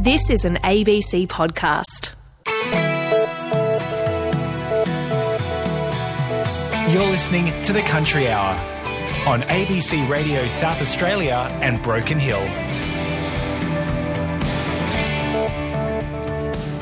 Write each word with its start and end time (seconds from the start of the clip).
This 0.00 0.30
is 0.30 0.44
an 0.44 0.58
ABC 0.58 1.26
podcast. 1.26 2.14
You're 6.92 7.10
listening 7.10 7.60
to 7.62 7.72
the 7.72 7.82
Country 7.82 8.30
Hour 8.30 8.54
on 9.26 9.40
ABC 9.42 10.08
Radio 10.08 10.46
South 10.46 10.80
Australia 10.80 11.48
and 11.62 11.82
Broken 11.82 12.16
Hill. 12.16 12.38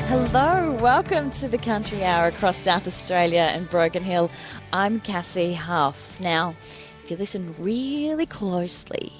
Hello, 0.05 0.73
welcome 0.73 1.31
to 1.31 1.47
the 1.47 1.57
Country 1.57 2.03
Hour 2.05 2.27
across 2.27 2.55
South 2.55 2.85
Australia 2.85 3.49
and 3.51 3.67
Broken 3.67 4.03
Hill. 4.03 4.29
I'm 4.71 4.99
Cassie 4.99 5.55
Huff. 5.55 6.19
Now, 6.19 6.55
if 7.03 7.09
you 7.09 7.17
listen 7.17 7.51
really 7.57 8.27
closely, 8.27 9.11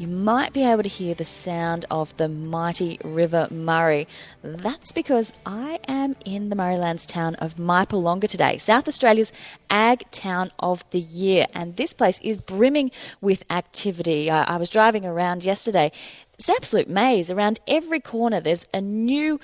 you 0.00 0.06
might 0.06 0.54
be 0.54 0.64
able 0.64 0.82
to 0.82 0.88
hear 0.88 1.14
the 1.14 1.26
sound 1.26 1.84
of 1.90 2.16
the 2.16 2.26
mighty 2.26 2.98
River 3.04 3.46
Murray. 3.50 4.08
That's 4.42 4.92
because 4.92 5.34
I 5.44 5.78
am 5.86 6.16
in 6.24 6.48
the 6.48 6.56
Murraylands 6.56 7.06
town 7.06 7.34
of 7.34 7.56
Mypolonga 7.56 8.26
today, 8.26 8.56
South 8.56 8.88
Australia's 8.88 9.30
Ag 9.68 10.10
Town 10.10 10.52
of 10.58 10.88
the 10.88 11.00
Year. 11.00 11.46
And 11.52 11.76
this 11.76 11.92
place 11.92 12.18
is 12.22 12.38
brimming 12.38 12.92
with 13.20 13.44
activity. 13.50 14.30
I, 14.30 14.44
I 14.44 14.56
was 14.56 14.70
driving 14.70 15.04
around 15.04 15.44
yesterday. 15.44 15.92
It's 16.32 16.48
an 16.48 16.54
absolute 16.56 16.88
maze. 16.88 17.30
Around 17.30 17.60
every 17.68 18.00
corner, 18.00 18.40
there's 18.40 18.66
a 18.72 18.80
new 18.80 19.38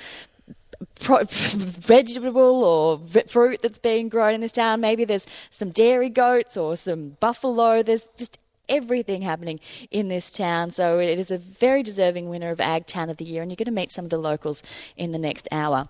pro- 1.00 1.24
vegetable 1.28 2.64
or 2.64 3.00
fruit 3.26 3.60
that's 3.60 3.78
being 3.78 4.08
grown 4.08 4.32
in 4.32 4.40
this 4.40 4.52
town. 4.52 4.80
Maybe 4.80 5.04
there's 5.04 5.26
some 5.50 5.68
dairy 5.68 6.08
goats 6.08 6.56
or 6.56 6.76
some 6.76 7.18
buffalo. 7.20 7.82
There's 7.82 8.08
just 8.16 8.38
everything 8.68 9.22
happening 9.22 9.60
in 9.90 10.08
this 10.08 10.30
town. 10.30 10.70
So 10.70 10.98
it 10.98 11.18
is 11.18 11.30
a 11.30 11.38
very 11.38 11.82
deserving 11.82 12.28
winner 12.28 12.50
of 12.50 12.60
Ag 12.60 12.86
Town 12.86 13.10
of 13.10 13.16
the 13.16 13.24
Year, 13.24 13.42
and 13.42 13.50
you're 13.50 13.56
going 13.56 13.66
to 13.66 13.70
meet 13.70 13.92
some 13.92 14.04
of 14.04 14.10
the 14.10 14.18
locals 14.18 14.62
in 14.96 15.12
the 15.12 15.18
next 15.18 15.48
hour. 15.50 15.86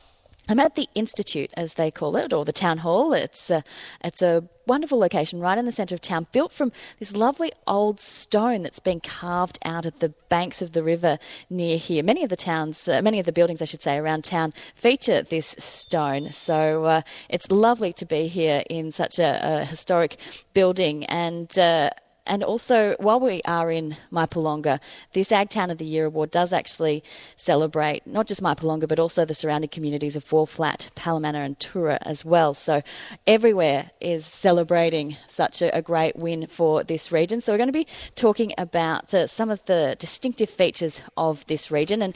I'm 0.49 0.61
at 0.61 0.77
the 0.77 0.89
Institute, 0.95 1.51
as 1.57 1.75
they 1.75 1.91
call 1.91 2.17
it, 2.17 2.33
or 2.33 2.45
the 2.45 2.53
town 2.53 2.79
hall. 2.79 3.13
It's 3.13 3.51
a, 3.51 3.65
it's 4.05 4.23
a 4.23 4.45
wonderful 4.65 4.97
location 4.97 5.41
right 5.41 5.59
in 5.59 5.65
the 5.65 5.73
centre 5.73 5.97
of 5.97 6.01
town, 6.01 6.29
built 6.31 6.53
from 6.53 6.71
this 7.01 7.17
lovely 7.17 7.51
old 7.67 7.99
stone 7.99 8.63
that's 8.63 8.79
been 8.79 9.01
carved 9.01 9.59
out 9.65 9.87
of 9.87 9.99
the 9.99 10.11
banks 10.29 10.63
of 10.63 10.71
the 10.71 10.85
river 10.85 11.19
near 11.51 11.79
here. 11.79 12.05
Many 12.05 12.23
of 12.23 12.31
the 12.31 12.37
towns, 12.37 12.89
uh, 12.89 13.03
many 13.03 13.19
of 13.19 13.27
the 13.27 13.33
buildings, 13.33 13.61
I 13.61 13.65
should 13.65 13.83
say, 13.83 13.97
around 13.97 14.23
town 14.23 14.55
feature 14.77 15.21
this 15.21 15.57
stone. 15.59 16.31
So 16.31 16.85
uh, 16.85 17.01
it's 17.29 17.51
lovely 17.51 17.93
to 17.95 18.05
be 18.05 18.29
here 18.29 18.63
in 18.71 18.93
such 18.93 19.19
a, 19.19 19.63
a 19.63 19.65
historic 19.65 20.17
building 20.55 21.05
and. 21.07 21.59
Uh, 21.59 21.91
and 22.27 22.43
also, 22.43 22.97
while 22.99 23.21
we 23.21 23.41
are 23.47 23.71
in 23.71 23.97
Mypolonga, 24.13 24.81
this 25.13 25.33
Ag 25.33 25.51
Town 25.51 25.71
of 25.71 25.79
the 25.79 25.85
Year 25.85 26.07
award 26.07 26.31
does 26.31 26.53
actually 26.53 27.03
celebrate 27.37 28.07
not 28.07 28.27
just 28.27 28.43
Mypolonga, 28.43 28.89
but 28.89 28.99
also 28.99 29.25
the 29.25 29.35
surrounding 29.35 29.71
communities 29.71 30.17
of 30.17 30.31
Wall 30.33 30.47
Flat, 30.47 30.91
Parramatta, 30.95 31.39
and 31.39 31.59
Tura 31.59 31.99
as 32.03 32.25
well. 32.25 32.55
So, 32.55 32.83
everywhere 33.27 33.91
is 34.01 34.27
celebrating 34.27 35.17
such 35.29 35.63
a, 35.63 35.75
a 35.77 35.83
great 35.83 36.17
win 36.17 36.47
for 36.47 36.83
this 36.85 37.13
region. 37.13 37.41
So, 37.41 37.53
we're 37.53 37.59
going 37.59 37.69
to 37.69 37.73
be 37.73 37.87
talking 38.15 38.53
about 38.59 39.13
uh, 39.15 39.27
some 39.27 39.51
of 39.51 39.65
the 39.67 39.97
distinctive 39.99 40.51
features 40.51 41.01
of 41.17 41.47
this 41.47 41.71
region. 41.71 42.03
And 42.03 42.15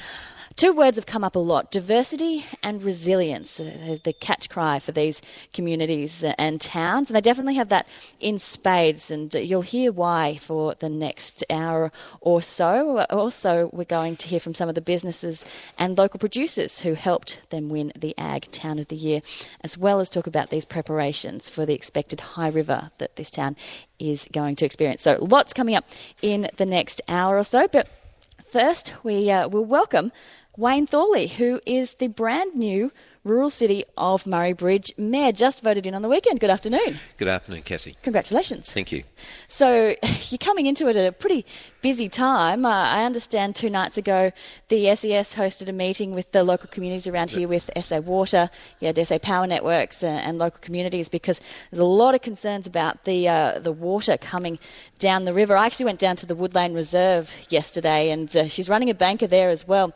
Two 0.57 0.73
words 0.73 0.99
have 0.99 1.07
come 1.07 1.25
up 1.25 1.37
a 1.37 1.39
lot 1.39 1.71
diversity 1.71 2.45
and 2.63 2.83
resilience, 2.83 3.61
uh, 3.61 3.97
the 4.03 4.13
catch 4.13 4.51
cry 4.51 4.79
for 4.79 4.93
these 4.93 5.23
communities 5.53 6.25
and 6.37 6.61
towns. 6.61 7.09
And 7.09 7.17
they 7.17 7.21
definitely 7.21 7.55
have 7.55 7.69
that 7.69 7.87
in 8.19 8.39
spades. 8.39 9.11
And 9.11 9.33
you'll 9.33 9.63
hear 9.63 9.93
why 10.01 10.35
for 10.41 10.75
the 10.79 10.89
next 10.89 11.45
hour 11.51 11.93
or 12.23 12.41
so. 12.41 13.01
Also, 13.11 13.69
we're 13.71 13.85
going 13.85 14.17
to 14.17 14.29
hear 14.29 14.41
from 14.41 14.55
some 14.55 14.67
of 14.67 14.75
the 14.75 14.81
businesses 14.81 15.45
and 15.77 15.99
local 15.99 16.19
producers 16.19 16.81
who 16.81 16.95
helped 16.95 17.43
them 17.51 17.69
win 17.69 17.93
the 17.95 18.15
Ag 18.17 18.51
Town 18.51 18.79
of 18.79 18.89
the 18.89 18.97
Year, 18.97 19.21
as 19.61 19.77
well 19.77 20.01
as 20.01 20.09
talk 20.09 20.27
about 20.27 20.49
these 20.49 20.65
preparations 20.65 21.51
for 21.51 21.67
the 21.67 21.75
expected 21.75 22.21
high 22.33 22.49
river 22.49 22.91
that 22.97 23.17
this 23.17 23.31
town 23.31 23.57
is 23.99 24.27
going 24.33 24.57
to 24.57 24.65
experience. 24.65 25.03
So, 25.03 25.19
lots 25.21 25.53
coming 25.53 25.75
up 25.75 25.87
in 26.23 26.49
the 26.57 26.65
next 26.65 27.03
hour 27.07 27.37
or 27.37 27.45
so. 27.45 27.69
But 27.69 27.87
first, 28.51 28.95
we 29.05 29.31
uh, 29.31 29.49
will 29.49 29.67
welcome 29.67 30.13
Wayne 30.57 30.87
Thorley, 30.87 31.27
who 31.27 31.61
is 31.67 31.95
the 31.95 32.09
brand 32.09 32.55
new 32.55 32.91
rural 33.23 33.51
city 33.51 33.85
of 33.99 34.27
Murray 34.27 34.55
Bridge 34.55 34.93
mayor, 34.97 35.33
just 35.33 35.63
voted 35.63 35.87
in 35.87 35.95
on 35.95 36.01
the 36.01 36.09
weekend. 36.09 36.41
Good 36.41 36.49
afternoon. 36.49 36.99
Good 37.19 37.29
afternoon, 37.29 37.63
Cassie. 37.63 37.97
Congratulations. 38.03 38.73
Thank 38.73 38.93
you. 38.93 39.05
So 39.47 39.95
you're 40.31 40.39
coming 40.39 40.67
into 40.67 40.89
it 40.89 40.97
at 40.97 41.07
a 41.07 41.13
pretty 41.13 41.45
busy 41.83 42.09
time. 42.09 42.65
Uh, 42.65 42.71
I 42.71 43.05
understand 43.05 43.55
two 43.55 43.69
nights 43.69 43.99
ago 43.99 44.33
the 44.69 44.95
SES 44.97 45.35
hosted 45.35 45.69
a 45.69 45.73
meeting 45.73 46.15
with 46.15 46.33
the 46.33 46.43
local 46.43 46.69
communities 46.69 47.07
around 47.07 47.31
here 47.33 47.47
with 47.47 47.71
SA 47.81 47.99
Water, 47.99 48.49
had 48.81 49.07
SA 49.07 49.19
Power 49.19 49.47
Networks, 49.47 50.03
uh, 50.03 50.07
and 50.07 50.39
local 50.39 50.61
communities 50.61 51.09
because 51.09 51.41
there's 51.71 51.81
a 51.81 51.85
lot 51.85 52.15
of 52.15 52.23
concerns 52.23 52.67
about 52.67 53.05
the 53.05 53.29
uh, 53.29 53.59
the 53.59 53.73
water 53.73 54.17
coming 54.17 54.59
down 54.99 55.25
the 55.25 55.33
river. 55.33 55.57
I 55.57 55.67
actually 55.67 55.87
went 55.87 55.99
down 55.99 56.17
to 56.17 56.27
the 56.27 56.37
Woodlane 56.37 56.75
Reserve 56.75 57.31
yesterday, 57.51 58.11
and 58.11 58.35
uh, 58.35 58.49
she's 58.49 58.69
running 58.69 58.89
a 58.89 58.95
banker 58.95 59.27
there 59.27 59.51
as 59.51 59.69
well. 59.69 59.93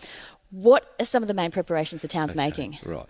What 0.55 0.95
are 1.01 1.05
some 1.05 1.25
of 1.25 1.27
the 1.27 1.35
main 1.35 1.51
preparations 1.51 2.01
the 2.01 2.07
town's 2.07 2.31
okay, 2.31 2.37
making? 2.37 2.79
Right. 2.85 3.07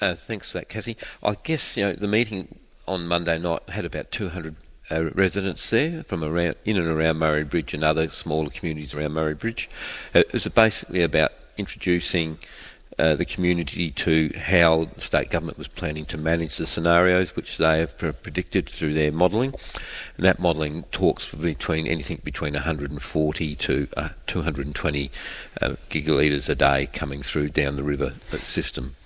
Uh, 0.00 0.14
thanks 0.14 0.50
for 0.50 0.58
that, 0.58 0.70
Cassie. 0.70 0.96
I 1.22 1.36
guess 1.42 1.76
you 1.76 1.84
know 1.84 1.92
the 1.92 2.08
meeting 2.08 2.58
on 2.88 3.06
Monday 3.06 3.38
night 3.38 3.68
had 3.68 3.84
about 3.84 4.10
200 4.10 4.56
uh, 4.90 5.10
residents 5.10 5.68
there 5.68 6.04
from 6.04 6.24
around 6.24 6.54
in 6.64 6.78
and 6.78 6.86
around 6.86 7.18
Murray 7.18 7.44
Bridge 7.44 7.74
and 7.74 7.84
other 7.84 8.08
smaller 8.08 8.48
communities 8.48 8.94
around 8.94 9.12
Murray 9.12 9.34
Bridge. 9.34 9.68
Uh, 10.14 10.20
it 10.20 10.32
was 10.32 10.48
basically 10.48 11.02
about 11.02 11.32
introducing 11.58 12.38
uh, 12.98 13.14
the 13.14 13.24
community 13.24 13.90
to 13.90 14.30
how 14.36 14.84
the 14.94 15.00
state 15.00 15.30
government 15.30 15.58
was 15.58 15.68
planning 15.68 16.04
to 16.06 16.16
manage 16.16 16.56
the 16.56 16.66
scenarios 16.66 17.36
which 17.36 17.58
they 17.58 17.80
have 17.80 17.96
predicted 17.96 18.68
through 18.68 18.94
their 18.94 19.12
modelling. 19.12 19.54
And 20.16 20.24
that 20.24 20.38
modelling 20.38 20.84
talks 20.84 21.32
between 21.34 21.86
anything 21.86 22.20
between 22.24 22.54
140 22.54 23.54
to 23.56 23.88
uh, 23.96 24.08
220 24.26 25.10
uh, 25.60 25.76
gigalitres 25.90 26.48
a 26.48 26.54
day 26.54 26.86
coming 26.86 27.22
through 27.22 27.50
down 27.50 27.76
the 27.76 27.82
river 27.82 28.14
system. 28.42 28.96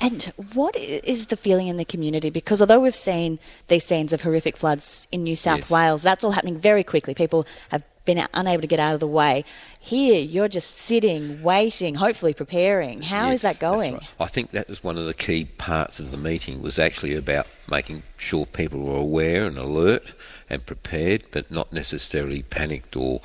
And 0.00 0.32
what 0.54 0.76
is 0.76 1.26
the 1.26 1.36
feeling 1.36 1.68
in 1.68 1.76
the 1.76 1.84
community? 1.84 2.30
Because 2.30 2.62
although 2.62 2.80
we've 2.80 2.94
seen 2.94 3.38
these 3.68 3.84
scenes 3.84 4.14
of 4.14 4.22
horrific 4.22 4.56
floods 4.56 5.06
in 5.12 5.22
New 5.22 5.36
South 5.36 5.60
yes. 5.60 5.70
Wales, 5.70 6.02
that's 6.02 6.24
all 6.24 6.30
happening 6.30 6.56
very 6.56 6.82
quickly. 6.82 7.12
People 7.12 7.46
have 7.68 7.82
been 8.04 8.26
unable 8.34 8.60
to 8.62 8.66
get 8.66 8.80
out 8.80 8.94
of 8.94 9.00
the 9.00 9.06
way. 9.06 9.44
Here, 9.78 10.20
you're 10.20 10.48
just 10.48 10.76
sitting, 10.76 11.42
waiting, 11.42 11.94
hopefully 11.96 12.34
preparing. 12.34 13.02
How 13.02 13.26
yes, 13.26 13.36
is 13.36 13.42
that 13.42 13.58
going? 13.58 13.94
Right. 13.94 14.08
I 14.20 14.26
think 14.26 14.50
that 14.50 14.68
was 14.68 14.82
one 14.82 14.98
of 14.98 15.06
the 15.06 15.14
key 15.14 15.44
parts 15.44 16.00
of 16.00 16.10
the 16.10 16.16
meeting 16.16 16.60
was 16.62 16.78
actually 16.78 17.14
about 17.14 17.46
making 17.70 18.02
sure 18.16 18.46
people 18.46 18.80
were 18.80 18.98
aware 18.98 19.44
and 19.44 19.56
alert 19.58 20.12
and 20.48 20.66
prepared, 20.66 21.26
but 21.30 21.50
not 21.50 21.72
necessarily 21.72 22.42
panicked 22.42 22.96
or 22.96 23.20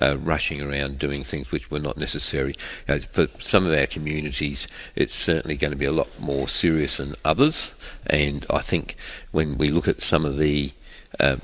uh, 0.00 0.16
rushing 0.18 0.62
around 0.62 0.98
doing 0.98 1.22
things 1.22 1.52
which 1.52 1.70
were 1.70 1.78
not 1.78 1.96
necessary. 1.96 2.54
You 2.88 2.94
know, 2.94 3.00
for 3.00 3.28
some 3.38 3.66
of 3.66 3.72
our 3.72 3.86
communities, 3.86 4.66
it's 4.96 5.14
certainly 5.14 5.56
going 5.56 5.72
to 5.72 5.76
be 5.76 5.84
a 5.84 5.92
lot 5.92 6.18
more 6.18 6.48
serious 6.48 6.96
than 6.96 7.14
others, 7.24 7.72
and 8.06 8.46
I 8.48 8.60
think 8.60 8.96
when 9.30 9.58
we 9.58 9.70
look 9.70 9.86
at 9.86 10.00
some 10.00 10.24
of 10.24 10.38
the 10.38 10.72
uh, 11.18 11.36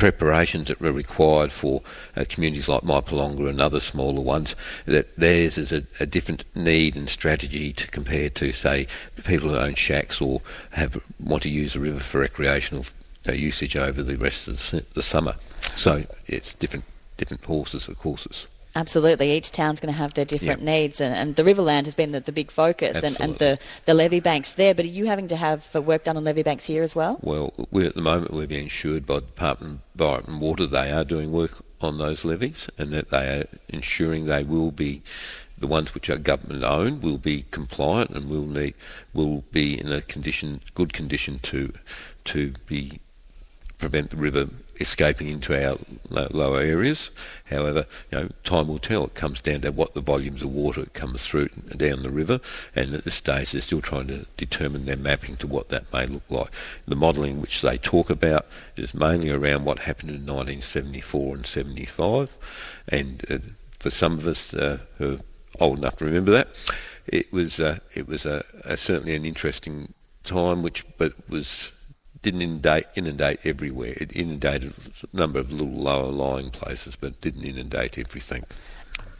preparations 0.00 0.68
that 0.68 0.80
were 0.80 0.92
required 0.92 1.52
for 1.52 1.82
uh, 2.16 2.24
communities 2.28 2.68
like 2.68 2.80
Mypolonga 2.80 3.48
and 3.48 3.60
other 3.60 3.80
smaller 3.80 4.22
ones, 4.22 4.56
that 4.86 5.14
theirs 5.16 5.58
is 5.58 5.72
a, 5.72 5.84
a, 6.00 6.06
different 6.06 6.44
need 6.56 6.96
and 6.96 7.08
strategy 7.08 7.72
to 7.74 7.86
compare 7.86 8.30
to, 8.30 8.50
say, 8.50 8.86
people 9.24 9.50
who 9.50 9.56
own 9.56 9.74
shacks 9.74 10.20
or 10.20 10.40
have 10.70 11.00
want 11.20 11.42
to 11.42 11.50
use 11.50 11.74
the 11.74 11.80
river 11.80 12.00
for 12.00 12.20
recreational 12.20 12.86
uh, 13.28 13.32
usage 13.32 13.76
over 13.76 14.02
the 14.02 14.16
rest 14.16 14.48
of 14.48 14.56
the, 14.70 14.84
the 14.94 15.02
summer. 15.02 15.34
So 15.76 16.06
it's 16.26 16.54
different 16.54 16.84
different 17.18 17.44
horses 17.44 17.84
for 17.84 17.94
courses. 17.94 18.46
Absolutely, 18.76 19.32
each 19.32 19.50
town's 19.50 19.80
going 19.80 19.92
to 19.92 19.98
have 19.98 20.14
their 20.14 20.24
different 20.24 20.60
yep. 20.60 20.66
needs, 20.66 21.00
and, 21.00 21.14
and, 21.14 21.34
the 21.34 21.42
Riverland 21.42 21.86
has 21.86 21.96
been 21.96 22.12
the, 22.12 22.20
the 22.20 22.30
big 22.30 22.52
focus, 22.52 23.02
and, 23.02 23.20
and, 23.20 23.36
the, 23.38 23.58
the 23.84 23.94
levee 23.94 24.20
banks 24.20 24.52
there. 24.52 24.74
But 24.74 24.84
are 24.84 24.88
you 24.88 25.06
having 25.06 25.26
to 25.28 25.36
have 25.36 25.68
uh, 25.74 25.82
work 25.82 26.04
done 26.04 26.16
on 26.16 26.22
levee 26.22 26.44
banks 26.44 26.66
here 26.66 26.84
as 26.84 26.94
well? 26.94 27.18
Well, 27.20 27.52
we 27.72 27.84
at 27.84 27.94
the 27.94 28.02
moment 28.02 28.32
we're 28.32 28.46
being 28.46 28.64
insured 28.64 29.06
by 29.06 29.16
the 29.16 29.20
Department 29.22 29.80
of 29.94 30.00
Environment 30.00 30.28
and 30.28 30.40
Water. 30.40 30.66
They 30.66 30.92
are 30.92 31.04
doing 31.04 31.32
work 31.32 31.64
on 31.80 31.98
those 31.98 32.24
levees, 32.24 32.68
and 32.78 32.92
that 32.92 33.10
they 33.10 33.40
are 33.40 33.46
ensuring 33.68 34.26
they 34.26 34.44
will 34.44 34.70
be 34.70 35.02
the 35.58 35.66
ones 35.66 35.92
which 35.92 36.08
are 36.08 36.16
government 36.16 36.64
owned 36.64 37.02
will 37.02 37.18
be 37.18 37.44
compliant 37.50 38.10
and 38.10 38.30
will 38.30 38.46
need 38.46 38.74
will 39.12 39.44
be 39.52 39.78
in 39.78 39.92
a 39.92 40.00
condition 40.00 40.60
good 40.74 40.92
condition 40.92 41.38
to 41.40 41.72
to 42.24 42.54
be 42.66 42.98
prevent 43.78 44.10
the 44.10 44.16
river 44.16 44.48
escaping 44.80 45.28
into 45.28 45.54
our 45.54 45.76
lower 46.08 46.60
areas. 46.60 47.10
However, 47.50 47.86
you 48.10 48.18
know, 48.18 48.28
time 48.44 48.68
will 48.68 48.78
tell. 48.78 49.04
It 49.04 49.14
comes 49.14 49.40
down 49.40 49.60
to 49.60 49.72
what 49.72 49.94
the 49.94 50.00
volumes 50.00 50.42
of 50.42 50.52
water 50.52 50.84
comes 50.86 51.26
through 51.26 51.48
down 51.76 52.02
the 52.02 52.10
river, 52.10 52.40
and 52.74 52.94
at 52.94 53.04
this 53.04 53.14
stage 53.14 53.52
they're 53.52 53.60
still 53.60 53.82
trying 53.82 54.08
to 54.08 54.26
determine 54.36 54.86
their 54.86 54.96
mapping 54.96 55.36
to 55.36 55.46
what 55.46 55.68
that 55.68 55.92
may 55.92 56.06
look 56.06 56.28
like. 56.30 56.50
The 56.86 56.96
modelling 56.96 57.40
which 57.40 57.60
they 57.62 57.76
talk 57.76 58.10
about 58.10 58.46
is 58.76 58.94
mainly 58.94 59.30
around 59.30 59.64
what 59.64 59.80
happened 59.80 60.10
in 60.10 60.26
1974 60.26 61.36
and 61.36 61.46
75, 61.46 62.38
and 62.88 63.24
uh, 63.30 63.38
for 63.78 63.90
some 63.90 64.18
of 64.18 64.26
us 64.26 64.54
uh, 64.54 64.78
who 64.98 65.14
are 65.14 65.20
old 65.58 65.78
enough 65.78 65.96
to 65.98 66.04
remember 66.04 66.32
that, 66.32 66.48
it 67.06 67.32
was 67.32 67.60
uh, 67.60 67.78
it 67.94 68.08
was 68.08 68.24
a 68.24 68.44
certainly 68.76 69.14
an 69.14 69.26
interesting 69.26 69.92
time, 70.24 70.62
which 70.62 70.84
but 70.96 71.12
was 71.28 71.72
didn't 72.22 72.42
inundate 72.42 72.86
inundate 72.94 73.40
everywhere. 73.44 73.94
It 73.96 74.14
inundated 74.14 74.74
a 75.12 75.16
number 75.16 75.38
of 75.38 75.52
little 75.52 75.68
lower 75.68 76.10
lying 76.10 76.50
places, 76.50 76.96
but 76.96 77.20
didn't 77.20 77.44
inundate 77.44 77.98
everything. 77.98 78.44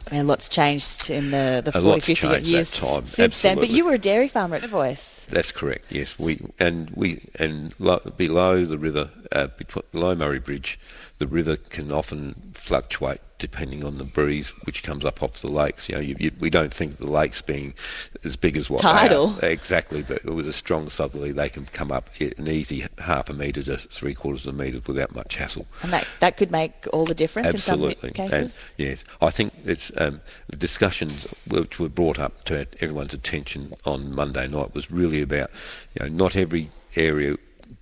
And 0.09 0.27
lots 0.27 0.49
changed 0.49 1.09
in 1.09 1.31
the, 1.31 1.61
the 1.63 1.69
A 1.69 1.81
40, 1.81 1.87
lot's 1.87 2.05
50 2.05 2.13
changed 2.13 2.45
that 2.45 2.49
years 2.49 2.71
time, 2.71 3.05
since 3.05 3.41
then. 3.41 3.57
But 3.57 3.69
you 3.69 3.85
were 3.85 3.93
a 3.93 3.99
dairy 3.99 4.27
farmer 4.27 4.55
at 4.55 4.63
The 4.63 4.67
Voice. 4.67 5.25
That's 5.29 5.51
correct. 5.51 5.85
Yes, 5.91 6.17
we 6.17 6.39
and 6.59 6.89
we 6.91 7.21
and 7.39 7.73
lo, 7.79 7.99
below 8.17 8.65
the 8.65 8.77
river, 8.77 9.09
uh, 9.31 9.47
between, 9.47 9.83
below 9.91 10.15
Murray 10.15 10.39
Bridge, 10.39 10.79
the 11.21 11.27
river 11.27 11.55
can 11.55 11.91
often 11.91 12.33
fluctuate 12.55 13.21
depending 13.37 13.83
on 13.85 13.99
the 13.99 14.03
breeze 14.03 14.49
which 14.65 14.81
comes 14.81 15.05
up 15.05 15.21
off 15.21 15.33
the 15.41 15.47
lakes. 15.47 15.87
You 15.87 15.95
know, 15.95 16.01
you, 16.01 16.15
you, 16.19 16.31
we 16.39 16.49
don't 16.49 16.73
think 16.73 16.97
the 16.97 17.09
lakes 17.09 17.43
being 17.43 17.75
as 18.23 18.35
big 18.35 18.57
as 18.57 18.71
what 18.71 18.81
they 18.81 18.87
are. 18.87 18.93
Tidal. 19.07 19.37
Exactly, 19.43 20.01
but 20.01 20.25
with 20.25 20.47
a 20.47 20.53
strong 20.53 20.89
southerly, 20.89 21.31
they 21.31 21.47
can 21.47 21.65
come 21.67 21.91
up 21.91 22.09
an 22.19 22.47
easy 22.47 22.87
half 22.97 23.29
a 23.29 23.33
metre 23.33 23.61
to 23.61 23.77
three 23.77 24.15
quarters 24.15 24.47
of 24.47 24.55
a 24.55 24.57
metre 24.57 24.81
without 24.87 25.13
much 25.13 25.35
hassle. 25.35 25.67
And 25.83 25.93
that, 25.93 26.07
that 26.21 26.37
could 26.37 26.49
make 26.49 26.87
all 26.91 27.05
the 27.05 27.13
difference 27.13 27.53
Absolutely. 27.53 28.09
in 28.09 28.15
some 28.15 28.25
And, 28.25 28.31
cases. 28.31 28.71
yes, 28.77 29.03
I 29.21 29.29
think 29.29 29.53
it's 29.63 29.91
um, 29.97 30.21
the 30.47 30.57
discussions 30.57 31.27
which 31.47 31.79
were 31.79 31.89
brought 31.89 32.17
up 32.17 32.45
to 32.45 32.65
everyone's 32.79 33.13
attention 33.13 33.75
on 33.85 34.11
Monday 34.11 34.47
night 34.47 34.73
was 34.73 34.89
really 34.89 35.21
about, 35.21 35.51
you 35.93 36.03
know, 36.03 36.11
not 36.11 36.35
every 36.35 36.71
area 36.95 37.37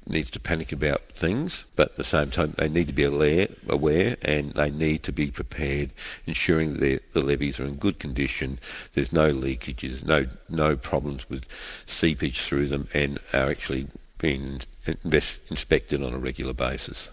needs 0.09 0.29
to 0.31 0.39
panic 0.39 0.71
about 0.71 1.01
things, 1.11 1.65
but 1.75 1.89
at 1.91 1.95
the 1.95 2.03
same 2.03 2.31
time 2.31 2.53
they 2.57 2.67
need 2.67 2.87
to 2.87 2.93
be 2.93 3.03
aware, 3.03 3.47
aware 3.67 4.17
and 4.21 4.53
they 4.53 4.71
need 4.71 5.03
to 5.03 5.11
be 5.11 5.27
prepared, 5.31 5.91
ensuring 6.25 6.73
that 6.73 6.79
their- 6.79 6.99
the 7.13 7.21
levees 7.21 7.59
are 7.59 7.65
in 7.65 7.75
good 7.75 7.99
condition, 7.99 8.59
there's 8.93 9.13
no 9.13 9.33
leakages, 9.33 10.03
no 10.03 10.25
no 10.49 10.75
problems 10.75 11.29
with 11.29 11.45
seepage 11.85 12.41
through 12.41 12.67
them, 12.67 12.87
and 12.93 13.19
are 13.33 13.49
actually 13.49 13.87
being 14.17 14.61
invest, 14.85 15.39
inspected 15.49 16.03
on 16.03 16.13
a 16.13 16.17
regular 16.17 16.53
basis. 16.53 17.09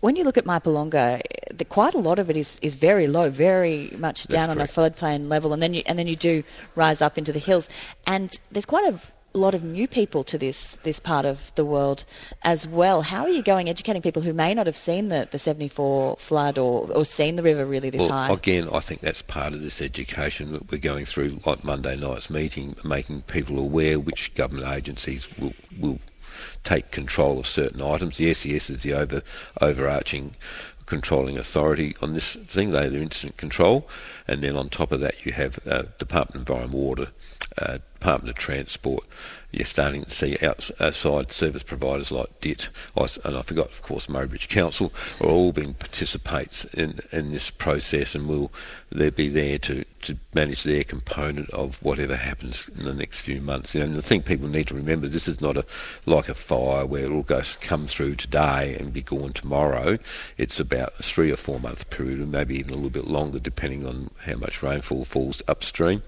When 0.00 0.16
you 0.16 0.24
look 0.24 0.36
at 0.36 0.44
Mypolonga, 0.44 1.22
the, 1.50 1.64
quite 1.64 1.94
a 1.94 1.98
lot 1.98 2.18
of 2.18 2.28
it 2.28 2.36
is, 2.36 2.58
is 2.60 2.74
very 2.74 3.06
low, 3.06 3.30
very 3.30 3.90
much 3.96 4.26
down 4.26 4.50
on 4.50 4.60
a 4.60 4.64
floodplain 4.64 5.30
level, 5.30 5.54
and 5.54 5.62
then 5.62 5.72
you 5.72 5.82
and 5.86 5.98
then 5.98 6.06
you 6.06 6.14
do 6.14 6.44
rise 6.76 7.00
up 7.00 7.16
into 7.16 7.32
the 7.32 7.38
hills, 7.38 7.70
and 8.06 8.38
there's 8.52 8.66
quite 8.66 8.84
a 8.92 9.00
lot 9.38 9.54
of 9.54 9.64
new 9.64 9.88
people 9.88 10.22
to 10.22 10.38
this 10.38 10.76
this 10.84 11.00
part 11.00 11.26
of 11.26 11.52
the 11.56 11.64
world 11.64 12.04
as 12.42 12.66
well. 12.66 13.02
How 13.02 13.22
are 13.22 13.28
you 13.28 13.42
going 13.42 13.68
educating 13.68 14.00
people 14.00 14.22
who 14.22 14.32
may 14.32 14.54
not 14.54 14.66
have 14.66 14.76
seen 14.76 15.08
the, 15.08 15.28
the 15.30 15.38
74 15.38 16.16
flood 16.16 16.58
or, 16.58 16.90
or 16.92 17.04
seen 17.04 17.36
the 17.36 17.42
river 17.42 17.66
really 17.66 17.90
this 17.90 18.00
well, 18.00 18.10
high? 18.10 18.32
again, 18.32 18.68
I 18.72 18.80
think 18.80 19.00
that's 19.00 19.22
part 19.22 19.52
of 19.52 19.62
this 19.62 19.80
education 19.80 20.52
that 20.52 20.70
we're 20.70 20.78
going 20.78 21.04
through, 21.04 21.40
like 21.44 21.64
Monday 21.64 21.96
night's 21.96 22.30
meeting, 22.30 22.76
making 22.84 23.22
people 23.22 23.58
aware 23.58 23.98
which 23.98 24.34
government 24.34 24.68
agencies 24.68 25.28
will 25.38 25.54
will 25.78 25.98
take 26.62 26.90
control 26.90 27.38
of 27.38 27.46
certain 27.46 27.82
items. 27.82 28.16
The 28.16 28.32
SES 28.32 28.70
is 28.70 28.82
the 28.82 28.94
over 28.94 29.22
overarching 29.60 30.36
controlling 30.86 31.38
authority 31.38 31.96
on 32.02 32.14
this 32.14 32.34
thing. 32.34 32.70
They're 32.70 32.90
the 32.90 33.00
incident 33.00 33.36
control, 33.36 33.88
and 34.28 34.42
then 34.42 34.56
on 34.56 34.68
top 34.68 34.92
of 34.92 35.00
that, 35.00 35.24
you 35.26 35.32
have 35.32 35.58
uh, 35.66 35.84
Department 35.98 36.36
of 36.36 36.40
Environment, 36.42 36.72
Water, 36.72 37.08
uh, 37.58 37.78
Department 38.04 38.36
of 38.36 38.36
Transport. 38.36 39.04
You're 39.50 39.64
starting 39.64 40.04
to 40.04 40.10
see 40.10 40.36
outside 40.42 41.32
service 41.32 41.62
providers 41.62 42.12
like 42.12 42.38
DIT, 42.42 42.68
and 42.96 43.36
I 43.36 43.40
forgot, 43.40 43.70
of 43.70 43.80
course, 43.80 44.10
Murray 44.10 44.26
Bridge 44.26 44.48
Council, 44.48 44.92
are 45.22 45.28
all 45.28 45.52
being 45.52 45.72
participates 45.72 46.66
in, 46.66 46.98
in 47.12 47.32
this 47.32 47.50
process 47.50 48.14
and 48.14 48.28
will 48.28 48.52
they 48.90 49.08
be 49.08 49.28
there 49.28 49.58
to, 49.60 49.84
to 50.02 50.18
manage 50.34 50.64
their 50.64 50.84
component 50.84 51.48
of 51.50 51.82
whatever 51.82 52.16
happens 52.16 52.68
in 52.76 52.84
the 52.84 52.92
next 52.92 53.22
few 53.22 53.40
months. 53.40 53.74
And 53.74 53.96
I 53.96 54.02
think 54.02 54.26
people 54.26 54.48
need 54.48 54.66
to 54.66 54.74
remember, 54.74 55.08
this 55.08 55.26
is 55.26 55.40
not 55.40 55.56
a 55.56 55.64
like 56.04 56.28
a 56.28 56.34
fire 56.34 56.84
where 56.84 57.04
it'll 57.04 57.22
go 57.22 57.40
come 57.62 57.86
through 57.86 58.16
today 58.16 58.76
and 58.78 58.92
be 58.92 59.02
gone 59.02 59.32
tomorrow. 59.32 59.96
It's 60.36 60.60
about 60.60 60.92
a 60.98 61.02
three 61.02 61.32
or 61.32 61.36
four 61.36 61.58
month 61.58 61.88
period, 61.88 62.18
and 62.18 62.30
maybe 62.30 62.56
even 62.56 62.72
a 62.72 62.74
little 62.74 62.90
bit 62.90 63.06
longer, 63.06 63.38
depending 63.38 63.86
on 63.86 64.10
how 64.26 64.36
much 64.36 64.62
rainfall 64.62 65.06
falls 65.06 65.42
upstream. 65.48 66.02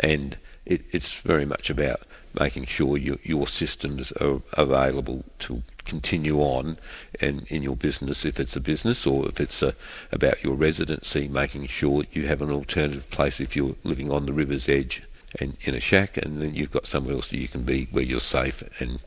And 0.00 0.38
it, 0.66 0.82
it's 0.90 1.20
very 1.20 1.46
much 1.46 1.70
about 1.70 2.00
making 2.38 2.66
sure 2.66 2.98
you, 2.98 3.18
your 3.22 3.46
systems 3.46 4.12
are 4.12 4.42
available 4.54 5.24
to 5.38 5.62
continue 5.84 6.40
on 6.40 6.76
and 7.20 7.46
in 7.46 7.62
your 7.62 7.76
business 7.76 8.24
if 8.24 8.38
it's 8.40 8.56
a 8.56 8.60
business 8.60 9.06
or 9.06 9.28
if 9.28 9.40
it's 9.40 9.62
a, 9.62 9.74
about 10.12 10.42
your 10.42 10.54
residency, 10.54 11.28
making 11.28 11.66
sure 11.66 12.04
you 12.12 12.26
have 12.26 12.42
an 12.42 12.50
alternative 12.50 13.08
place 13.10 13.40
if 13.40 13.56
you're 13.56 13.76
living 13.84 14.10
on 14.10 14.26
the 14.26 14.32
river's 14.32 14.68
edge 14.68 15.02
and 15.40 15.56
in 15.62 15.74
a 15.74 15.80
shack 15.80 16.16
and 16.16 16.42
then 16.42 16.54
you've 16.54 16.72
got 16.72 16.86
somewhere 16.86 17.14
else 17.14 17.28
that 17.28 17.38
you 17.38 17.48
can 17.48 17.62
be 17.62 17.86
where 17.90 18.04
you're 18.04 18.20
safe 18.20 18.62
and 18.80 19.00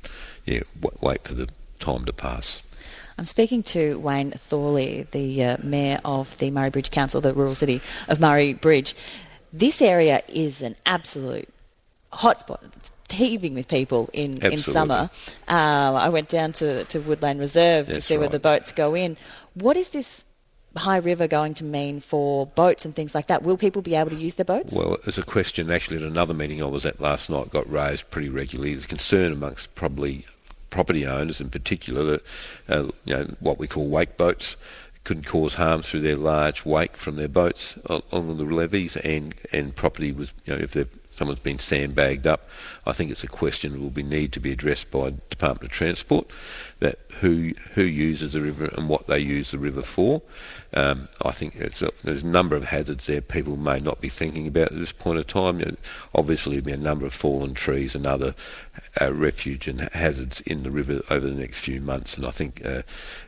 yeah, 0.45 0.61
wait 1.01 1.23
for 1.23 1.33
the 1.33 1.49
time 1.79 2.05
to 2.05 2.13
pass. 2.13 2.61
I'm 3.17 3.25
speaking 3.25 3.63
to 3.63 3.99
Wayne 3.99 4.31
Thorley, 4.31 5.05
the 5.11 5.43
uh, 5.43 5.57
Mayor 5.61 5.99
of 6.05 6.37
the 6.37 6.51
Murray 6.51 6.69
Bridge 6.69 6.89
Council, 6.89 7.19
the 7.19 7.33
rural 7.33 7.53
city 7.53 7.81
of 8.07 8.21
Murray 8.21 8.53
Bridge. 8.53 8.95
This 9.51 9.81
area 9.81 10.21
is 10.27 10.61
an 10.61 10.75
absolute 10.85 11.49
hotspot. 12.13 12.59
It's 13.05 13.13
heaving 13.13 13.55
with 13.55 13.67
people 13.67 14.09
in, 14.13 14.37
in 14.45 14.59
summer. 14.59 15.09
Um, 15.47 15.95
I 15.95 16.09
went 16.09 16.29
down 16.29 16.53
to, 16.53 16.83
to 16.85 16.99
Woodland 16.99 17.39
Reserve 17.39 17.87
to 17.87 17.93
That's 17.93 18.05
see 18.05 18.17
where 18.17 18.27
the 18.27 18.39
boats 18.39 18.71
go 18.71 18.95
in. 18.95 19.17
What 19.55 19.77
is 19.77 19.89
this 19.89 20.25
high 20.75 20.97
river 20.97 21.27
going 21.27 21.55
to 21.55 21.63
mean 21.63 21.99
for 21.99 22.45
boats 22.45 22.85
and 22.85 22.95
things 22.95 23.15
like 23.15 23.27
that? 23.27 23.43
Will 23.43 23.57
people 23.57 23.81
be 23.81 23.95
able 23.95 24.11
to 24.11 24.15
use 24.15 24.35
their 24.35 24.45
boats? 24.45 24.73
Well, 24.73 24.97
it's 25.07 25.17
a 25.17 25.23
question 25.23 25.71
actually 25.71 25.97
at 25.97 26.03
another 26.03 26.33
meeting 26.33 26.61
I 26.61 26.67
was 26.67 26.85
at 26.85 27.01
last 27.01 27.29
night 27.29 27.49
got 27.49 27.69
raised 27.69 28.11
pretty 28.11 28.29
regularly. 28.29 28.73
There's 28.73 28.85
concern 28.85 29.33
amongst 29.33 29.73
probably 29.75 30.25
property 30.69 31.05
owners 31.05 31.41
in 31.41 31.49
particular 31.49 32.03
that 32.03 32.21
uh, 32.69 32.91
you 33.05 33.15
know 33.15 33.25
what 33.39 33.57
we 33.57 33.67
call 33.67 33.87
wake 33.87 34.17
boats 34.17 34.55
could 35.03 35.25
cause 35.25 35.55
harm 35.55 35.81
through 35.81 36.01
their 36.01 36.15
large 36.15 36.65
wake 36.65 36.95
from 36.95 37.15
their 37.15 37.27
boats 37.27 37.77
al- 37.89 38.03
along 38.11 38.37
the 38.37 38.43
levees 38.43 38.97
and 38.97 39.33
and 39.51 39.75
property 39.75 40.11
was 40.11 40.33
you 40.45 40.53
know 40.55 40.59
if 40.61 40.75
someone's 41.11 41.39
been 41.39 41.59
sandbagged 41.59 42.27
up. 42.27 42.47
I 42.85 42.93
think 42.93 43.11
it's 43.11 43.23
a 43.23 43.27
question 43.27 43.73
that 43.73 43.81
will 43.81 43.89
be 43.89 44.03
need 44.03 44.31
to 44.33 44.39
be 44.39 44.51
addressed 44.51 44.91
by 44.91 45.13
Department 45.29 45.63
of 45.63 45.69
Transport 45.71 46.27
that 46.79 46.99
who 47.19 47.53
who 47.73 47.83
uses 47.83 48.33
the 48.33 48.41
river 48.41 48.69
and 48.77 48.87
what 48.87 49.07
they 49.07 49.19
use 49.19 49.51
the 49.51 49.57
river 49.57 49.81
for. 49.81 50.21
Um, 50.73 51.09
I 51.25 51.31
think 51.31 51.55
a, 51.55 51.91
there's 52.03 52.23
a 52.23 52.27
number 52.27 52.55
of 52.55 52.63
hazards 52.65 53.07
there 53.07 53.21
people 53.21 53.57
may 53.57 53.79
not 53.79 53.99
be 53.99 54.09
thinking 54.09 54.47
about 54.47 54.71
at 54.71 54.79
this 54.79 54.93
point 54.93 55.19
of 55.19 55.27
time. 55.27 55.59
You 55.59 55.65
know, 55.65 55.75
obviously, 56.15 56.59
there'll 56.59 56.77
be 56.77 56.81
a 56.81 56.89
number 56.89 57.05
of 57.05 57.13
fallen 57.13 57.53
trees 57.53 57.95
and 57.95 58.05
other 58.05 58.33
uh, 58.99 59.13
refuge 59.13 59.67
and 59.67 59.81
hazards 59.93 60.41
in 60.41 60.63
the 60.63 60.71
river 60.71 61.01
over 61.09 61.27
the 61.27 61.39
next 61.39 61.59
few 61.59 61.81
months, 61.81 62.15
and 62.17 62.25
I 62.25 62.31
think 62.31 62.65
uh, 62.65 62.83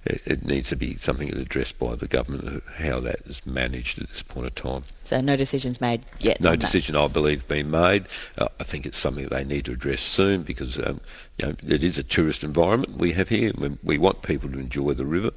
it, 0.05 0.21
it 0.25 0.45
needs 0.45 0.69
to 0.69 0.75
be 0.75 0.95
something 0.95 1.33
addressed 1.33 1.79
by 1.79 1.95
the 1.95 2.07
government 2.07 2.47
of 2.47 2.67
how 2.77 2.99
that 3.01 3.21
is 3.25 3.45
managed 3.45 3.99
at 3.99 4.09
this 4.09 4.23
point 4.23 4.47
of 4.47 4.55
time. 4.55 4.83
so 5.03 5.21
no 5.21 5.35
decisions 5.35 5.81
made 5.81 6.01
yet. 6.19 6.41
No 6.41 6.51
on 6.51 6.59
that. 6.59 6.65
decision, 6.65 6.95
I 6.95 7.07
believe, 7.07 7.47
been 7.47 7.71
made. 7.71 8.05
Uh, 8.37 8.47
I 8.59 8.63
think 8.63 8.85
it's 8.85 8.97
something 8.97 9.27
they 9.27 9.43
need 9.43 9.65
to 9.65 9.73
address 9.73 10.01
soon 10.01 10.43
because 10.43 10.77
um, 10.79 11.01
you 11.37 11.47
know 11.47 11.55
it 11.67 11.83
is 11.83 11.97
a 11.97 12.03
tourist 12.03 12.43
environment 12.43 12.97
we 12.97 13.13
have 13.13 13.29
here. 13.29 13.51
We, 13.57 13.77
we 13.83 13.97
want 13.97 14.21
people 14.21 14.49
to 14.51 14.59
enjoy 14.59 14.93
the 14.93 15.05
river, 15.05 15.31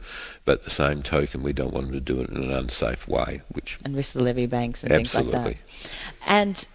but 0.45 0.59
at 0.59 0.65
the 0.65 0.71
same 0.71 1.03
token, 1.03 1.43
we 1.43 1.53
don't 1.53 1.73
want 1.73 1.87
them 1.87 1.95
to 1.95 2.01
do 2.01 2.21
it 2.21 2.31
in 2.31 2.37
an 2.37 2.53
unsafe 2.53 3.09
way. 3.09 3.43
Which 3.53 3.79
and 3.85 3.97
risk 3.97 4.13
the 4.13 4.23
levee 4.23 4.47
banks 4.47 4.83
and 4.83 4.93
things 4.93 5.15
like 5.15 5.27
that. 5.27 5.35
Absolutely. 5.35 5.59
And 6.27 6.67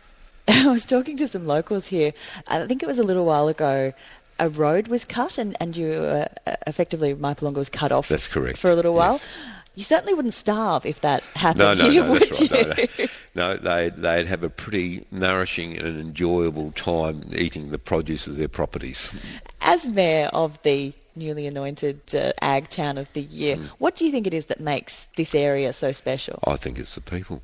I 0.67 0.67
was 0.67 0.85
talking 0.85 1.15
to 1.17 1.27
some 1.27 1.45
locals 1.45 1.87
here. 1.87 2.13
I 2.47 2.65
think 2.67 2.81
it 2.83 2.87
was 2.87 2.99
a 2.99 3.03
little 3.03 3.25
while 3.25 3.47
ago. 3.47 3.93
A 4.39 4.49
road 4.49 4.87
was 4.87 5.03
cut, 5.05 5.37
and 5.37 5.55
and 5.59 5.75
you 5.75 5.91
uh, 5.91 6.27
effectively 6.67 7.13
Mypolonga 7.13 7.55
was 7.57 7.69
cut 7.69 7.91
off. 7.91 8.07
That's 8.09 8.27
correct, 8.27 8.57
for 8.57 8.69
a 8.71 8.75
little 8.75 8.93
while. 8.93 9.13
yes. 9.13 9.27
You 9.75 9.83
certainly 9.83 10.13
wouldn't 10.13 10.33
starve 10.33 10.85
if 10.85 10.99
that 11.01 11.23
happened 11.35 11.59
no, 11.59 11.73
no, 11.73 11.89
here, 11.91 12.03
no, 12.03 12.11
would 12.11 12.21
that's 12.23 12.41
you? 12.41 12.47
right. 12.49 12.89
No, 13.35 13.53
no. 13.53 13.53
no 13.57 13.57
they 13.57 13.89
they'd 13.89 14.25
have 14.27 14.43
a 14.43 14.49
pretty 14.49 15.05
nourishing 15.11 15.77
and 15.77 15.99
enjoyable 15.99 16.71
time 16.73 17.23
eating 17.35 17.69
the 17.71 17.77
produce 17.79 18.27
of 18.27 18.35
their 18.37 18.47
properties. 18.49 19.13
As 19.61 19.87
mayor 19.87 20.27
of 20.33 20.61
the 20.63 20.93
newly 21.15 21.45
anointed 21.47 21.99
uh, 22.15 22.31
ag 22.41 22.69
town 22.69 22.97
of 22.97 23.11
the 23.13 23.21
year, 23.21 23.57
Mm. 23.57 23.67
what 23.77 23.95
do 23.95 24.05
you 24.05 24.11
think 24.11 24.25
it 24.25 24.33
is 24.33 24.45
that 24.45 24.59
makes 24.61 25.07
this 25.17 25.35
area 25.35 25.71
so 25.73 25.91
special? 25.91 26.39
I 26.47 26.55
think 26.55 26.79
it's 26.79 26.95
the 26.95 27.01
people. 27.01 27.41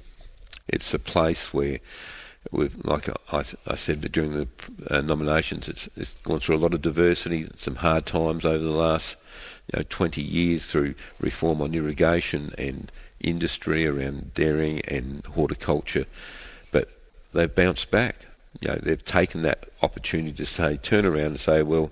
It's 0.67 0.93
a 0.93 0.99
place 0.99 1.53
where 1.53 1.79
we've, 2.51 2.77
like 2.85 3.09
I, 3.33 3.43
I 3.67 3.75
said 3.75 4.11
during 4.11 4.33
the 4.33 4.47
uh, 4.89 5.01
nominations, 5.01 5.67
it's, 5.69 5.89
it's 5.95 6.15
gone 6.23 6.39
through 6.39 6.55
a 6.55 6.57
lot 6.57 6.73
of 6.73 6.81
diversity, 6.81 7.49
some 7.55 7.75
hard 7.75 8.05
times 8.05 8.45
over 8.45 8.63
the 8.63 8.71
last 8.71 9.17
you 9.73 9.79
know 9.79 9.85
20 9.89 10.21
years 10.21 10.65
through 10.65 10.95
reform 11.19 11.61
on 11.61 11.73
irrigation 11.73 12.53
and 12.57 12.91
industry 13.19 13.85
around 13.85 14.33
dairying 14.33 14.81
and 14.87 15.25
horticulture, 15.25 16.05
but 16.71 16.89
they've 17.33 17.53
bounced 17.53 17.91
back. 17.91 18.27
You 18.61 18.69
know, 18.69 18.75
they've 18.75 19.03
taken 19.03 19.41
that 19.41 19.67
opportunity 19.81 20.31
to 20.33 20.45
say, 20.45 20.77
turn 20.77 21.05
around 21.05 21.25
and 21.25 21.39
say, 21.39 21.61
well, 21.61 21.91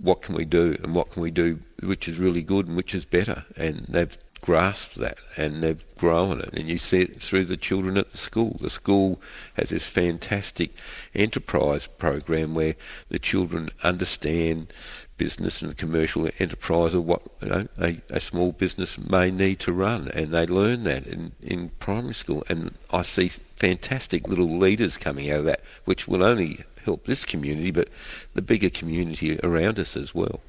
what 0.00 0.22
can 0.22 0.34
we 0.34 0.44
do 0.44 0.76
and 0.82 0.94
what 0.94 1.10
can 1.10 1.22
we 1.22 1.30
do 1.30 1.60
which 1.82 2.08
is 2.08 2.18
really 2.18 2.42
good 2.42 2.66
and 2.66 2.76
which 2.76 2.94
is 2.94 3.04
better 3.04 3.44
and 3.56 3.86
they've 3.88 4.18
grasped 4.40 4.96
that 4.96 5.18
and 5.38 5.62
they've 5.62 5.93
grown 6.04 6.38
it. 6.38 6.52
And 6.52 6.68
you 6.68 6.76
see 6.76 7.00
it 7.00 7.22
through 7.22 7.46
the 7.46 7.56
children 7.56 7.96
at 7.96 8.12
the 8.12 8.18
school. 8.18 8.58
The 8.60 8.68
school 8.68 9.22
has 9.54 9.70
this 9.70 9.88
fantastic 9.88 10.72
enterprise 11.14 11.86
program 11.86 12.54
where 12.54 12.74
the 13.08 13.18
children 13.18 13.70
understand 13.82 14.70
business 15.16 15.62
and 15.62 15.78
commercial 15.78 16.28
enterprise 16.38 16.92
of 16.92 17.06
what 17.06 17.22
you 17.40 17.48
know, 17.48 17.68
a, 17.78 18.02
a, 18.10 18.20
small 18.20 18.52
business 18.52 18.98
may 18.98 19.30
need 19.30 19.60
to 19.60 19.72
run, 19.72 20.08
and 20.08 20.34
they 20.34 20.44
learn 20.44 20.82
that 20.82 21.06
in, 21.06 21.32
in 21.40 21.70
primary 21.78 22.12
school. 22.12 22.44
And 22.50 22.74
I 22.90 23.00
see 23.00 23.28
fantastic 23.28 24.28
little 24.28 24.58
leaders 24.58 24.98
coming 24.98 25.30
out 25.30 25.40
of 25.40 25.44
that, 25.46 25.62
which 25.86 26.06
will 26.06 26.22
only 26.22 26.64
help 26.84 27.06
this 27.06 27.24
community, 27.24 27.70
but 27.70 27.88
the 28.34 28.42
bigger 28.42 28.68
community 28.68 29.38
around 29.42 29.78
us 29.78 29.96
as 29.96 30.14
well. 30.14 30.40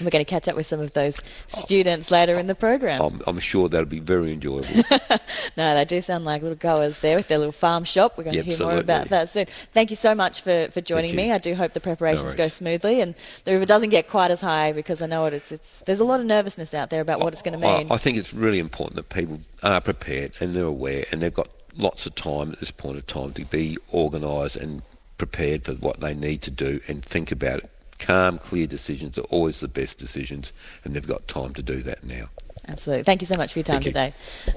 We're 0.00 0.10
going 0.10 0.24
to 0.24 0.28
catch 0.28 0.48
up 0.48 0.56
with 0.56 0.66
some 0.66 0.80
of 0.80 0.92
those 0.92 1.20
students 1.46 2.10
oh, 2.10 2.14
later 2.14 2.38
in 2.38 2.46
the 2.46 2.54
program. 2.54 3.00
I'm, 3.00 3.22
I'm, 3.26 3.38
sure 3.38 3.68
that'll 3.68 3.86
be 3.86 4.00
very 4.00 4.32
enjoyable. 4.32 4.68
no, 5.56 5.74
they 5.74 5.84
do 5.84 6.00
sound 6.02 6.24
like 6.24 6.42
little 6.42 6.56
goers 6.56 6.98
there 6.98 7.16
with 7.16 7.28
their 7.28 7.38
little 7.38 7.52
farm 7.52 7.84
shop. 7.84 8.16
We're 8.16 8.24
going 8.24 8.36
to 8.36 8.42
hear 8.42 8.58
more 8.58 8.78
about 8.78 9.08
that 9.08 9.28
soon. 9.28 9.46
Thank 9.72 9.90
you 9.90 9.96
so 9.96 10.14
much 10.14 10.42
for, 10.42 10.68
for 10.70 10.80
joining 10.80 11.14
me. 11.16 11.32
I 11.32 11.38
do 11.38 11.54
hope 11.54 11.72
the 11.72 11.80
preparations 11.80 12.34
no 12.34 12.38
go 12.38 12.48
smoothly 12.48 13.00
and 13.00 13.14
the 13.44 13.52
river 13.52 13.64
doesn't 13.64 13.90
get 13.90 14.08
quite 14.08 14.30
as 14.30 14.40
high 14.40 14.72
because 14.72 15.00
I 15.02 15.06
know 15.06 15.26
it, 15.26 15.34
it's, 15.34 15.52
it's 15.52 15.80
there's 15.80 16.00
a 16.00 16.04
lot 16.04 16.20
of 16.20 16.26
nervousness 16.26 16.74
out 16.74 16.90
there 16.90 17.00
about 17.00 17.20
what 17.20 17.32
it's 17.32 17.42
going 17.42 17.58
to 17.58 17.64
mean. 17.64 17.90
I, 17.90 17.94
I 17.94 17.98
think 17.98 18.18
it's 18.18 18.34
really 18.34 18.58
important 18.58 18.96
that 18.96 19.08
people 19.08 19.40
are 19.62 19.80
prepared 19.80 20.36
and 20.40 20.54
they're 20.54 20.64
aware 20.64 21.04
and 21.10 21.22
they've 21.22 21.32
got 21.32 21.48
lots 21.76 22.06
of 22.06 22.14
time 22.14 22.52
at 22.52 22.60
this 22.60 22.70
point 22.70 22.96
of 22.96 23.06
time 23.06 23.32
to 23.32 23.44
be 23.44 23.76
organised 23.92 24.56
and 24.56 24.82
prepared 25.18 25.64
for 25.64 25.72
what 25.74 26.00
they 26.00 26.14
need 26.14 26.42
to 26.42 26.50
do 26.50 26.80
and 26.88 27.04
think 27.04 27.32
about 27.32 27.58
it 27.58 27.70
calm, 27.98 28.38
clear 28.38 28.66
decisions 28.66 29.18
are 29.18 29.22
always 29.22 29.60
the 29.60 29.68
best 29.68 29.98
decisions, 29.98 30.52
and 30.84 30.94
they've 30.94 31.06
got 31.06 31.26
time 31.28 31.54
to 31.54 31.62
do 31.62 31.82
that 31.82 32.04
now. 32.04 32.28
Absolutely. 32.68 33.04
Thank 33.04 33.20
you 33.20 33.26
so 33.26 33.36
much 33.36 33.52
for 33.52 33.60
your 33.60 33.64
time 33.64 33.80
today. 33.80 34.12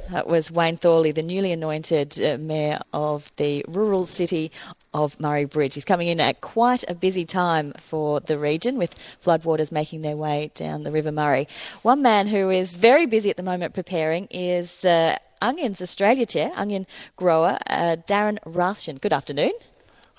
That 0.10 0.27
was 0.27 0.50
Wayne 0.50 0.77
Thorley, 0.77 1.12
the 1.12 1.22
newly 1.22 1.51
anointed 1.51 2.19
uh, 2.19 2.38
Mayor 2.39 2.79
of 2.91 3.31
the 3.36 3.63
rural 3.67 4.05
city 4.05 4.51
of 4.96 5.19
Murray 5.19 5.46
Bridge. 5.46 5.75
He's 5.75 5.86
coming 5.86 6.08
in 6.08 6.19
at 6.19 6.41
quite 6.41 6.84
a 6.88 6.96
busy 6.96 7.24
time 7.24 7.74
for 7.77 8.19
the 8.19 8.39
region 8.39 8.77
with 8.77 8.96
floodwaters 9.24 9.72
making 9.72 10.01
their 10.01 10.17
way 10.17 10.50
down 10.55 10.84
the 10.84 10.91
River 10.91 11.12
Murray. 11.12 11.48
One 11.84 12.01
man 12.01 12.25
who 12.27 12.50
is 12.50 12.75
very 12.75 13.05
busy 13.05 13.29
at 13.29 13.38
the 13.38 13.43
moment 13.43 13.75
preparing 13.75 14.25
is 14.31 14.84
uh, 14.86 15.17
Onions 15.41 15.79
Australia 15.79 16.25
Chair, 16.25 16.51
onion 16.55 16.88
grower, 17.15 17.60
uh, 17.67 17.98
Darren 18.08 18.39
Rathjen. 18.43 19.00
Good 19.00 19.13
afternoon. 19.13 19.53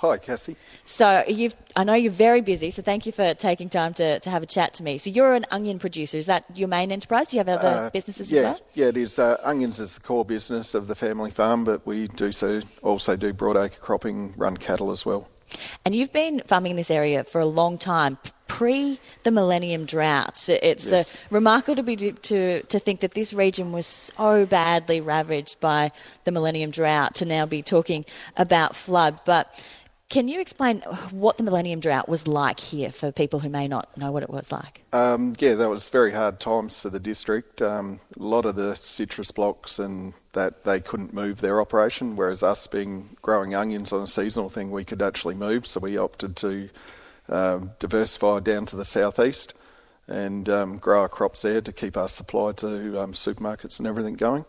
Hi, 0.00 0.16
Cassie. 0.16 0.56
So 0.86 1.22
you've, 1.28 1.54
I 1.76 1.84
know 1.84 1.92
you're 1.92 2.10
very 2.10 2.40
busy, 2.40 2.70
so 2.70 2.80
thank 2.80 3.04
you 3.04 3.12
for 3.12 3.34
taking 3.34 3.68
time 3.68 3.92
to, 3.94 4.18
to 4.20 4.30
have 4.30 4.42
a 4.42 4.46
chat 4.46 4.72
to 4.74 4.82
me. 4.82 4.96
So 4.96 5.10
you're 5.10 5.34
an 5.34 5.44
onion 5.50 5.78
producer. 5.78 6.16
Is 6.16 6.24
that 6.24 6.46
your 6.56 6.68
main 6.68 6.90
enterprise? 6.90 7.28
Do 7.28 7.36
you 7.36 7.40
have 7.40 7.50
other 7.50 7.68
uh, 7.68 7.90
businesses 7.90 8.32
yeah, 8.32 8.38
as 8.38 8.44
well? 8.44 8.60
Yeah, 8.72 8.86
it 8.86 8.96
is. 8.96 9.18
Uh, 9.18 9.36
onions 9.42 9.78
is 9.78 9.96
the 9.96 10.00
core 10.00 10.24
business 10.24 10.72
of 10.72 10.86
the 10.86 10.94
family 10.94 11.30
farm, 11.30 11.64
but 11.64 11.86
we 11.86 12.08
do 12.08 12.32
so 12.32 12.62
also 12.82 13.14
do 13.14 13.34
broadacre 13.34 13.78
cropping, 13.78 14.32
run 14.38 14.56
cattle 14.56 14.90
as 14.90 15.04
well. 15.04 15.28
And 15.84 15.94
you've 15.94 16.14
been 16.14 16.40
farming 16.46 16.70
in 16.70 16.76
this 16.78 16.90
area 16.90 17.22
for 17.22 17.42
a 17.42 17.46
long 17.46 17.76
time, 17.76 18.16
pre 18.46 18.98
the 19.22 19.30
Millennium 19.30 19.84
Drought. 19.84 20.48
It's 20.48 20.90
uh, 20.90 20.96
yes. 20.96 21.14
uh, 21.14 21.18
remarkable 21.30 21.76
to, 21.76 21.82
be, 21.82 21.96
to, 21.96 22.62
to 22.62 22.78
think 22.78 23.00
that 23.00 23.12
this 23.12 23.32
region 23.32 23.72
was 23.72 23.86
so 23.86 24.46
badly 24.46 25.00
ravaged 25.00 25.60
by 25.60 25.92
the 26.24 26.32
Millennium 26.32 26.70
Drought 26.70 27.14
to 27.16 27.24
now 27.24 27.46
be 27.46 27.62
talking 27.62 28.04
about 28.36 28.74
flood. 28.74 29.20
But 29.26 29.52
can 30.10 30.26
you 30.26 30.40
explain 30.40 30.80
what 31.12 31.38
the 31.38 31.44
Millennium 31.44 31.78
Drought 31.78 32.08
was 32.08 32.26
like 32.26 32.58
here 32.58 32.90
for 32.90 33.12
people 33.12 33.38
who 33.38 33.48
may 33.48 33.68
not 33.68 33.96
know 33.96 34.10
what 34.10 34.24
it 34.24 34.28
was 34.28 34.50
like? 34.50 34.82
Um, 34.92 35.34
yeah, 35.38 35.54
that 35.54 35.70
was 35.70 35.88
very 35.88 36.10
hard 36.10 36.40
times 36.40 36.80
for 36.80 36.90
the 36.90 36.98
district. 36.98 37.62
Um, 37.62 38.00
a 38.18 38.22
lot 38.22 38.44
of 38.44 38.56
the 38.56 38.74
citrus 38.74 39.30
blocks 39.30 39.78
and 39.78 40.12
that 40.32 40.64
they 40.64 40.80
couldn't 40.80 41.14
move 41.14 41.40
their 41.40 41.60
operation, 41.60 42.16
whereas 42.16 42.42
us 42.42 42.66
being 42.66 43.16
growing 43.22 43.54
onions 43.54 43.92
on 43.92 44.02
a 44.02 44.06
seasonal 44.06 44.50
thing, 44.50 44.72
we 44.72 44.84
could 44.84 45.00
actually 45.00 45.36
move. 45.36 45.64
So 45.64 45.78
we 45.78 45.96
opted 45.96 46.34
to 46.38 46.68
um, 47.28 47.70
diversify 47.78 48.40
down 48.40 48.66
to 48.66 48.76
the 48.76 48.84
southeast 48.84 49.54
and 50.08 50.48
um, 50.48 50.78
grow 50.78 51.02
our 51.02 51.08
crops 51.08 51.42
there 51.42 51.60
to 51.60 51.72
keep 51.72 51.96
our 51.96 52.08
supply 52.08 52.50
to 52.50 53.00
um, 53.00 53.12
supermarkets 53.12 53.78
and 53.78 53.86
everything 53.86 54.14
going. 54.14 54.44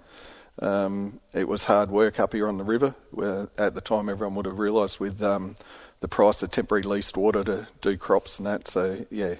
Um, 0.59 1.19
it 1.33 1.47
was 1.47 1.65
hard 1.65 1.89
work 1.89 2.19
up 2.19 2.33
here 2.33 2.47
on 2.47 2.57
the 2.57 2.63
river. 2.63 2.95
Where 3.11 3.49
at 3.57 3.75
the 3.75 3.81
time, 3.81 4.09
everyone 4.09 4.35
would 4.35 4.45
have 4.45 4.59
realised 4.59 4.99
with 4.99 5.21
um, 5.21 5.55
the 6.01 6.07
price 6.07 6.43
of 6.43 6.51
temporary 6.51 6.83
leased 6.83 7.17
water 7.17 7.43
to 7.43 7.67
do 7.81 7.97
crops 7.97 8.37
and 8.37 8.45
that. 8.45 8.67
So 8.67 9.05
yeah, 9.09 9.35
there 9.35 9.39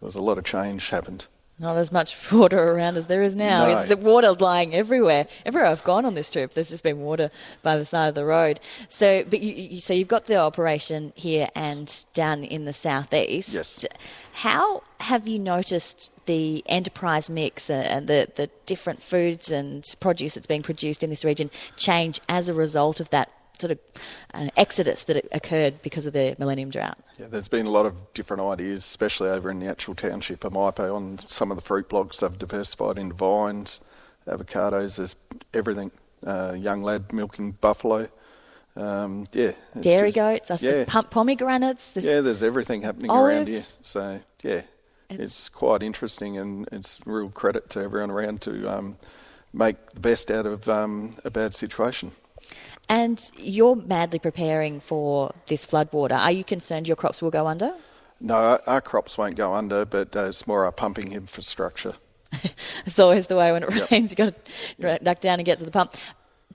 was 0.00 0.16
a 0.16 0.22
lot 0.22 0.38
of 0.38 0.44
change 0.44 0.90
happened. 0.90 1.26
Not 1.60 1.76
as 1.76 1.90
much 1.90 2.16
water 2.32 2.62
around 2.72 2.96
as 2.96 3.08
there 3.08 3.22
is 3.22 3.34
now. 3.34 3.66
No. 3.66 3.78
It's 3.78 3.94
water 3.96 4.32
lying 4.32 4.74
everywhere. 4.74 5.26
Everywhere 5.44 5.68
I've 5.70 5.84
gone 5.84 6.04
on 6.04 6.14
this 6.14 6.30
trip, 6.30 6.54
there's 6.54 6.70
just 6.70 6.84
been 6.84 7.00
water 7.00 7.30
by 7.62 7.76
the 7.76 7.84
side 7.84 8.08
of 8.08 8.14
the 8.14 8.24
road. 8.24 8.60
So, 8.88 9.24
but 9.28 9.40
you, 9.40 9.54
you 9.54 9.80
so 9.80 9.92
you've 9.92 10.08
got 10.08 10.26
the 10.26 10.36
operation 10.36 11.12
here 11.16 11.48
and 11.54 12.04
down 12.14 12.44
in 12.44 12.64
the 12.64 12.72
southeast. 12.72 13.54
Yes. 13.54 13.84
How 14.34 14.84
have 15.00 15.26
you 15.26 15.38
noticed 15.38 16.12
the 16.26 16.62
enterprise 16.66 17.28
mix 17.28 17.68
and 17.70 18.06
the, 18.06 18.28
the 18.36 18.50
different 18.66 19.02
foods 19.02 19.50
and 19.50 19.84
produce 19.98 20.34
that's 20.34 20.46
being 20.46 20.62
produced 20.62 21.02
in 21.02 21.10
this 21.10 21.24
region 21.24 21.50
change 21.76 22.20
as 22.28 22.48
a 22.48 22.54
result 22.54 23.00
of 23.00 23.10
that 23.10 23.30
sort 23.58 23.72
of 23.72 23.78
uh, 24.34 24.48
exodus 24.56 25.04
that 25.04 25.26
occurred 25.32 25.82
because 25.82 26.06
of 26.06 26.12
the 26.12 26.36
Millennium 26.38 26.70
Drought? 26.70 26.98
Yeah, 27.18 27.26
there's 27.28 27.48
been 27.48 27.66
a 27.66 27.70
lot 27.70 27.86
of 27.86 28.12
different 28.14 28.42
ideas, 28.42 28.84
especially 28.84 29.30
over 29.30 29.50
in 29.50 29.58
the 29.60 29.66
actual 29.66 29.94
township 29.94 30.44
of 30.44 30.52
Mypo 30.52 30.94
on 30.94 31.18
some 31.26 31.50
of 31.50 31.56
the 31.56 31.62
fruit 31.62 31.88
blocks. 31.88 32.20
They've 32.20 32.38
diversified 32.38 32.98
into 32.98 33.14
vines, 33.14 33.80
avocados, 34.26 34.96
there's 34.96 35.16
everything. 35.54 35.90
Uh, 36.26 36.52
young 36.58 36.82
lad 36.82 37.12
milking 37.12 37.52
buffalo. 37.52 38.08
Um, 38.74 39.26
yeah, 39.32 39.52
dairy 39.80 40.12
just, 40.12 40.48
goats, 40.48 40.62
yeah. 40.62 40.84
Pump 40.86 41.10
pomegranates. 41.10 41.92
yeah, 41.94 42.20
there's 42.20 42.42
everything 42.42 42.82
happening 42.82 43.10
olives. 43.10 43.34
around 43.34 43.48
here. 43.48 43.64
So 43.80 44.20
yeah, 44.42 44.62
it's, 45.10 45.20
it's, 45.20 45.48
quite 45.48 45.82
interesting, 45.82 46.38
and 46.38 46.68
it's 46.70 47.00
real 47.04 47.28
credit 47.30 47.70
to 47.70 47.80
everyone 47.80 48.10
around 48.10 48.40
to 48.42 48.68
um, 48.68 48.96
make 49.52 49.90
the 49.92 50.00
best 50.00 50.30
out 50.30 50.46
of 50.46 50.68
um, 50.68 51.14
a 51.24 51.30
bad 51.30 51.54
situation. 51.54 52.12
And 52.88 53.30
you're 53.36 53.76
madly 53.76 54.18
preparing 54.18 54.80
for 54.80 55.32
this 55.46 55.66
floodwater. 55.66 56.18
Are 56.18 56.32
you 56.32 56.44
concerned 56.44 56.88
your 56.88 56.96
crops 56.96 57.20
will 57.20 57.30
go 57.30 57.46
under? 57.46 57.74
No, 58.20 58.58
our, 58.66 58.80
crops 58.80 59.16
won't 59.16 59.36
go 59.36 59.54
under, 59.54 59.84
but 59.84 60.16
uh, 60.16 60.24
it's 60.24 60.46
more 60.46 60.64
our 60.64 60.72
pumping 60.72 61.12
infrastructure. 61.12 61.94
it's 62.86 62.98
always 62.98 63.28
the 63.28 63.36
way 63.36 63.52
when 63.52 63.62
it 63.62 63.74
yep. 63.74 63.90
rains, 63.90 64.10
you've 64.10 64.16
got 64.16 64.44
to 64.44 64.52
yep. 64.78 65.04
duck 65.04 65.20
down 65.20 65.38
and 65.38 65.46
get 65.46 65.58
to 65.60 65.64
the 65.64 65.70
pump. 65.70 65.94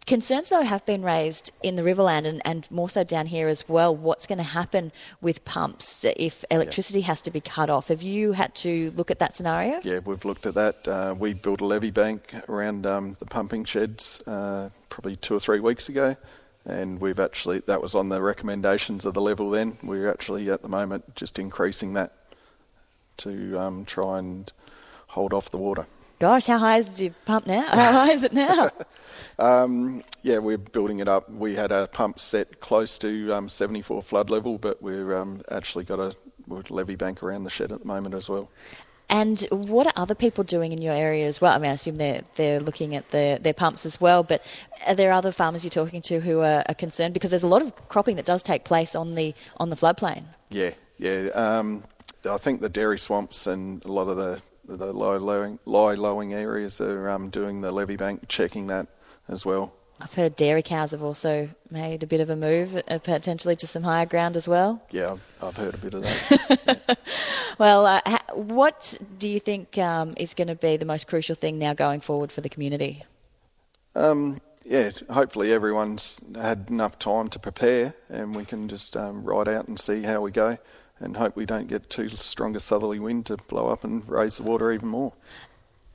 Concerns, 0.05 0.50
though, 0.50 0.63
have 0.63 0.86
been 0.86 1.01
raised 1.01 1.51
in 1.62 1.75
the 1.75 1.81
Riverland 1.81 2.25
and, 2.25 2.41
and 2.43 2.69
more 2.69 2.89
so 2.89 3.05
down 3.05 3.25
here 3.25 3.48
as 3.48 3.69
well. 3.69 3.95
What's 3.95 4.27
going 4.27 4.38
to 4.38 4.43
happen 4.43 4.91
with 5.22 5.45
pumps 5.45 6.05
if 6.17 6.43
electricity 6.51 7.01
has 7.01 7.22
to 7.22 7.31
be 7.31 7.39
cut 7.39 7.69
off? 7.69 7.88
Have 7.88 8.01
you 8.01 8.33
had 8.33 8.53
to 8.55 8.91
look 8.98 9.12
at 9.12 9.19
that 9.19 9.33
scenario? 9.33 9.79
Yeah, 9.83 10.00
we've 10.00 10.25
looked 10.25 10.45
at 10.45 10.55
that. 10.55 10.86
Uh, 10.86 11.15
we 11.17 11.33
built 11.33 11.62
a 11.62 11.65
levee 11.65 11.91
bank 11.91 12.33
around 12.50 12.86
um, 12.86 13.15
the 13.19 13.25
pumping 13.25 13.63
sheds 13.63 14.22
uh, 14.27 14.69
probably 14.89 15.15
two 15.15 15.36
or 15.36 15.39
three 15.39 15.62
weeks 15.62 15.88
ago, 15.88 16.17
and 16.65 17.00
we've 17.00 17.19
actually 17.19 17.60
that 17.60 17.81
was 17.81 17.95
on 17.95 18.10
the 18.10 18.22
recommendations 18.22 19.05
of 19.05 19.13
the 19.13 19.22
level. 19.22 19.50
Then 19.50 19.77
we're 19.83 20.10
actually 20.10 20.51
at 20.51 20.62
the 20.63 20.69
moment 20.69 21.15
just 21.15 21.39
increasing 21.39 21.93
that 21.93 22.12
to 23.17 23.57
um, 23.57 23.86
try 23.86 24.19
and 24.19 24.51
hold 25.07 25.31
off 25.31 25.50
the 25.50 25.57
water. 25.57 25.88
Gosh, 26.23 26.45
how 26.45 26.57
high 26.57 26.77
is 26.77 27.01
your 27.01 27.13
pump 27.25 27.47
now? 27.47 27.63
How 27.67 27.91
high 27.91 28.13
is 28.13 28.23
it 28.23 28.31
now? 28.31 28.69
um, 29.39 30.05
yeah, 30.21 30.37
we're 30.37 30.57
building 30.57 30.99
it 30.99 31.09
up. 31.09 31.29
We 31.29 31.53
had 31.53 31.73
a 31.73 31.87
pump 31.87 32.17
set 32.17 32.61
close 32.61 32.97
to 32.99 33.33
um, 33.33 33.49
74 33.49 34.01
flood 34.01 34.29
level, 34.29 34.57
but 34.57 34.81
we've 34.81 35.11
um, 35.11 35.41
actually 35.51 35.83
got 35.83 35.99
a 35.99 36.15
levee 36.47 36.95
bank 36.95 37.23
around 37.23 37.43
the 37.43 37.49
shed 37.49 37.73
at 37.73 37.81
the 37.81 37.85
moment 37.85 38.15
as 38.15 38.29
well. 38.29 38.49
And 39.09 39.41
what 39.51 39.85
are 39.85 39.93
other 39.97 40.15
people 40.15 40.45
doing 40.45 40.71
in 40.71 40.81
your 40.81 40.93
area 40.93 41.27
as 41.27 41.41
well? 41.41 41.51
I 41.51 41.57
mean, 41.57 41.71
I 41.71 41.73
assume 41.73 41.97
they're 41.97 42.21
they're 42.35 42.61
looking 42.61 42.95
at 42.95 43.11
their, 43.11 43.37
their 43.37 43.53
pumps 43.53 43.85
as 43.85 43.99
well. 43.99 44.23
But 44.23 44.41
are 44.87 44.95
there 44.95 45.11
other 45.11 45.33
farmers 45.33 45.65
you're 45.65 45.71
talking 45.71 46.01
to 46.03 46.21
who 46.21 46.39
are, 46.39 46.63
are 46.69 46.75
concerned 46.75 47.13
because 47.13 47.31
there's 47.31 47.43
a 47.43 47.47
lot 47.47 47.61
of 47.61 47.89
cropping 47.89 48.15
that 48.15 48.25
does 48.25 48.43
take 48.43 48.63
place 48.63 48.95
on 48.95 49.15
the 49.15 49.35
on 49.57 49.69
the 49.69 49.75
floodplain? 49.75 50.23
Yeah, 50.49 50.71
yeah. 50.97 51.27
Um, 51.33 51.83
I 52.23 52.37
think 52.37 52.61
the 52.61 52.69
dairy 52.69 52.97
swamps 52.97 53.45
and 53.45 53.83
a 53.83 53.91
lot 53.91 54.07
of 54.07 54.15
the 54.15 54.41
the 54.65 54.93
low 54.93 55.17
lowing, 55.17 55.60
low 55.65 55.93
lowing 55.93 56.34
areas 56.34 56.79
are 56.82 57.10
um, 57.10 57.29
doing 57.29 57.62
the 57.62 57.72
levee 57.72 57.96
bank, 57.96 58.27
checking 58.27 58.67
that 58.67 58.88
as 59.27 59.46
well. 59.46 59.74
I've 60.00 60.13
heard 60.13 60.36
dairy 60.36 60.63
cows 60.63 60.91
have 60.91 61.01
also 61.01 61.50
made 61.70 62.03
a 62.03 62.08
bit 62.08 62.20
of 62.20 62.29
a 62.29 62.36
move, 62.36 62.75
uh, 62.75 63.00
potentially 63.00 63.55
to 63.58 63.67
some 63.67 63.84
higher 63.84 64.05
ground 64.05 64.36
as 64.36 64.48
well. 64.48 64.82
Yeah, 64.91 65.13
I've, 65.13 65.22
I've 65.41 65.58
heard 65.58 65.74
a 65.75 65.77
bit 65.77 65.93
of 65.93 66.01
that. 66.01 67.00
well, 67.58 67.86
uh, 67.86 68.01
ha- 68.05 68.25
what 68.34 68.98
do 69.17 69.29
you 69.29 69.39
think 69.39 69.77
um, 69.77 70.13
is 70.17 70.34
going 70.34 70.50
to 70.50 70.55
be 70.55 70.77
the 70.77 70.86
most 70.86 71.08
crucial 71.08 71.36
thing 71.36 71.58
now 71.58 71.74
going 71.74 72.01
forward 72.01 72.32
for 72.32 72.41
the 72.41 72.50
community? 72.50 73.03
Um, 73.96 74.41
yeah, 74.65 74.91
hopefully 75.10 75.53
everyone's 75.53 76.20
had 76.36 76.65
enough 76.70 77.00
time 77.00 77.29
to 77.29 77.39
prepare, 77.39 77.93
and 78.10 78.36
we 78.36 78.43
can 78.43 78.67
just 78.67 78.98
um, 78.98 79.24
ride 79.24 79.48
out 79.48 79.67
and 79.67 79.79
see 79.79 80.01
how 80.01 80.22
we 80.22 80.32
go 80.32 80.58
and 81.00 81.17
hope 81.17 81.35
we 81.35 81.45
don't 81.45 81.67
get 81.67 81.89
too 81.89 82.09
strong 82.09 82.55
a 82.55 82.59
southerly 82.59 83.00
wind 83.00 83.25
to 83.27 83.38
blow 83.38 83.69
up 83.69 83.83
and 83.83 84.07
raise 84.07 84.38
the 84.38 84.43
water 84.43 84.71
even 84.71 84.88
more. 84.88 85.13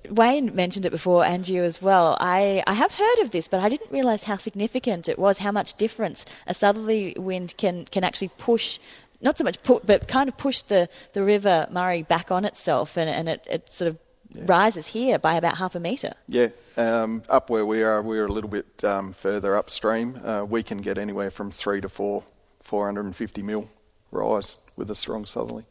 Wayne 0.08 0.54
mentioned 0.54 0.86
it 0.86 0.90
before, 0.90 1.24
and 1.24 1.46
you 1.48 1.62
as 1.62 1.82
well. 1.82 2.16
I, 2.20 2.62
I 2.66 2.74
have 2.74 2.92
heard 2.92 3.18
of 3.20 3.30
this, 3.30 3.48
but 3.48 3.60
I 3.60 3.68
didn't 3.68 3.90
realise 3.90 4.24
how 4.24 4.36
significant 4.36 5.08
it 5.08 5.18
was, 5.18 5.38
how 5.38 5.52
much 5.52 5.74
difference 5.74 6.24
a 6.46 6.54
southerly 6.54 7.14
wind 7.18 7.54
can, 7.56 7.84
can 7.86 8.04
actually 8.04 8.30
push, 8.38 8.78
not 9.20 9.36
so 9.36 9.44
much 9.44 9.62
put, 9.62 9.86
but 9.86 10.08
kind 10.08 10.28
of 10.28 10.36
push 10.36 10.62
the, 10.62 10.88
the 11.12 11.22
River 11.22 11.66
Murray 11.70 12.02
back 12.02 12.30
on 12.30 12.44
itself, 12.44 12.96
and, 12.96 13.10
and 13.10 13.28
it, 13.28 13.46
it 13.50 13.72
sort 13.72 13.88
of 13.88 13.98
yeah. 14.30 14.44
rises 14.46 14.88
here 14.88 15.18
by 15.18 15.34
about 15.34 15.58
half 15.58 15.74
a 15.74 15.80
metre. 15.80 16.14
Yeah, 16.28 16.48
um, 16.76 17.22
up 17.28 17.50
where 17.50 17.66
we 17.66 17.82
are, 17.82 18.00
we're 18.00 18.26
a 18.26 18.32
little 18.32 18.50
bit 18.50 18.84
um, 18.84 19.12
further 19.12 19.56
upstream. 19.56 20.20
Uh, 20.24 20.44
we 20.44 20.62
can 20.62 20.78
get 20.78 20.96
anywhere 20.96 21.30
from 21.30 21.50
three 21.50 21.80
to 21.80 21.88
four, 21.88 22.22
450 22.62 23.42
mil 23.42 23.68
rise 24.10 24.58
with 24.76 24.90
a 24.90 24.94
strong 24.94 25.24
southerly. 25.24 25.64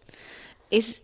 Is 0.72 1.00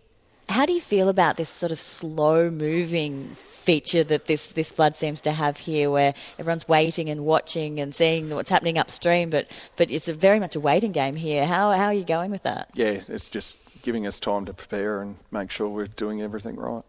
how 0.48 0.66
do 0.66 0.72
you 0.72 0.80
feel 0.80 1.08
about 1.08 1.36
this 1.36 1.48
sort 1.48 1.72
of 1.72 1.80
slow 1.80 2.50
moving 2.50 3.28
feature 3.64 4.04
that 4.04 4.26
this, 4.26 4.48
this 4.48 4.70
flood 4.70 4.94
seems 4.94 5.22
to 5.22 5.32
have 5.32 5.56
here 5.56 5.90
where 5.90 6.12
everyone's 6.38 6.68
waiting 6.68 7.08
and 7.08 7.24
watching 7.24 7.80
and 7.80 7.94
seeing 7.94 8.28
what's 8.28 8.50
happening 8.50 8.76
upstream 8.76 9.30
but 9.30 9.50
but 9.76 9.90
it's 9.90 10.06
a 10.06 10.12
very 10.12 10.38
much 10.38 10.54
a 10.54 10.60
waiting 10.60 10.92
game 10.92 11.16
here. 11.16 11.46
How, 11.46 11.72
how 11.72 11.86
are 11.86 11.94
you 11.94 12.04
going 12.04 12.30
with 12.30 12.42
that? 12.42 12.68
Yeah 12.74 13.00
it's 13.08 13.28
just 13.28 13.56
giving 13.82 14.06
us 14.06 14.20
time 14.20 14.44
to 14.44 14.52
prepare 14.52 15.00
and 15.00 15.16
make 15.30 15.50
sure 15.50 15.68
we're 15.68 15.86
doing 15.86 16.20
everything 16.20 16.56
right 16.56 16.84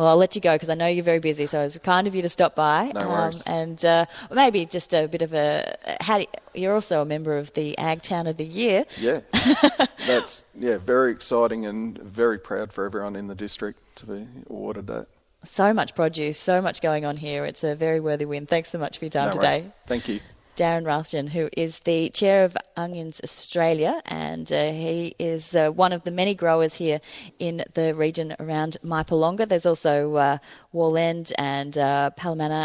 well, 0.00 0.08
I'll 0.08 0.16
let 0.16 0.34
you 0.34 0.40
go 0.40 0.54
because 0.54 0.70
I 0.70 0.74
know 0.74 0.86
you're 0.86 1.04
very 1.04 1.18
busy, 1.18 1.44
so 1.44 1.60
it's 1.60 1.76
kind 1.76 2.06
of 2.06 2.14
you 2.14 2.22
to 2.22 2.30
stop 2.30 2.54
by. 2.54 2.90
No 2.94 3.06
worries. 3.06 3.46
Um, 3.46 3.52
and 3.52 3.84
uh, 3.84 4.06
maybe 4.32 4.64
just 4.64 4.94
a 4.94 5.06
bit 5.06 5.20
of 5.20 5.34
a. 5.34 5.76
How 6.00 6.16
you, 6.16 6.26
you're 6.54 6.74
also 6.74 7.02
a 7.02 7.04
member 7.04 7.36
of 7.36 7.52
the 7.52 7.76
Ag 7.76 8.00
Town 8.00 8.26
of 8.26 8.38
the 8.38 8.46
Year. 8.46 8.86
Yeah, 8.98 9.20
that's 10.06 10.44
yeah, 10.58 10.78
very 10.78 11.12
exciting 11.12 11.66
and 11.66 11.98
very 11.98 12.38
proud 12.38 12.72
for 12.72 12.86
everyone 12.86 13.14
in 13.14 13.26
the 13.26 13.34
district 13.34 13.78
to 13.96 14.06
be 14.06 14.26
awarded 14.48 14.86
that. 14.86 15.08
So 15.44 15.74
much 15.74 15.94
produce, 15.94 16.38
so 16.38 16.62
much 16.62 16.80
going 16.80 17.04
on 17.04 17.18
here. 17.18 17.44
It's 17.44 17.62
a 17.62 17.74
very 17.74 18.00
worthy 18.00 18.24
win. 18.24 18.46
Thanks 18.46 18.70
so 18.70 18.78
much 18.78 18.96
for 18.96 19.04
your 19.04 19.10
time 19.10 19.26
no 19.26 19.34
today. 19.34 19.70
Thank 19.86 20.08
you. 20.08 20.20
Darren 20.60 20.84
Rathjen, 20.84 21.30
who 21.30 21.48
is 21.56 21.78
the 21.80 22.10
chair 22.10 22.44
of 22.44 22.54
Onions 22.76 23.18
Australia, 23.24 24.02
and 24.04 24.52
uh, 24.52 24.72
he 24.72 25.14
is 25.18 25.54
uh, 25.54 25.70
one 25.70 25.90
of 25.90 26.04
the 26.04 26.10
many 26.10 26.34
growers 26.34 26.74
here 26.74 27.00
in 27.38 27.64
the 27.72 27.94
region 27.94 28.36
around 28.38 28.76
Mypolonga. 28.84 29.48
There's 29.48 29.64
also 29.64 30.16
uh, 30.16 30.38
Wallend 30.74 31.32
and 31.38 31.78
uh, 31.78 32.10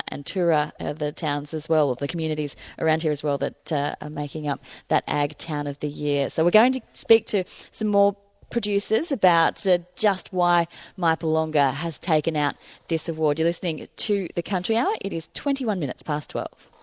and 0.09 0.25
Tura, 0.25 0.73
the 0.77 1.13
towns 1.13 1.53
as 1.53 1.69
well, 1.69 1.95
the 1.95 2.09
communities 2.09 2.57
around 2.79 3.01
here 3.01 3.13
as 3.13 3.23
well 3.23 3.37
that 3.37 3.71
uh, 3.71 3.95
are 4.01 4.09
making 4.09 4.45
up 4.45 4.59
that 4.89 5.05
Ag 5.07 5.37
Town 5.37 5.65
of 5.65 5.79
the 5.79 5.87
Year. 5.87 6.27
So 6.27 6.43
we're 6.43 6.51
going 6.51 6.73
to 6.73 6.81
speak 6.95 7.25
to 7.27 7.45
some 7.71 7.87
more 7.87 8.17
producers 8.49 9.09
about 9.09 9.65
uh, 9.65 9.77
just 9.95 10.33
why 10.33 10.67
Mypolonga 10.99 11.71
has 11.71 11.97
taken 11.97 12.35
out 12.35 12.55
this 12.89 13.07
award. 13.07 13.39
You're 13.39 13.47
listening 13.47 13.87
to 13.95 14.27
the 14.35 14.43
Country 14.43 14.75
Hour. 14.75 14.93
It 14.99 15.13
is 15.13 15.29
21 15.33 15.79
minutes 15.79 16.03
past 16.03 16.31
12. 16.31 16.74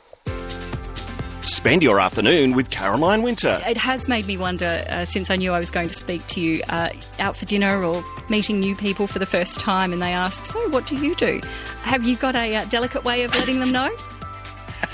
Spend 1.62 1.80
your 1.80 2.00
afternoon 2.00 2.56
with 2.56 2.70
Caroline 2.70 3.22
Winter. 3.22 3.56
It 3.64 3.76
has 3.76 4.08
made 4.08 4.26
me 4.26 4.36
wonder 4.36 4.84
uh, 4.90 5.04
since 5.04 5.30
I 5.30 5.36
knew 5.36 5.52
I 5.52 5.60
was 5.60 5.70
going 5.70 5.86
to 5.86 5.94
speak 5.94 6.26
to 6.26 6.40
you 6.40 6.60
uh, 6.68 6.88
out 7.20 7.36
for 7.36 7.44
dinner 7.44 7.84
or 7.84 8.02
meeting 8.28 8.58
new 8.58 8.74
people 8.74 9.06
for 9.06 9.20
the 9.20 9.26
first 9.26 9.60
time, 9.60 9.92
and 9.92 10.02
they 10.02 10.10
ask, 10.10 10.44
So, 10.44 10.58
what 10.70 10.88
do 10.88 10.96
you 10.96 11.14
do? 11.14 11.40
Have 11.82 12.02
you 12.02 12.16
got 12.16 12.34
a 12.34 12.56
uh, 12.56 12.64
delicate 12.64 13.04
way 13.04 13.22
of 13.22 13.32
letting 13.36 13.60
them 13.60 13.70
know? 13.70 13.94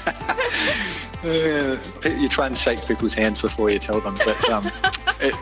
you 2.20 2.28
try 2.28 2.48
and 2.48 2.58
shake 2.58 2.86
people's 2.86 3.14
hands 3.14 3.40
before 3.40 3.70
you 3.70 3.78
tell 3.78 4.02
them, 4.02 4.18
but 4.26 4.50
um, 4.50 4.66
it, 5.22 5.34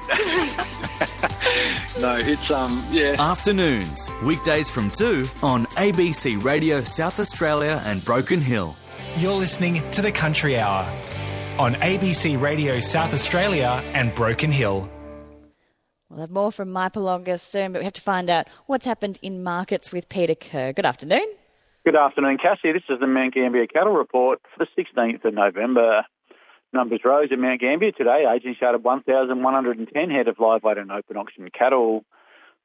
no, 2.00 2.18
it's 2.18 2.52
um, 2.52 2.87
yeah. 2.92 3.16
Afternoons, 3.18 4.12
weekdays 4.23 4.71
from 4.71 4.92
two 4.92 5.26
on 5.42 5.66
ABC 5.75 6.40
Radio 6.45 6.83
South 6.83 7.18
Australia 7.18 7.83
and 7.85 8.04
Broken 8.04 8.40
Hill. 8.40 8.76
You're 9.16 9.35
listening 9.35 9.90
to 9.90 10.02
the 10.02 10.12
Country 10.12 10.56
Hour 10.56 10.87
on 11.59 11.75
ABC 11.77 12.41
Radio 12.41 12.81
South 12.81 13.15
Australia 13.15 13.83
and 13.95 14.15
Broken 14.15 14.53
Hill. 14.53 14.89
We'll 16.09 16.21
have 16.21 16.31
more 16.31 16.53
from 16.53 16.71
Mypolonga 16.71 17.38
soon, 17.40 17.73
but 17.73 17.81
we 17.81 17.85
have 17.85 17.92
to 17.95 18.01
find 18.01 18.31
out 18.31 18.47
what's 18.66 18.87
happened 18.87 19.19
in 19.23 19.42
markets 19.42 19.92
with 19.92 20.09
Peter 20.09 20.35
Kerr. 20.35 20.73
Good 20.73 20.87
afternoon. 20.87 21.27
Good 21.85 21.97
afternoon, 21.97 22.38
Cassie. 22.38 22.73
This 22.73 22.83
is 22.88 23.01
the 23.01 23.07
Mount 23.07 23.35
Gambier 23.35 23.66
Cattle 23.66 23.92
Report 23.92 24.40
for 24.55 24.64
the 24.64 24.83
16th 24.83 25.25
of 25.25 25.35
November. 25.35 26.03
Numbers 26.73 27.01
rose 27.05 27.29
in 27.31 27.40
Mount 27.40 27.61
Gambier 27.61 27.92
today. 27.92 28.25
Agents 28.33 28.59
shouted 28.59 28.85
1,110 28.85 30.11
head 30.11 30.29
of 30.29 30.38
live 30.38 30.62
weight 30.62 30.79
and 30.79 30.90
open 30.90 31.16
auction 31.16 31.49
cattle. 31.57 32.05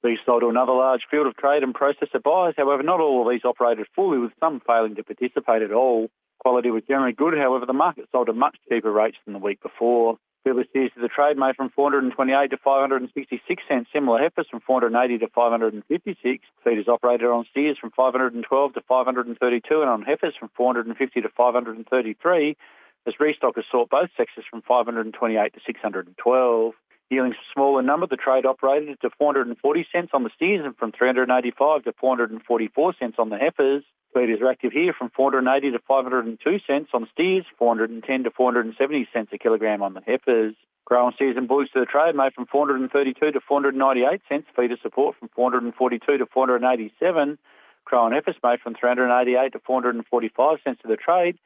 These 0.04 0.18
sold 0.26 0.42
to 0.42 0.50
another 0.50 0.74
large 0.74 1.02
field 1.10 1.28
of 1.28 1.38
trade 1.38 1.64
and 1.64 1.74
processor 1.74 2.22
buyers. 2.24 2.56
However, 2.58 2.84
not 2.84 3.00
all 3.00 3.22
of 3.22 3.32
these 3.32 3.46
operated 3.46 3.88
fully, 3.96 4.18
with 4.18 4.32
some 4.40 4.62
failing 4.66 4.96
to 4.96 5.04
participate 5.04 5.62
at 5.62 5.72
all. 5.72 6.10
Quality 6.42 6.72
was 6.72 6.82
generally 6.88 7.14
good, 7.14 7.38
however, 7.38 7.68
the 7.68 7.74
market 7.74 8.10
sold 8.12 8.28
at 8.28 8.36
much 8.36 8.58
cheaper 8.68 8.92
rates 8.92 9.18
than 9.26 9.34
the 9.34 9.40
week 9.40 9.62
before. 9.62 10.18
Feeder 10.44 10.66
steers 10.72 10.92
to 10.96 11.02
the 11.02 11.08
trade 11.08 11.38
made 11.38 11.56
from 11.56 11.70
428 11.70 12.50
to 12.50 12.58
566 12.58 13.64
cents. 13.70 13.90
Similar 13.94 14.18
heifers 14.18 14.48
from 14.50 14.62
480 14.62 15.20
to 15.20 15.28
556. 15.28 16.44
Feeders 16.64 16.88
operated 16.88 17.28
on 17.28 17.46
steers 17.52 17.78
from 17.78 17.92
512 17.92 18.74
to 18.74 18.82
532 18.82 19.82
and 19.82 19.90
on 19.90 20.02
heifers 20.02 20.34
from 20.40 20.50
450 20.58 21.22
to 21.22 21.30
533 21.30 22.58
as 23.06 23.14
restockers 23.22 23.70
sought 23.72 23.90
both 23.92 24.10
sexes 24.18 24.44
from 24.50 24.64
528 24.64 25.54
to 25.54 25.60
612. 25.64 26.74
Yearlings 27.12 27.36
were 27.36 27.54
small 27.54 27.82
number. 27.82 28.08
The 28.08 28.16
trade 28.16 28.46
operated 28.46 29.02
to 29.02 29.10
440 29.20 29.88
cents 29.92 30.12
on 30.14 30.24
the 30.24 30.30
steers 30.34 30.64
and 30.64 30.78
from 30.78 30.94
385 30.94 31.84
to 31.84 31.92
444 32.00 32.94
cents 32.98 33.16
on 33.20 33.30
the 33.30 33.38
heifers. 33.38 33.84
Feeders 34.14 34.40
are 34.42 34.50
active 34.50 34.72
here 34.72 34.94
from 34.98 35.10
480 35.10 35.72
to 35.72 35.80
502 35.86 36.60
cents 36.66 36.90
on 36.94 37.08
steers, 37.12 37.44
410 37.60 38.24
to 38.24 38.32
470 38.32 39.10
cents 39.12 39.30
a 39.34 39.38
kilogram 39.38 39.84
on 39.84 39.94
the 39.94 40.02
heifers. 40.08 40.56
Growing 40.86 41.14
steers 41.16 41.36
and 41.36 41.50
bullocks 41.50 41.72
to 41.74 41.82
the 41.82 41.86
trade 41.86 42.16
made 42.16 42.34
from 42.34 42.46
432 42.46 43.32
to 43.32 43.40
498 43.42 44.22
cents. 44.30 44.48
Feeder 44.56 44.78
support 44.82 45.18
from 45.20 45.28
442 45.36 46.18
to 46.18 46.26
487. 46.26 47.38
Crow 47.84 48.10
heifers 48.10 48.36
made 48.42 48.62
from 48.62 48.74
388 48.74 49.52
to 49.52 49.60
445 49.60 50.58
cents 50.64 50.82
to 50.82 50.88
the 50.88 50.96
trade. 50.96 51.38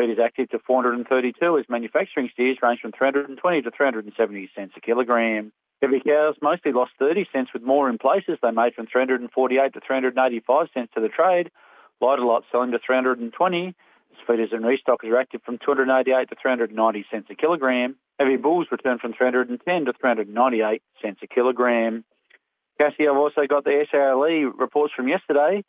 Feeders 0.00 0.18
active 0.24 0.48
to 0.48 0.58
432 0.66 1.58
as 1.58 1.66
manufacturing 1.68 2.30
steers 2.32 2.56
range 2.62 2.80
from 2.80 2.90
320 2.90 3.36
to 3.60 3.70
370 3.70 4.50
cents 4.56 4.72
a 4.74 4.80
kilogram. 4.80 5.52
Heavy 5.82 6.00
cows 6.00 6.36
mostly 6.40 6.72
lost 6.72 6.92
30 6.98 7.26
cents 7.30 7.50
with 7.52 7.62
more 7.62 7.90
in 7.90 7.98
places. 7.98 8.38
They 8.40 8.50
made 8.50 8.72
from 8.72 8.86
348 8.86 9.74
to 9.74 9.80
385 9.86 10.68
cents 10.72 10.92
to 10.94 11.02
the 11.02 11.08
trade. 11.08 11.50
Lighter 12.00 12.24
lots 12.24 12.46
selling 12.50 12.70
to 12.70 12.78
320. 12.78 13.74
Feeders 14.26 14.48
and 14.52 14.64
restockers 14.64 15.10
are 15.10 15.20
active 15.20 15.42
from 15.44 15.58
288 15.58 16.30
to 16.30 16.36
390 16.40 17.04
cents 17.10 17.26
a 17.30 17.34
kilogram. 17.34 17.96
Heavy 18.18 18.36
bulls 18.36 18.68
return 18.70 18.98
from 18.98 19.12
310 19.12 19.84
to 19.84 19.92
398 19.92 20.82
cents 21.02 21.20
a 21.22 21.26
kilogram. 21.26 22.04
Cassie, 22.78 23.06
I've 23.06 23.18
also 23.18 23.42
got 23.46 23.64
the 23.64 23.84
SALE 23.92 24.50
reports 24.56 24.94
from 24.96 25.08
yesterday. 25.08 25.62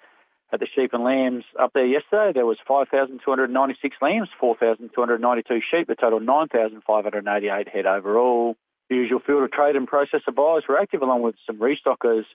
At 0.53 0.59
the 0.59 0.67
sheep 0.75 0.93
and 0.93 1.03
lambs 1.03 1.45
up 1.57 1.71
there 1.73 1.85
yesterday, 1.85 2.33
there 2.33 2.45
was 2.45 2.57
5,296 2.67 3.95
lambs, 4.01 4.29
4,292 4.39 5.61
sheep, 5.71 5.89
a 5.89 5.95
total 5.95 6.19
9,588 6.19 7.69
head 7.69 7.85
overall. 7.85 8.57
The 8.89 8.97
usual 8.97 9.21
field 9.25 9.43
of 9.43 9.51
trade 9.51 9.77
and 9.77 9.89
processor 9.89 10.35
buyers 10.35 10.65
were 10.67 10.77
active 10.77 11.01
along 11.01 11.21
with 11.21 11.35
some 11.47 11.59
restockers 11.59 12.25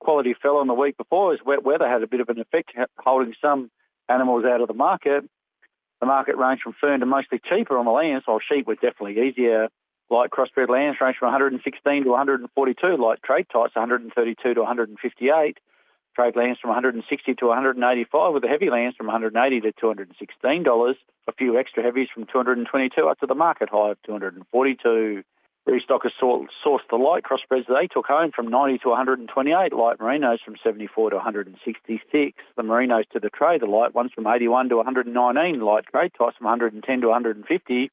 quality 0.00 0.34
fell 0.42 0.56
on 0.56 0.66
the 0.66 0.74
week 0.74 0.96
before 0.96 1.32
as 1.32 1.40
wet 1.44 1.62
weather 1.62 1.86
had 1.86 2.02
a 2.02 2.06
bit 2.06 2.20
of 2.20 2.28
an 2.30 2.40
effect, 2.40 2.72
holding 2.98 3.34
some 3.40 3.70
animals 4.08 4.44
out 4.44 4.60
of 4.60 4.68
the 4.68 4.74
market. 4.74 5.22
The 6.00 6.06
market 6.06 6.36
ranged 6.36 6.62
from 6.62 6.74
firm 6.80 7.00
to 7.00 7.06
mostly 7.06 7.40
cheaper 7.46 7.76
on 7.76 7.84
the 7.84 7.90
lambs, 7.90 8.22
while 8.24 8.40
sheep 8.40 8.66
were 8.66 8.74
definitely 8.74 9.28
easier. 9.28 9.68
Light 10.08 10.30
crossbred 10.30 10.70
lambs 10.70 10.96
ranged 11.00 11.18
from 11.18 11.26
116 11.26 12.04
to 12.04 12.10
142, 12.10 12.96
light 12.96 13.22
trade 13.22 13.46
types 13.52 13.76
132 13.76 14.54
to 14.54 14.60
158. 14.60 15.58
Trade 16.16 16.34
lambs 16.36 16.58
from 16.60 16.70
160 16.70 17.34
to 17.34 17.46
185, 17.46 18.34
with 18.34 18.42
the 18.42 18.48
heavy 18.48 18.68
lambs 18.68 18.96
from 18.96 19.06
180 19.06 19.60
to 19.60 19.72
216 19.72 20.62
dollars. 20.62 20.96
A 21.28 21.32
few 21.32 21.58
extra 21.58 21.82
heavies 21.82 22.08
from 22.12 22.26
222 22.26 23.06
up 23.06 23.18
to 23.20 23.26
the 23.26 23.34
market 23.34 23.68
high 23.70 23.92
of 23.92 24.02
242. 24.02 25.22
Restockers 25.68 26.12
sourced 26.20 26.88
the 26.90 26.96
light 26.96 27.22
crossbreds 27.22 27.66
they 27.68 27.86
took 27.86 28.06
home 28.06 28.32
from 28.34 28.48
90 28.48 28.78
to 28.78 28.88
128, 28.88 29.72
light 29.72 29.98
merinos 29.98 30.38
from 30.44 30.56
74 30.64 31.10
to 31.10 31.16
166. 31.16 32.42
The 32.56 32.62
merinos 32.62 33.08
to 33.10 33.20
the 33.20 33.30
trade, 33.30 33.60
the 33.60 33.66
light 33.66 33.94
ones 33.94 34.10
from 34.12 34.26
81 34.26 34.70
to 34.70 34.76
119, 34.76 35.60
light 35.60 35.84
trade 35.86 36.12
types 36.18 36.36
from 36.38 36.46
110 36.46 37.00
to 37.02 37.08
150, 37.08 37.90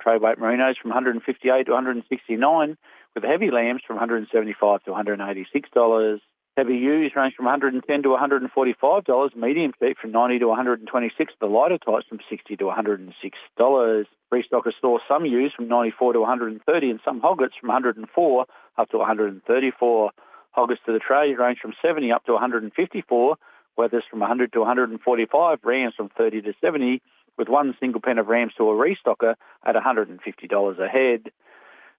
trade 0.00 0.22
weight 0.22 0.38
merinos 0.38 0.76
from 0.80 0.90
158 0.90 1.66
to 1.66 1.72
169, 1.72 2.76
with 3.14 3.24
heavy 3.24 3.50
lambs 3.50 3.82
from 3.86 3.96
175 3.96 4.82
to 4.84 4.90
186 4.90 5.70
dollars. 5.70 6.20
Heavy 6.56 6.74
ewes 6.74 7.12
range 7.14 7.34
from 7.36 7.46
110 7.46 8.02
to 8.02 8.10
145 8.10 9.04
dollars. 9.04 9.32
Medium 9.36 9.72
sheep 9.80 9.96
from 9.98 10.10
90 10.10 10.40
to 10.40 10.48
126. 10.48 11.32
The 11.40 11.46
lighter 11.46 11.78
types 11.78 12.06
from 12.08 12.18
60 12.28 12.56
to 12.56 12.64
106 12.66 13.38
dollars. 13.56 14.06
Restockers 14.32 14.76
store 14.78 15.00
some 15.08 15.24
ewes 15.24 15.52
from 15.54 15.68
94 15.68 16.14
to 16.14 16.20
130, 16.20 16.90
and 16.90 17.00
some 17.04 17.20
hoggets 17.20 17.54
from 17.58 17.68
104 17.68 18.46
up 18.78 18.88
to 18.90 18.98
134. 18.98 20.10
Hoggets 20.52 20.80
to 20.86 20.92
the 20.92 20.98
trade 20.98 21.38
range 21.38 21.58
from 21.62 21.72
70 21.80 22.10
up 22.10 22.24
to 22.26 22.32
154, 22.32 23.36
weathers 23.76 24.04
from 24.10 24.18
100 24.18 24.52
to 24.52 24.58
145, 24.58 25.58
rams 25.62 25.94
from 25.96 26.08
30 26.18 26.42
to 26.42 26.52
70, 26.60 27.00
with 27.38 27.48
one 27.48 27.76
single 27.78 28.00
pen 28.00 28.18
of 28.18 28.26
rams 28.26 28.52
to 28.58 28.68
a 28.68 28.74
restocker 28.74 29.36
at 29.64 29.76
$150 29.76 30.78
a 30.78 30.88
head. 30.88 31.30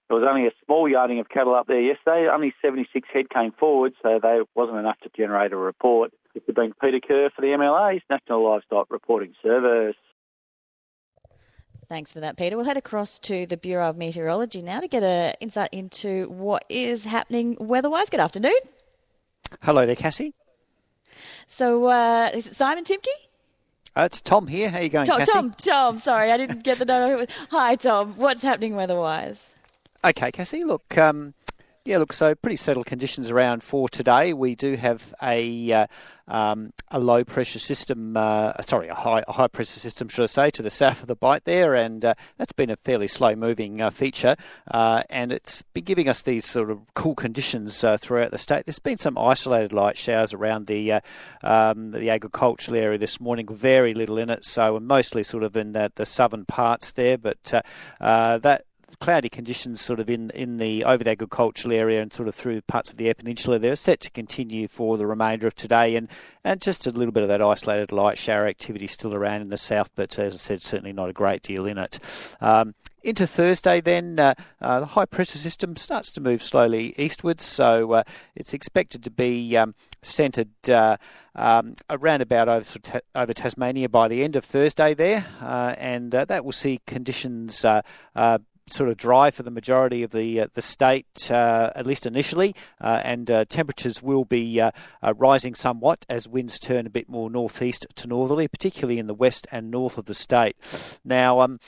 There 0.08 0.18
was 0.18 0.26
only 0.28 0.46
a 0.46 0.50
small 0.66 0.88
yarding 0.88 1.20
of 1.20 1.28
cattle 1.28 1.54
up 1.54 1.66
there 1.66 1.80
yesterday. 1.80 2.28
Only 2.32 2.52
76 2.60 3.08
head 3.12 3.30
came 3.30 3.52
forward, 3.52 3.94
so 4.02 4.18
they 4.22 4.40
wasn't 4.54 4.78
enough 4.78 4.98
to 5.04 5.10
generate 5.16 5.52
a 5.52 5.56
report. 5.56 6.12
This 6.34 6.42
has 6.46 6.54
been 6.54 6.72
Peter 6.80 7.00
Kerr 7.00 7.30
for 7.34 7.40
the 7.40 7.48
MLA's 7.48 8.02
National 8.10 8.44
Livestock 8.50 8.88
Reporting 8.90 9.34
Service. 9.42 9.96
Thanks 11.88 12.12
for 12.12 12.20
that, 12.20 12.38
Peter. 12.38 12.56
We'll 12.56 12.64
head 12.64 12.78
across 12.78 13.18
to 13.20 13.44
the 13.44 13.56
Bureau 13.58 13.90
of 13.90 13.96
Meteorology 13.98 14.62
now 14.62 14.80
to 14.80 14.88
get 14.88 15.02
an 15.02 15.34
insight 15.40 15.68
into 15.72 16.26
what 16.30 16.64
is 16.70 17.04
happening 17.04 17.56
weather-wise. 17.60 18.08
Good 18.08 18.20
afternoon. 18.20 18.58
Hello 19.62 19.84
there, 19.84 19.94
Cassie. 19.96 20.32
So, 21.46 21.86
uh, 21.86 22.30
is 22.32 22.46
it 22.46 22.54
Simon 22.56 22.84
Timke? 22.84 23.08
Uh, 23.94 24.04
it's 24.04 24.22
Tom 24.22 24.46
here. 24.46 24.70
How 24.70 24.78
are 24.78 24.82
you 24.82 24.88
going, 24.88 25.06
Tom, 25.06 25.18
Cassie? 25.18 25.32
Tom, 25.32 25.54
Tom. 25.58 25.98
Sorry, 25.98 26.32
I 26.32 26.38
didn't 26.38 26.64
get 26.64 26.78
the 26.78 26.86
note. 26.86 27.30
Hi, 27.50 27.74
Tom. 27.76 28.14
What's 28.16 28.40
happening 28.42 28.74
weather-wise? 28.74 29.54
Okay, 30.04 30.32
Cassie. 30.32 30.64
Look, 30.64 30.98
um, 30.98 31.32
yeah, 31.84 31.98
look, 31.98 32.12
so 32.12 32.34
pretty 32.34 32.56
settled 32.56 32.86
conditions 32.86 33.30
around 33.30 33.62
for 33.62 33.88
today. 33.88 34.32
We 34.32 34.56
do 34.56 34.74
have 34.74 35.14
a 35.22 35.72
uh, 35.72 35.86
um, 36.26 36.72
a 36.90 36.98
low 36.98 37.22
pressure 37.22 37.60
system, 37.60 38.16
uh, 38.16 38.52
sorry, 38.66 38.88
a 38.88 38.96
high, 38.96 39.22
a 39.28 39.32
high 39.32 39.46
pressure 39.46 39.78
system, 39.78 40.08
should 40.08 40.24
I 40.24 40.26
say, 40.26 40.50
to 40.50 40.62
the 40.62 40.70
south 40.70 41.02
of 41.02 41.06
the 41.06 41.14
Bight 41.14 41.44
there, 41.44 41.76
and 41.76 42.04
uh, 42.04 42.14
that's 42.36 42.52
been 42.52 42.68
a 42.68 42.74
fairly 42.76 43.06
slow 43.06 43.36
moving 43.36 43.80
uh, 43.80 43.90
feature, 43.90 44.34
uh, 44.72 45.04
and 45.08 45.30
it's 45.30 45.62
been 45.62 45.84
giving 45.84 46.08
us 46.08 46.22
these 46.22 46.44
sort 46.44 46.72
of 46.72 46.80
cool 46.94 47.14
conditions 47.14 47.84
uh, 47.84 47.96
throughout 47.96 48.32
the 48.32 48.38
state. 48.38 48.66
There's 48.66 48.80
been 48.80 48.98
some 48.98 49.16
isolated 49.16 49.72
light 49.72 49.96
showers 49.96 50.34
around 50.34 50.66
the 50.66 51.00
um, 51.44 51.92
the 51.92 52.10
agricultural 52.10 52.76
area 52.76 52.98
this 52.98 53.20
morning, 53.20 53.46
very 53.48 53.94
little 53.94 54.18
in 54.18 54.30
it, 54.30 54.44
so 54.44 54.80
mostly 54.80 55.22
sort 55.22 55.44
of 55.44 55.56
in 55.56 55.72
the, 55.72 55.92
the 55.94 56.06
southern 56.06 56.44
parts 56.44 56.90
there, 56.90 57.18
but 57.18 57.62
that 58.00 58.64
cloudy 59.00 59.28
conditions 59.28 59.80
sort 59.80 60.00
of 60.00 60.10
in 60.10 60.30
in 60.30 60.56
the 60.58 60.84
over 60.84 61.04
the 61.04 61.10
agricultural 61.10 61.74
area 61.74 62.02
and 62.02 62.12
sort 62.12 62.28
of 62.28 62.34
through 62.34 62.60
parts 62.62 62.90
of 62.90 62.96
the 62.96 63.12
Peninsula 63.14 63.58
there 63.58 63.72
are 63.72 63.76
set 63.76 64.00
to 64.00 64.10
continue 64.10 64.68
for 64.68 64.96
the 64.96 65.06
remainder 65.06 65.46
of 65.46 65.54
today. 65.54 65.96
And, 65.96 66.08
and 66.44 66.60
just 66.60 66.86
a 66.86 66.90
little 66.90 67.12
bit 67.12 67.22
of 67.22 67.28
that 67.28 67.42
isolated 67.42 67.92
light 67.92 68.18
shower 68.18 68.46
activity 68.46 68.86
still 68.86 69.14
around 69.14 69.42
in 69.42 69.50
the 69.50 69.56
south, 69.56 69.90
but 69.94 70.18
as 70.18 70.34
I 70.34 70.36
said, 70.36 70.62
certainly 70.62 70.92
not 70.92 71.08
a 71.08 71.12
great 71.12 71.42
deal 71.42 71.66
in 71.66 71.78
it. 71.78 71.98
Um, 72.40 72.74
into 73.02 73.26
Thursday, 73.26 73.80
then 73.80 74.18
uh, 74.20 74.34
uh, 74.60 74.80
the 74.80 74.86
high 74.86 75.06
pressure 75.06 75.38
system 75.38 75.74
starts 75.74 76.12
to 76.12 76.20
move 76.20 76.40
slowly 76.40 76.94
eastwards, 76.96 77.42
so 77.42 77.92
uh, 77.92 78.02
it's 78.36 78.54
expected 78.54 79.02
to 79.02 79.10
be 79.10 79.56
um, 79.56 79.74
centred 80.02 80.50
uh, 80.68 80.96
um, 81.34 81.74
around 81.90 82.22
about 82.22 82.48
over, 82.48 83.00
over 83.16 83.32
Tasmania 83.32 83.88
by 83.88 84.06
the 84.06 84.22
end 84.22 84.36
of 84.36 84.44
Thursday 84.44 84.94
there, 84.94 85.26
uh, 85.40 85.74
and 85.78 86.14
uh, 86.14 86.24
that 86.26 86.44
will 86.44 86.52
see 86.52 86.80
conditions 86.86 87.64
sort 88.66 88.88
of 88.88 88.96
dry 88.96 89.30
for 89.30 89.42
the 89.42 89.50
majority 89.50 90.02
of 90.02 90.10
the 90.10 90.40
uh, 90.40 90.46
the 90.54 90.62
state, 90.62 91.30
uh, 91.30 91.70
at 91.74 91.86
least 91.86 92.06
initially, 92.06 92.54
uh, 92.80 93.00
and 93.04 93.30
uh, 93.30 93.44
temperatures 93.48 94.02
will 94.02 94.24
be 94.24 94.60
uh, 94.60 94.70
rising 95.16 95.54
somewhat 95.54 96.04
as 96.08 96.28
winds 96.28 96.58
turn 96.58 96.86
a 96.86 96.90
bit 96.90 97.08
more 97.08 97.30
northeast 97.30 97.86
to 97.96 98.06
northerly, 98.06 98.48
particularly 98.48 98.98
in 98.98 99.06
the 99.06 99.14
west 99.14 99.46
and 99.52 99.70
north 99.70 99.98
of 99.98 100.06
the 100.06 100.14
state. 100.14 100.56
Now, 101.04 101.40
um, 101.40 101.58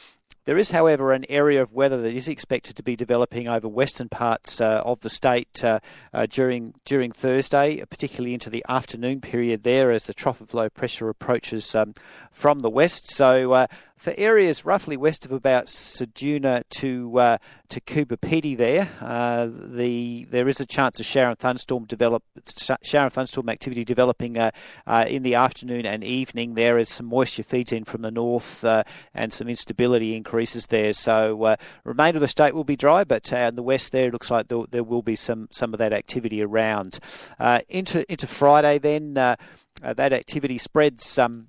there 0.45 0.59
is, 0.59 0.73
however, 0.73 1.13
an 1.13 1.25
area 1.31 1.63
of 1.63 1.73
weather 1.73 2.03
that 2.03 2.15
is 2.15 2.29
expected 2.29 2.77
to 2.77 2.83
be 2.83 2.97
developing 2.97 3.49
over 3.49 3.67
western 3.67 4.11
parts 4.11 4.61
uh, 4.61 4.83
of 4.85 5.01
the 5.01 5.09
state 5.09 5.65
uh, 5.65 5.81
uh, 6.13 6.27
during 6.27 6.75
during 6.85 7.13
Thursday, 7.13 7.83
particularly 7.89 8.35
into 8.35 8.51
the 8.51 8.65
afternoon 8.69 9.23
period 9.23 9.63
there 9.63 9.91
as 9.91 10.05
the 10.05 10.13
trough 10.13 10.43
of 10.43 10.53
low 10.53 10.69
pressure 10.69 11.09
approaches 11.09 11.75
um, 11.75 11.95
from 12.31 12.59
the 12.59 12.69
west. 12.69 13.09
So 13.09 13.67
for 14.05 14.13
areas 14.19 14.67
roughly 14.67 14.99
west 14.99 15.25
of 15.25 15.33
about 15.33 15.65
Ceduna 15.65 16.63
to 16.69 17.19
uh, 17.19 17.39
to 17.71 17.81
Coober 17.81 18.19
Pedy 18.19 18.55
there, 18.55 18.91
uh, 19.01 19.49
the 19.51 20.27
there 20.29 20.47
is 20.47 20.61
a 20.61 20.67
chance 20.67 21.01
of 21.01 21.07
shower 21.07 21.31
and 21.31 21.39
thunderstorm 21.39 21.87
develop 21.87 22.23
shower 22.83 23.05
and 23.05 23.13
thunderstorm 23.13 23.49
activity 23.49 23.83
developing 23.83 24.37
uh, 24.37 24.51
uh 24.87 25.07
in 25.09 25.23
the 25.23 25.35
afternoon 25.35 25.87
and 25.87 26.05
evening 26.05 26.53
there 26.53 26.77
as 26.77 26.91
some 26.91 27.07
moisture 27.07 27.43
feeds 27.43 27.73
in 27.73 27.85
from 27.85 28.03
the 28.03 28.11
north 28.11 28.63
uh, 28.63 28.85
and 29.15 29.33
some 29.33 29.49
instability 29.49 30.15
increases 30.15 30.67
there. 30.67 30.93
So 30.93 31.43
uh, 31.45 31.57
remainder 31.85 32.19
of 32.19 32.21
the 32.21 32.29
state 32.29 32.55
will 32.55 32.63
be 32.63 32.77
dry, 32.77 33.05
but 33.05 33.33
in 33.33 33.57
the 33.57 33.63
west 33.63 33.91
there 33.93 34.09
it 34.09 34.13
looks 34.13 34.31
like 34.31 34.49
there, 34.49 34.65
there, 34.71 34.85
will 34.85 35.03
be 35.03 35.17
some 35.17 35.49
some 35.51 35.73
of 35.73 35.79
that 35.79 35.95
activity 35.95 36.43
around. 36.43 36.99
into 37.71 38.05
into 38.13 38.27
Friday 38.27 38.77
then. 38.77 39.15
that 39.15 40.13
activity 40.13 40.57
spreads 40.57 41.19
um, 41.19 41.49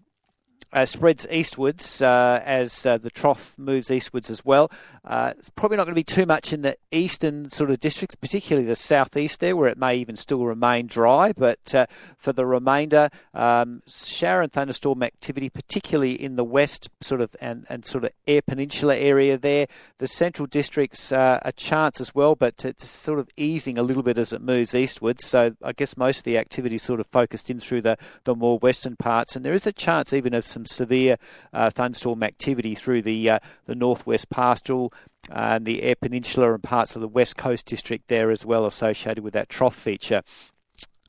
uh, 0.73 0.85
spreads 0.85 1.25
eastwards 1.31 2.01
uh, 2.01 2.41
as 2.45 2.85
uh, 2.85 2.97
the 2.97 3.09
trough 3.09 3.53
moves 3.57 3.89
eastwards 3.89 4.29
as 4.29 4.43
well. 4.43 4.71
Uh, 5.03 5.33
it's 5.37 5.49
probably 5.49 5.77
not 5.77 5.83
going 5.85 5.93
to 5.93 5.99
be 5.99 6.03
too 6.03 6.25
much 6.25 6.51
in 6.51 6.61
the 6.61 6.75
eastern 6.91 7.47
sort 7.49 7.69
of 7.69 7.79
districts, 7.79 8.15
particularly 8.15 8.67
the 8.67 8.75
southeast 8.75 9.39
there, 9.39 9.55
where 9.55 9.69
it 9.69 9.77
may 9.77 9.95
even 9.95 10.15
still 10.15 10.45
remain 10.45 10.87
dry. 10.87 11.31
But 11.31 11.75
uh, 11.75 11.85
for 12.17 12.33
the 12.33 12.45
remainder, 12.45 13.09
um, 13.33 13.83
shower 13.87 14.41
and 14.41 14.51
thunderstorm 14.51 15.03
activity, 15.03 15.49
particularly 15.49 16.13
in 16.13 16.35
the 16.35 16.43
west, 16.43 16.89
sort 17.01 17.21
of 17.21 17.35
and, 17.39 17.65
and 17.69 17.85
sort 17.85 18.03
of 18.03 18.11
Eyre 18.27 18.41
Peninsula 18.41 18.95
area 18.95 19.37
there. 19.37 19.67
The 19.99 20.07
central 20.07 20.47
districts 20.47 21.11
uh, 21.11 21.39
a 21.43 21.51
chance 21.51 22.01
as 22.01 22.15
well, 22.15 22.35
but 22.35 22.65
it's 22.65 22.87
sort 22.87 23.19
of 23.19 23.29
easing 23.37 23.77
a 23.77 23.83
little 23.83 24.03
bit 24.03 24.17
as 24.17 24.33
it 24.33 24.41
moves 24.41 24.73
eastwards. 24.73 25.25
So 25.25 25.55
I 25.63 25.71
guess 25.73 25.97
most 25.97 26.19
of 26.19 26.23
the 26.23 26.37
activity 26.37 26.77
sort 26.77 26.99
of 26.99 27.07
focused 27.07 27.49
in 27.49 27.59
through 27.59 27.81
the, 27.81 27.97
the 28.23 28.35
more 28.35 28.57
western 28.57 28.95
parts, 28.95 29.35
and 29.35 29.45
there 29.45 29.53
is 29.53 29.67
a 29.67 29.73
chance 29.73 30.13
even 30.13 30.33
of 30.33 30.43
some 30.43 30.64
severe 30.67 31.17
uh, 31.53 31.69
thunderstorm 31.69 32.23
activity 32.23 32.75
through 32.75 33.01
the 33.01 33.29
uh, 33.29 33.39
the 33.65 33.75
northwest 33.75 34.29
pastoral 34.29 34.93
and 35.31 35.65
the 35.65 35.83
Eyre 35.83 35.95
Peninsula 35.95 36.53
and 36.53 36.63
parts 36.63 36.95
of 36.95 37.01
the 37.01 37.07
West 37.07 37.35
Coast 37.35 37.65
District 37.65 38.07
there 38.07 38.29
as 38.29 38.45
well, 38.45 38.65
associated 38.65 39.23
with 39.23 39.33
that 39.33 39.49
trough 39.49 39.75
feature. 39.75 40.21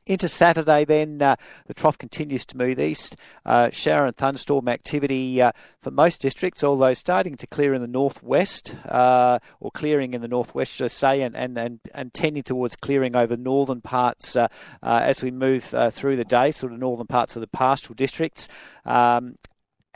Into 0.06 0.28
Saturday, 0.28 0.84
then 0.84 1.20
uh, 1.20 1.34
the 1.66 1.74
trough 1.74 1.98
continues 1.98 2.46
to 2.46 2.56
move 2.56 2.78
east. 2.78 3.16
Uh, 3.44 3.70
shower 3.70 4.06
and 4.06 4.16
thunderstorm 4.16 4.68
activity 4.68 5.42
uh, 5.42 5.50
for 5.80 5.90
most 5.90 6.22
districts, 6.22 6.62
although 6.62 6.92
starting 6.92 7.34
to 7.34 7.46
clear 7.48 7.74
in 7.74 7.80
the 7.80 7.88
northwest 7.88 8.76
uh, 8.88 9.40
or 9.58 9.72
clearing 9.72 10.14
in 10.14 10.20
the 10.20 10.28
northwest, 10.28 10.74
should 10.74 10.84
I 10.84 10.86
say, 10.86 11.22
and, 11.22 11.36
and, 11.36 11.58
and, 11.58 11.80
and 11.92 12.14
tending 12.14 12.44
towards 12.44 12.76
clearing 12.76 13.16
over 13.16 13.36
northern 13.36 13.80
parts 13.80 14.36
uh, 14.36 14.46
uh, 14.80 15.00
as 15.02 15.24
we 15.24 15.32
move 15.32 15.64
through 15.64 16.16
the 16.16 16.24
day, 16.24 16.52
sort 16.52 16.72
of 16.72 16.78
northern 16.78 17.08
parts 17.08 17.34
of 17.34 17.40
the 17.40 17.48
pastoral 17.48 17.96
districts. 17.96 18.46
Um, 18.84 19.34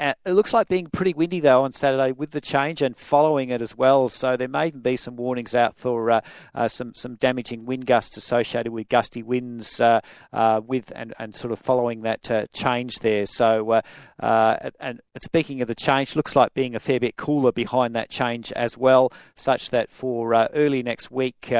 it 0.00 0.32
looks 0.32 0.54
like 0.54 0.68
being 0.68 0.86
pretty 0.86 1.12
windy 1.12 1.40
though 1.40 1.62
on 1.62 1.72
Saturday 1.72 2.12
with 2.12 2.30
the 2.30 2.40
change 2.40 2.82
and 2.82 2.96
following 2.96 3.50
it 3.50 3.60
as 3.60 3.76
well. 3.76 4.08
So 4.08 4.36
there 4.36 4.48
may 4.48 4.70
be 4.70 4.96
some 4.96 5.16
warnings 5.16 5.54
out 5.54 5.76
for 5.76 6.10
uh, 6.10 6.20
uh, 6.54 6.68
some 6.68 6.94
some 6.94 7.16
damaging 7.16 7.66
wind 7.66 7.86
gusts 7.86 8.16
associated 8.16 8.72
with 8.72 8.88
gusty 8.88 9.22
winds 9.22 9.80
uh, 9.80 10.00
uh 10.32 10.60
with 10.66 10.92
and, 10.96 11.14
and 11.18 11.34
sort 11.34 11.52
of 11.52 11.58
following 11.58 12.02
that 12.02 12.30
uh, 12.30 12.46
change 12.52 13.00
there. 13.00 13.26
So 13.26 13.82
uh, 14.20 14.70
and 14.80 15.00
speaking 15.22 15.60
of 15.60 15.68
the 15.68 15.74
change, 15.74 16.16
looks 16.16 16.34
like 16.34 16.54
being 16.54 16.74
a 16.74 16.80
fair 16.80 17.00
bit 17.00 17.16
cooler 17.16 17.52
behind 17.52 17.94
that 17.94 18.10
change 18.10 18.52
as 18.52 18.78
well, 18.78 19.12
such 19.34 19.70
that 19.70 19.90
for 19.90 20.34
early 20.34 20.82
next 20.82 21.10
week 21.10 21.52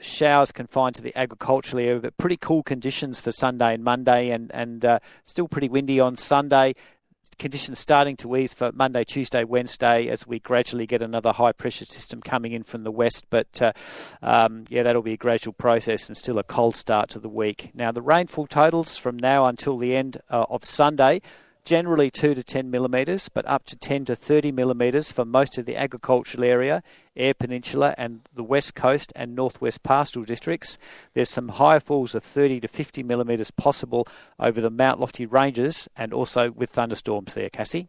showers 0.00 0.52
confined 0.52 0.94
to 0.96 1.02
the 1.02 1.16
agricultural 1.16 1.82
area, 1.82 2.00
but 2.00 2.16
pretty 2.16 2.36
cool 2.36 2.62
conditions 2.62 3.20
for 3.20 3.30
Sunday 3.30 3.74
and 3.74 3.84
Monday, 3.84 4.30
and 4.30 4.50
and 4.54 4.84
uh, 4.84 4.98
still 5.24 5.48
pretty 5.48 5.68
windy 5.68 6.00
on 6.00 6.16
Sunday 6.16 6.74
conditions 7.34 7.78
starting 7.78 8.16
to 8.16 8.36
ease 8.36 8.54
for 8.54 8.70
Monday, 8.72 9.04
Tuesday, 9.04 9.44
Wednesday 9.44 10.08
as 10.08 10.26
we 10.26 10.38
gradually 10.38 10.86
get 10.86 11.02
another 11.02 11.32
high 11.32 11.52
pressure 11.52 11.84
system 11.84 12.20
coming 12.20 12.52
in 12.52 12.62
from 12.62 12.84
the 12.84 12.90
west. 12.90 13.26
But 13.30 13.60
uh, 13.60 13.72
um, 14.22 14.64
yeah, 14.68 14.82
that'll 14.82 15.02
be 15.02 15.14
a 15.14 15.18
gradual 15.18 15.52
process 15.52 16.08
and 16.08 16.16
still 16.16 16.38
a 16.38 16.44
cold 16.44 16.76
start 16.76 17.10
to 17.10 17.18
the 17.18 17.28
week. 17.28 17.70
Now, 17.74 17.92
the 17.92 18.02
rainfall 18.02 18.46
totals 18.46 18.96
from 18.96 19.16
now 19.16 19.46
until 19.46 19.78
the 19.78 19.94
end 19.94 20.18
uh, 20.30 20.46
of 20.48 20.64
Sunday 20.64 21.20
generally 21.64 22.10
2 22.10 22.34
to 22.34 22.42
10 22.42 22.70
millimetres, 22.70 23.28
but 23.28 23.46
up 23.46 23.64
to 23.64 23.76
10 23.76 24.04
to 24.06 24.16
30 24.16 24.52
millimetres 24.52 25.10
for 25.10 25.24
most 25.24 25.56
of 25.58 25.64
the 25.64 25.76
agricultural 25.76 26.44
area, 26.44 26.82
Eyre 27.16 27.34
Peninsula, 27.34 27.94
and 27.96 28.28
the 28.34 28.42
west 28.42 28.74
coast 28.74 29.12
and 29.16 29.34
northwest 29.34 29.82
pastoral 29.82 30.24
districts. 30.24 30.78
There's 31.14 31.30
some 31.30 31.48
higher 31.48 31.80
falls 31.80 32.14
of 32.14 32.22
30 32.22 32.60
to 32.60 32.68
50 32.68 33.02
millimetres 33.02 33.50
possible 33.50 34.06
over 34.38 34.60
the 34.60 34.70
Mount 34.70 35.00
Lofty 35.00 35.26
ranges 35.26 35.88
and 35.96 36.12
also 36.12 36.50
with 36.50 36.70
thunderstorms 36.70 37.34
there, 37.34 37.50
Cassie. 37.50 37.88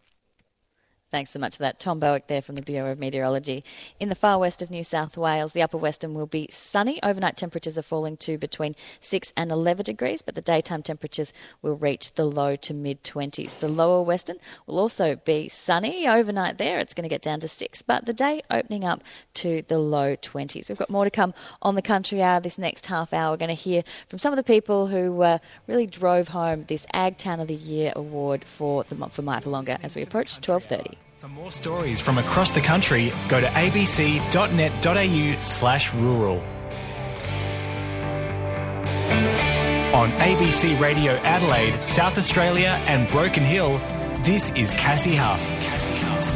Thanks 1.16 1.32
so 1.32 1.40
much 1.40 1.56
for 1.56 1.64
that. 1.64 1.80
Tom 1.80 2.02
Bowick 2.02 2.28
there 2.28 2.42
from 2.42 2.56
the 2.56 2.62
Bureau 2.62 2.92
of 2.92 3.00
Meteorology. 3.00 3.64
In 4.02 4.10
the 4.10 4.16
far 4.16 4.38
west 4.38 4.62
of 4.62 4.70
New 4.70 4.84
South 4.84 5.16
Wales, 5.16 5.54
the 5.54 5.62
upper 5.62 5.78
western 5.78 6.14
will 6.14 6.26
be 6.26 6.50
sunny. 6.52 7.02
Overnight 7.02 7.38
temperatures 7.38 7.78
are 7.78 7.84
falling 7.84 8.18
to 8.18 8.38
between 8.38 8.76
6 9.00 9.32
and 9.38 9.50
11 9.50 9.86
degrees, 9.86 10.22
but 10.22 10.36
the 10.36 10.42
daytime 10.42 10.84
temperatures 10.84 11.32
will 11.62 11.78
reach 11.78 12.16
the 12.16 12.26
low 12.26 12.58
to 12.58 12.74
mid 12.74 13.02
20s. 13.06 13.60
The 13.60 13.70
lower 13.70 14.02
western 14.02 14.40
will 14.68 14.78
also 14.78 15.16
be 15.16 15.48
sunny. 15.48 16.06
Overnight 16.06 16.58
there, 16.58 16.80
it's 16.80 16.94
going 16.94 17.04
to 17.04 17.10
get 17.10 17.22
down 17.22 17.40
to 17.40 17.48
6, 17.48 17.82
but 17.84 18.06
the 18.06 18.12
day 18.12 18.42
opening 18.52 18.84
up 18.84 19.02
to 19.36 19.62
the 19.70 19.80
low 19.80 20.18
20s. 20.18 20.68
We've 20.68 20.78
got 20.78 20.90
more 20.90 21.06
to 21.06 21.10
come 21.10 21.34
on 21.62 21.76
the 21.76 21.82
country 21.82 22.22
hour 22.22 22.42
this 22.42 22.58
next 22.58 22.88
half 22.88 23.14
hour. 23.14 23.32
We're 23.32 23.38
going 23.38 23.48
to 23.48 23.54
hear 23.54 23.86
from 24.10 24.20
some 24.20 24.34
of 24.34 24.38
the 24.38 24.44
people 24.44 24.88
who 24.88 25.22
uh, 25.22 25.38
really 25.66 25.88
drove 25.88 26.28
home 26.28 26.64
this 26.64 26.86
Ag 26.92 27.18
Town 27.18 27.40
of 27.40 27.48
the 27.48 27.56
Year 27.56 27.94
award 27.96 28.44
for 28.44 28.84
the 28.84 28.98
for 29.08 29.22
Mypolonga 29.22 29.80
as 29.82 29.96
we 29.96 30.02
approach 30.02 30.42
12:30. 30.42 31.05
For 31.18 31.30
more 31.30 31.50
stories 31.50 32.02
from 32.02 32.18
across 32.18 32.52
the 32.52 32.60
country, 32.60 33.14
go 33.30 33.40
to 33.40 33.48
abc.net.au 33.48 35.42
slash 35.42 35.94
rural. 35.94 36.40
On 39.96 40.12
ABC 40.20 40.78
Radio 40.78 41.14
Adelaide, 41.20 41.88
South 41.88 42.18
Australia 42.18 42.82
and 42.86 43.08
Broken 43.08 43.44
Hill, 43.44 43.78
this 44.26 44.52
is 44.52 44.74
Cassie 44.74 45.16
Huff. 45.16 45.40
Cassie 45.62 45.96
Huff. 46.06 46.36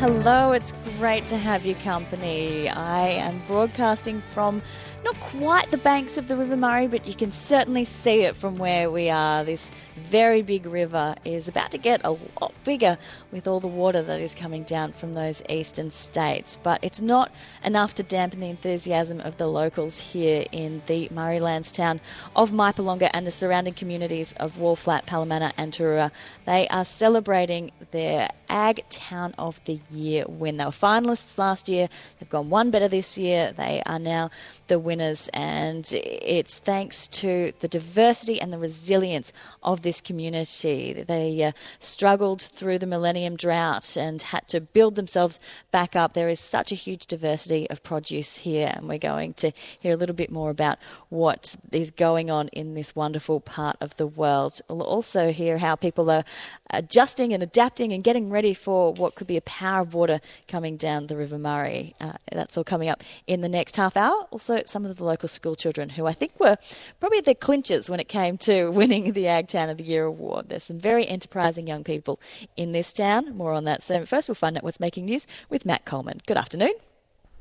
Hello, 0.00 0.52
it's 0.52 0.72
great 0.98 1.26
to 1.26 1.36
have 1.36 1.66
you 1.66 1.74
company. 1.74 2.70
I 2.70 3.08
am 3.08 3.42
broadcasting 3.46 4.22
from 4.30 4.62
not 5.04 5.14
quite 5.16 5.70
the 5.70 5.76
banks 5.76 6.16
of 6.16 6.28
the 6.28 6.36
River 6.36 6.56
Murray, 6.56 6.86
but 6.86 7.06
you 7.06 7.14
can 7.14 7.30
certainly 7.30 7.84
see 7.84 8.22
it 8.22 8.34
from 8.34 8.56
where 8.56 8.90
we 8.90 9.10
are. 9.10 9.44
This 9.44 9.70
very 9.96 10.42
big 10.42 10.66
river 10.66 11.16
is 11.24 11.48
about 11.48 11.70
to 11.72 11.78
get 11.78 12.00
a 12.04 12.10
lot 12.40 12.52
bigger 12.64 12.98
with 13.30 13.46
all 13.46 13.60
the 13.60 13.66
water 13.66 14.02
that 14.02 14.20
is 14.20 14.34
coming 14.34 14.62
down 14.62 14.92
from 14.92 15.14
those 15.14 15.42
eastern 15.48 15.90
states. 15.90 16.56
But 16.62 16.82
it's 16.82 17.00
not 17.00 17.32
enough 17.64 17.94
to 17.94 18.02
dampen 18.02 18.40
the 18.40 18.48
enthusiasm 18.48 19.20
of 19.20 19.36
the 19.36 19.46
locals 19.46 19.98
here 19.98 20.44
in 20.52 20.82
the 20.86 21.08
Murraylands 21.08 21.74
town 21.74 22.00
of 22.34 22.50
Mypolonga 22.50 23.10
and 23.12 23.26
the 23.26 23.30
surrounding 23.30 23.74
communities 23.74 24.32
of 24.34 24.56
Wallflat, 24.56 25.06
Palomana, 25.06 25.52
and 25.56 25.72
Turua. 25.72 26.10
They 26.44 26.68
are 26.68 26.84
celebrating 26.84 27.72
their 27.90 28.30
Ag 28.48 28.88
Town 28.88 29.34
of 29.38 29.60
the 29.64 29.80
Year 29.90 30.24
win. 30.28 30.56
They 30.56 30.64
were 30.64 30.70
finalists 30.70 31.38
last 31.38 31.68
year, 31.68 31.88
they've 32.18 32.28
gone 32.28 32.50
one 32.50 32.70
better 32.70 32.88
this 32.88 33.18
year. 33.18 33.52
They 33.56 33.82
are 33.86 33.98
now 33.98 34.30
the 34.68 34.78
winners, 34.78 35.28
and 35.32 35.86
it's 35.92 36.58
thanks 36.58 37.08
to 37.08 37.52
the 37.60 37.68
diversity 37.68 38.40
and 38.40 38.52
the 38.52 38.58
resilience 38.58 39.32
of 39.62 39.82
this 39.82 40.00
community. 40.00 41.04
They 41.06 41.42
uh, 41.42 41.52
struggled 41.78 42.42
through 42.42 42.78
the 42.78 42.86
millennium 42.86 43.36
drought 43.36 43.96
and 43.96 44.20
had 44.20 44.48
to 44.48 44.60
build 44.60 44.94
themselves 44.94 45.40
back 45.70 45.94
up. 45.94 46.12
There 46.12 46.28
is 46.28 46.40
such 46.40 46.72
a 46.72 46.76
huge 46.76 47.06
diversity 47.06 47.68
of 47.70 47.82
produce 47.82 48.38
here, 48.38 48.72
and 48.74 48.88
we're 48.88 48.98
going 48.98 49.34
to 49.34 49.52
hear 49.78 49.92
a 49.92 49.96
little 49.96 50.16
bit 50.16 50.30
more 50.30 50.50
about 50.50 50.78
what 51.08 51.56
is 51.72 51.90
going 51.90 52.30
on 52.30 52.48
in 52.48 52.74
this 52.74 52.96
wonderful 52.96 53.40
part 53.40 53.76
of 53.80 53.96
the 53.96 54.06
world. 54.06 54.60
We'll 54.68 54.82
also 54.82 55.32
hear 55.32 55.58
how 55.58 55.76
people 55.76 56.10
are 56.10 56.24
adjusting 56.70 57.32
and 57.32 57.42
adapting 57.42 57.92
and 57.92 58.02
getting 58.02 58.30
ready 58.30 58.54
for 58.54 58.92
what 58.92 59.14
could 59.14 59.26
be 59.26 59.36
a 59.36 59.42
power 59.42 59.82
of 59.82 59.94
water 59.94 60.20
coming 60.48 60.76
down 60.76 61.06
the 61.06 61.16
River 61.16 61.38
Murray. 61.38 61.94
Uh, 62.00 62.12
that's 62.32 62.56
all 62.56 62.64
coming 62.64 62.88
up 62.88 63.02
in 63.26 63.40
the 63.40 63.48
next 63.48 63.76
half 63.76 63.96
hour. 63.96 64.26
Some 64.64 64.84
of 64.84 64.96
the 64.96 65.04
local 65.04 65.28
school 65.28 65.54
children 65.54 65.90
who 65.90 66.06
I 66.06 66.12
think 66.12 66.38
were 66.38 66.56
probably 67.00 67.20
the 67.20 67.34
clinchers 67.34 67.88
when 67.88 68.00
it 68.00 68.08
came 68.08 68.38
to 68.38 68.70
winning 68.70 69.12
the 69.12 69.28
Ag 69.28 69.48
Town 69.48 69.68
of 69.68 69.78
the 69.78 69.84
Year 69.84 70.04
award. 70.04 70.48
There's 70.48 70.64
some 70.64 70.78
very 70.78 71.06
enterprising 71.06 71.66
young 71.66 71.84
people 71.84 72.20
in 72.56 72.72
this 72.72 72.92
town. 72.92 73.36
More 73.36 73.52
on 73.52 73.64
that 73.64 73.82
soon. 73.82 74.06
First, 74.06 74.28
we'll 74.28 74.34
find 74.34 74.56
out 74.56 74.62
what's 74.62 74.80
making 74.80 75.06
news 75.06 75.26
with 75.48 75.66
Matt 75.66 75.84
Coleman. 75.84 76.20
Good 76.26 76.36
afternoon. 76.36 76.72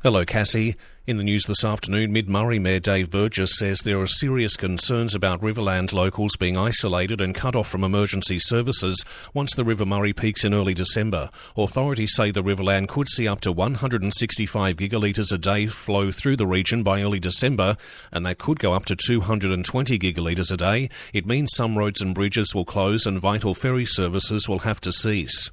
Hello, 0.06 0.24
Cassie. 0.24 0.76
In 1.08 1.18
the 1.18 1.24
news 1.24 1.46
this 1.48 1.66
afternoon, 1.66 2.14
Mid 2.14 2.30
Murray 2.30 2.60
Mayor 2.60 2.80
Dave 2.80 3.10
Burgess 3.10 3.58
says 3.58 3.80
there 3.80 4.00
are 4.00 4.06
serious 4.06 4.56
concerns 4.56 5.16
about 5.16 5.42
Riverland 5.42 5.94
locals 5.94 6.36
being 6.36 6.56
isolated 6.56 7.22
and 7.22 7.34
cut 7.34 7.56
off 7.56 7.68
from 7.68 7.84
emergency 7.84 8.38
services 8.38 9.04
once 9.34 9.56
the 9.56 9.64
River 9.64 9.84
Murray 9.84 10.14
peaks 10.14 10.46
in 10.46 10.54
early 10.54 10.76
December. 10.76 11.32
Authorities 11.58 12.14
say 12.14 12.30
the 12.30 12.44
Riverland 12.44 12.88
could 12.88 13.10
see 13.10 13.28
up 13.28 13.42
to 13.42 13.52
165 13.52 14.76
gigalitres 14.76 15.34
a 15.34 15.40
day 15.40 15.66
flow 15.66 16.12
through 16.12 16.38
the 16.38 16.46
region 16.46 16.84
by 16.84 17.02
early 17.02 17.20
December, 17.20 17.76
and 18.12 18.28
that 18.28 18.38
could 18.38 18.60
go 18.60 18.74
up 18.74 18.86
to 18.86 18.96
220 18.96 19.98
gigalitres 19.98 20.52
a 20.52 20.58
day. 20.58 20.88
It 21.14 21.26
means 21.26 21.50
some 21.56 21.80
roads 21.80 22.00
and 22.00 22.14
bridges 22.14 22.54
will 22.54 22.64
close 22.64 23.08
and 23.08 23.20
vital 23.20 23.56
ferry 23.56 23.86
services 23.86 24.48
will 24.48 24.60
have 24.60 24.80
to 24.82 24.92
cease. 24.92 25.50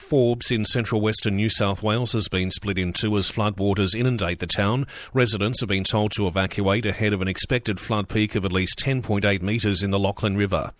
Forbes 0.00 0.50
in 0.50 0.64
central 0.64 1.00
western 1.00 1.36
New 1.36 1.50
South 1.50 1.82
Wales 1.82 2.14
has 2.14 2.26
been 2.26 2.50
split 2.50 2.78
in 2.78 2.92
two 2.92 3.16
as 3.16 3.30
floodwaters 3.30 3.94
inundate 3.94 4.38
the 4.38 4.46
town. 4.46 4.86
Residents 5.12 5.60
have 5.60 5.68
been 5.68 5.84
told 5.84 6.10
to 6.12 6.26
evacuate 6.26 6.86
ahead 6.86 7.12
of 7.12 7.22
an 7.22 7.28
expected 7.28 7.78
flood 7.78 8.08
peak 8.08 8.34
of 8.34 8.44
at 8.44 8.52
least 8.52 8.78
10.8 8.78 9.42
metres 9.42 9.82
in 9.82 9.90
the 9.90 9.98
Lachlan 9.98 10.36
River. 10.36 10.72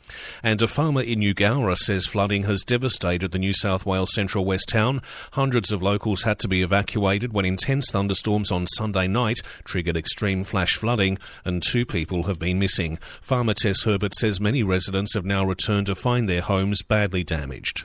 And 0.43 0.61
a 0.63 0.67
farmer 0.67 1.03
in 1.03 1.21
Eugowra 1.21 1.77
says 1.77 2.07
flooding 2.07 2.45
has 2.45 2.65
devastated 2.65 3.31
the 3.31 3.39
New 3.39 3.53
South 3.53 3.85
Wales 3.87 4.13
central 4.15 4.45
west 4.45 4.69
town. 4.69 5.03
Hundreds 5.33 5.71
of 5.71 5.83
locals 5.83 6.23
had 6.23 6.39
to 6.41 6.49
be 6.49 6.63
evacuated 6.63 7.33
when 7.33 7.45
intense 7.45 7.91
thunderstorms 7.91 8.51
on 8.51 8.67
Sunday 8.67 9.07
night 9.07 9.43
triggered 9.65 9.99
extreme 9.99 10.43
flash 10.43 10.75
flooding, 10.77 11.19
and 11.45 11.63
two 11.63 11.85
people 11.85 12.25
have 12.25 12.39
been 12.39 12.59
missing. 12.59 12.97
Farmer 13.21 13.55
Tess 13.55 13.85
Herbert 13.85 14.15
says 14.15 14.41
many 14.41 14.63
residents 14.63 15.15
have 15.15 15.27
now 15.27 15.45
returned 15.45 15.87
to 15.87 15.95
find 15.95 16.29
their 16.29 16.41
homes 16.41 16.83
badly 16.83 17.23
damaged. 17.23 17.85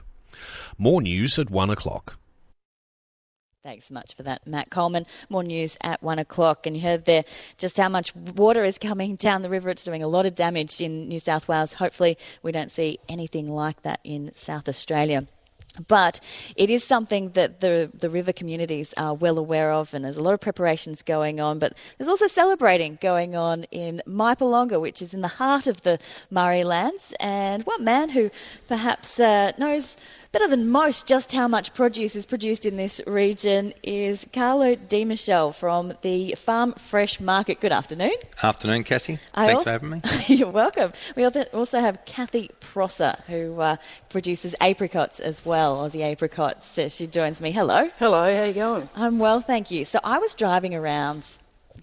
More 0.78 1.02
news 1.02 1.40
at 1.40 1.50
one 1.50 1.70
o'clock. 1.70 2.18
Thanks 3.64 3.86
so 3.86 3.96
much 3.96 4.14
for 4.14 4.22
that, 4.22 4.46
Matt 4.46 4.70
Coleman. 4.70 5.08
More 5.28 5.44
news 5.44 5.76
at 5.82 6.04
one 6.04 6.20
o'clock. 6.20 6.68
And 6.68 6.76
you 6.76 6.84
heard 6.84 7.06
there 7.06 7.24
just 7.58 7.78
how 7.78 7.90
much 7.90 8.16
water 8.16 8.64
is 8.64 8.78
coming 8.78 9.16
down 9.16 9.42
the 9.42 9.50
river. 9.50 9.72
It's 9.72 9.84
doing 9.84 10.04
a 10.04 10.08
lot 10.08 10.28
of 10.28 10.36
damage 10.36 10.82
in 10.82 11.08
New 11.08 11.20
South 11.20 11.48
Wales. 11.48 11.74
Hopefully, 11.74 12.16
we 12.44 12.52
don't 12.52 12.70
see 12.70 13.00
anything 13.10 13.50
like 13.50 13.82
that 13.82 14.02
in 14.04 14.32
South 14.36 14.70
Australia. 14.70 15.26
But 15.88 16.20
it 16.56 16.70
is 16.70 16.84
something 16.84 17.32
that 17.32 17.60
the, 17.60 17.92
the 17.94 18.10
river 18.10 18.32
communities 18.32 18.94
are 18.98 19.14
well 19.14 19.38
aware 19.38 19.72
of, 19.72 19.94
and 19.94 20.06
there's 20.06 20.18
a 20.18 20.24
lot 20.24 20.34
of 20.34 20.40
preparations 20.40 21.02
going 21.02 21.40
on. 21.40 21.60
But 21.60 21.74
there's 21.98 22.08
also 22.08 22.28
celebrating 22.28 22.98
going 23.02 23.36
on 23.36 23.64
in 23.72 24.02
Mypolonga, 24.08 24.80
which 24.80 25.02
is 25.02 25.14
in 25.14 25.22
the 25.22 25.28
heart 25.28 25.68
of 25.68 25.82
the 25.82 26.00
Murray 26.30 26.64
Lands. 26.64 27.14
And 27.20 27.64
one 27.64 27.84
man 27.84 28.10
who 28.10 28.30
perhaps 28.68 29.20
uh, 29.20 29.52
knows 29.58 29.98
better 30.36 30.48
than 30.50 30.70
most 30.70 31.08
just 31.08 31.32
how 31.32 31.48
much 31.48 31.74
produce 31.74 32.14
is 32.14 32.26
produced 32.26 32.66
in 32.66 32.76
this 32.76 33.00
region 33.08 33.74
is 33.84 34.28
Carlo 34.34 34.76
Di 34.76 35.06
Michele 35.06 35.54
from 35.54 35.94
the 36.02 36.36
Farm 36.36 36.74
Fresh 36.74 37.22
Market. 37.22 37.62
Good 37.62 37.72
afternoon. 37.72 38.16
Afternoon, 38.44 38.84
Cassie. 38.84 39.18
I 39.34 39.48
Thanks 39.48 39.60
also, 39.60 39.64
for 39.64 39.70
having 39.70 39.90
me. 39.92 40.02
You're 40.36 40.50
welcome. 40.50 40.92
We 41.16 41.24
also 41.24 41.80
have 41.80 42.04
Kathy 42.04 42.52
Prosser, 42.60 43.16
who 43.28 43.62
uh, 43.62 43.78
produces 44.10 44.54
apricots 44.60 45.22
as 45.22 45.46
well, 45.46 45.78
Aussie 45.78 46.04
apricots. 46.04 46.68
So 46.68 46.90
She 46.90 47.08
joins 47.08 47.40
me. 47.40 47.54
Hello. 47.54 47.90
Hello, 47.98 48.36
how 48.36 48.44
you 48.44 48.52
going? 48.52 48.90
I'm 48.94 49.20
well, 49.20 49.40
thank 49.40 49.72
you. 49.72 49.86
So 49.86 50.02
I 50.04 50.18
was 50.18 50.34
driving 50.34 50.76
around 50.76 51.38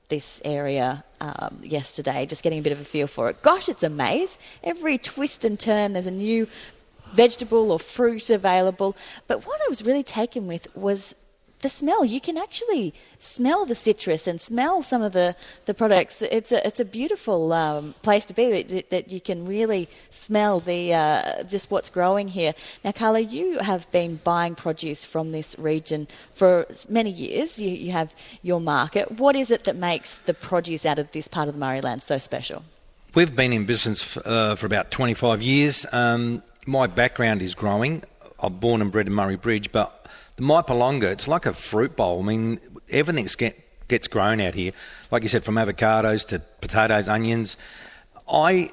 this 0.08 0.42
area 0.44 1.04
um, 1.22 1.58
yesterday, 1.62 2.26
just 2.26 2.42
getting 2.42 2.58
a 2.58 2.62
bit 2.62 2.74
of 2.74 2.80
a 2.82 2.84
feel 2.84 3.06
for 3.06 3.30
it. 3.30 3.40
Gosh, 3.40 3.70
it's 3.70 3.82
a 3.82 3.88
maze. 3.88 4.36
Every 4.62 4.98
twist 4.98 5.42
and 5.42 5.58
turn, 5.58 5.94
there's 5.94 6.06
a 6.06 6.10
new 6.10 6.48
vegetable 7.12 7.70
or 7.70 7.78
fruit 7.78 8.30
available. 8.30 8.96
But 9.26 9.46
what 9.46 9.60
I 9.64 9.68
was 9.68 9.84
really 9.84 10.02
taken 10.02 10.46
with 10.46 10.74
was 10.76 11.14
the 11.62 11.68
smell. 11.68 12.04
You 12.04 12.20
can 12.20 12.36
actually 12.36 12.92
smell 13.18 13.64
the 13.64 13.74
citrus 13.74 14.26
and 14.26 14.40
smell 14.40 14.82
some 14.82 15.00
of 15.00 15.12
the, 15.12 15.34
the 15.64 15.74
products. 15.74 16.20
It's 16.20 16.52
a, 16.52 16.64
it's 16.66 16.80
a 16.80 16.84
beautiful 16.84 17.52
um, 17.52 17.94
place 18.02 18.24
to 18.26 18.34
be 18.34 18.62
that, 18.62 18.90
that, 18.90 19.12
you 19.12 19.20
can 19.20 19.46
really 19.46 19.88
smell 20.10 20.60
the 20.60 20.92
uh, 20.92 21.42
just 21.44 21.70
what's 21.70 21.88
growing 21.88 22.28
here. 22.28 22.54
Now, 22.84 22.92
Carlo, 22.92 23.18
you 23.18 23.58
have 23.58 23.90
been 23.90 24.16
buying 24.22 24.54
produce 24.54 25.04
from 25.04 25.30
this 25.30 25.58
region 25.58 26.08
for 26.34 26.66
many 26.88 27.10
years. 27.10 27.60
You, 27.60 27.70
you 27.70 27.92
have 27.92 28.14
your 28.42 28.60
market. 28.60 29.12
What 29.12 29.36
is 29.36 29.50
it 29.50 29.64
that 29.64 29.76
makes 29.76 30.18
the 30.18 30.34
produce 30.34 30.84
out 30.84 30.98
of 30.98 31.10
this 31.12 31.28
part 31.28 31.48
of 31.48 31.54
the 31.54 31.60
Murrayland 31.60 32.02
so 32.02 32.18
special? 32.18 32.64
We've 33.14 33.34
been 33.34 33.52
in 33.52 33.66
business 33.66 34.16
f- 34.16 34.26
uh, 34.26 34.54
for 34.54 34.66
about 34.66 34.90
25 34.90 35.42
years. 35.42 35.86
Um, 35.92 36.42
my 36.66 36.86
background 36.86 37.42
is 37.42 37.54
growing. 37.54 38.02
I'm 38.38 38.54
born 38.54 38.80
and 38.82 38.90
bred 38.90 39.06
in 39.06 39.12
Murray 39.12 39.36
Bridge, 39.36 39.72
but 39.72 40.06
the 40.36 40.42
Mypolonga, 40.42 41.04
it's 41.04 41.28
like 41.28 41.46
a 41.46 41.52
fruit 41.52 41.96
bowl. 41.96 42.20
I 42.20 42.24
mean, 42.24 42.60
everything 42.90 43.28
get, 43.38 43.88
gets 43.88 44.08
grown 44.08 44.40
out 44.40 44.54
here. 44.54 44.72
Like 45.10 45.22
you 45.22 45.28
said, 45.28 45.44
from 45.44 45.56
avocados 45.56 46.26
to 46.28 46.40
potatoes, 46.60 47.08
onions. 47.08 47.56
I 48.28 48.70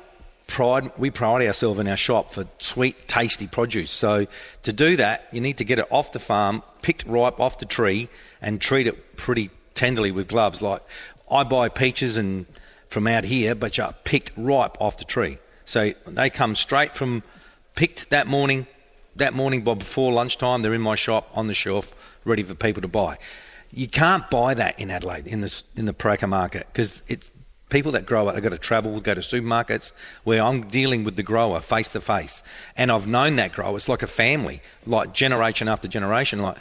pride, 0.48 0.92
we 0.98 1.12
pride 1.12 1.46
ourselves 1.46 1.80
in 1.80 1.88
our 1.88 1.98
shop 1.98 2.32
for 2.32 2.46
sweet, 2.58 3.08
tasty 3.08 3.48
produce. 3.48 3.92
So 3.92 4.28
to 4.64 4.74
do 4.74 4.96
that, 4.98 5.28
you 5.32 5.42
need 5.42 5.58
to 5.60 5.64
get 5.64 5.80
it 5.80 5.88
off 5.92 6.12
the 6.12 6.20
farm, 6.20 6.64
picked 6.82 7.06
ripe 7.06 7.40
off 7.40 7.60
the 7.60 7.66
tree, 7.66 8.10
and 8.42 8.60
treat 8.60 8.88
it 8.88 9.16
pretty 9.18 9.52
tenderly 9.76 10.12
with 10.12 10.28
gloves. 10.28 10.62
Like 10.62 10.82
I 11.30 11.44
buy 11.44 11.70
peaches 11.70 12.18
and 12.18 12.46
from 12.88 13.08
out 13.08 13.24
here, 13.24 13.54
but 13.54 13.80
are 13.80 13.94
picked 14.04 14.32
ripe 14.36 14.78
off 14.82 14.98
the 14.98 15.06
tree. 15.06 15.38
So 15.66 15.94
they 16.08 16.32
come 16.32 16.56
straight 16.56 16.96
from 16.96 17.22
picked 17.80 18.10
that 18.10 18.28
morning. 18.28 18.68
That 19.16 19.34
morning, 19.34 19.64
before 19.64 20.12
lunchtime, 20.12 20.62
they're 20.62 20.74
in 20.74 20.82
my 20.82 20.96
shop 20.96 21.30
on 21.34 21.48
the 21.48 21.54
shelf, 21.54 21.96
ready 22.26 22.44
for 22.44 22.54
people 22.54 22.82
to 22.82 22.90
buy. 22.90 23.18
You 23.72 23.88
can't 23.88 24.30
buy 24.30 24.54
that 24.54 24.78
in 24.78 24.92
Adelaide 24.92 25.26
in 25.26 25.40
the 25.40 25.64
in 25.78 25.86
the 25.86 25.94
Pooraka 25.94 26.28
market 26.28 26.68
because 26.68 27.02
it's 27.08 27.32
people 27.70 27.94
that 27.94 28.06
grow 28.06 28.28
it. 28.28 28.34
They've 28.34 28.44
got 28.44 28.50
to 28.50 28.58
travel, 28.58 29.00
go 29.00 29.14
to 29.14 29.22
supermarkets 29.22 29.94
where 30.26 30.44
I'm 30.44 30.62
dealing 30.64 31.06
with 31.06 31.16
the 31.16 31.24
grower 31.24 31.62
face 31.62 31.88
to 31.90 32.02
face, 32.02 32.44
and 32.76 32.92
I've 32.92 33.08
known 33.08 33.38
that 33.38 33.54
grower. 33.54 33.78
It's 33.78 33.88
like 33.88 34.04
a 34.04 34.08
family, 34.08 34.62
like 34.86 35.14
generation 35.14 35.70
after 35.70 35.88
generation. 35.88 36.42
Like 36.42 36.58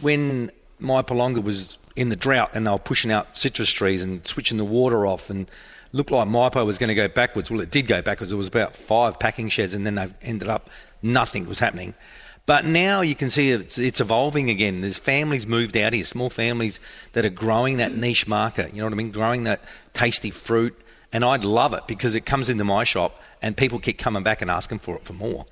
when 0.00 0.50
Mypolonga 0.80 1.42
was 1.42 1.78
in 1.96 2.08
the 2.08 2.16
drought 2.16 2.52
and 2.54 2.66
they 2.66 2.70
were 2.70 2.78
pushing 2.78 3.12
out 3.12 3.36
citrus 3.36 3.70
trees 3.70 4.02
and 4.02 4.26
switching 4.26 4.56
the 4.56 4.64
water 4.64 5.06
off 5.06 5.28
and 5.28 5.50
looked 5.96 6.10
like 6.10 6.28
Mypo 6.28 6.64
was 6.64 6.78
going 6.78 6.88
to 6.88 6.94
go 6.94 7.08
backwards. 7.08 7.50
Well, 7.50 7.60
it 7.60 7.70
did 7.70 7.86
go 7.86 8.02
backwards. 8.02 8.32
It 8.32 8.36
was 8.36 8.46
about 8.46 8.76
five 8.76 9.18
packing 9.18 9.48
sheds 9.48 9.74
and 9.74 9.86
then 9.86 9.96
they 9.96 10.08
ended 10.22 10.48
up 10.48 10.70
nothing 11.02 11.46
was 11.46 11.58
happening. 11.58 11.94
But 12.46 12.64
now 12.64 13.00
you 13.00 13.16
can 13.16 13.28
see 13.28 13.50
it's, 13.50 13.76
it's, 13.76 14.00
evolving 14.00 14.50
again. 14.50 14.80
There's 14.80 14.98
families 14.98 15.48
moved 15.48 15.76
out 15.76 15.92
here, 15.92 16.04
small 16.04 16.30
families 16.30 16.78
that 17.12 17.26
are 17.26 17.30
growing 17.30 17.78
that 17.78 17.96
niche 17.96 18.28
market. 18.28 18.72
You 18.72 18.78
know 18.78 18.84
what 18.84 18.92
I 18.92 18.96
mean? 18.96 19.10
Growing 19.10 19.44
that 19.44 19.62
tasty 19.94 20.30
fruit. 20.30 20.80
And 21.12 21.24
I'd 21.24 21.44
love 21.44 21.74
it 21.74 21.88
because 21.88 22.14
it 22.14 22.20
comes 22.20 22.48
into 22.48 22.62
my 22.62 22.84
shop 22.84 23.20
and 23.42 23.56
people 23.56 23.80
keep 23.80 23.98
coming 23.98 24.22
back 24.22 24.42
and 24.42 24.50
asking 24.50 24.78
for 24.78 24.94
it 24.96 25.04
for 25.04 25.12
more. 25.12 25.46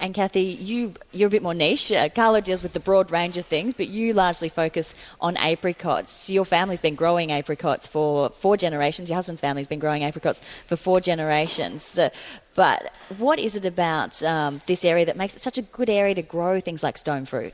And 0.00 0.14
Kathy, 0.14 0.40
you 0.40 0.94
you're 1.12 1.26
a 1.26 1.30
bit 1.30 1.42
more 1.42 1.52
niche. 1.52 1.92
Uh, 1.92 2.08
Carlo 2.08 2.40
deals 2.40 2.62
with 2.62 2.72
the 2.72 2.80
broad 2.80 3.10
range 3.10 3.36
of 3.36 3.44
things, 3.44 3.74
but 3.74 3.88
you 3.88 4.14
largely 4.14 4.48
focus 4.48 4.94
on 5.20 5.36
apricots. 5.36 6.30
Your 6.30 6.46
family's 6.46 6.80
been 6.80 6.94
growing 6.94 7.30
apricots 7.30 7.86
for 7.86 8.30
four 8.30 8.56
generations. 8.56 9.10
Your 9.10 9.16
husband's 9.16 9.42
family's 9.42 9.66
been 9.66 9.78
growing 9.78 10.02
apricots 10.02 10.40
for 10.66 10.76
four 10.76 11.02
generations. 11.02 11.98
Uh, 11.98 12.08
but 12.54 12.94
what 13.18 13.38
is 13.38 13.54
it 13.54 13.66
about 13.66 14.22
um, 14.22 14.62
this 14.66 14.86
area 14.86 15.04
that 15.04 15.18
makes 15.18 15.36
it 15.36 15.40
such 15.40 15.58
a 15.58 15.62
good 15.62 15.90
area 15.90 16.14
to 16.14 16.22
grow 16.22 16.60
things 16.60 16.82
like 16.82 16.96
stone 16.96 17.26
fruit? 17.26 17.52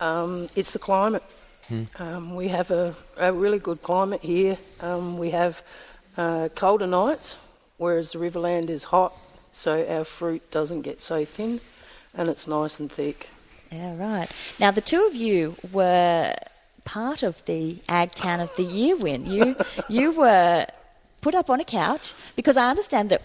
Um, 0.00 0.48
it's 0.56 0.72
the 0.72 0.78
climate. 0.78 1.22
Hmm. 1.68 1.84
Um, 1.98 2.34
we 2.34 2.48
have 2.48 2.70
a, 2.70 2.96
a, 3.18 3.34
really 3.34 3.58
good 3.58 3.82
climate 3.82 4.22
here. 4.22 4.56
Um, 4.80 5.18
we 5.18 5.30
have 5.30 5.62
uh, 6.16 6.48
colder 6.54 6.86
nights, 6.86 7.36
whereas 7.76 8.12
the 8.12 8.18
Riverland 8.18 8.70
is 8.70 8.84
hot, 8.84 9.14
so 9.52 9.86
our 9.86 10.04
fruit 10.04 10.50
doesn't 10.50 10.82
get 10.82 10.98
so 11.02 11.26
thin 11.26 11.60
and 12.14 12.28
it's 12.28 12.46
nice 12.46 12.78
and 12.80 12.90
thick. 12.90 13.28
Yeah, 13.70 13.96
right. 13.96 14.30
Now, 14.58 14.70
the 14.70 14.80
two 14.80 15.06
of 15.06 15.14
you 15.14 15.56
were 15.72 16.34
part 16.84 17.22
of 17.22 17.44
the 17.46 17.78
Ag 17.88 18.12
Town 18.12 18.40
of 18.40 18.54
the 18.56 18.64
Year 18.64 18.96
win. 18.96 19.26
You, 19.26 19.56
you 19.88 20.12
were 20.12 20.66
put 21.20 21.34
up 21.34 21.48
on 21.48 21.60
a 21.60 21.64
couch 21.64 22.12
because 22.36 22.56
I 22.56 22.68
understand 22.68 23.10
that 23.10 23.22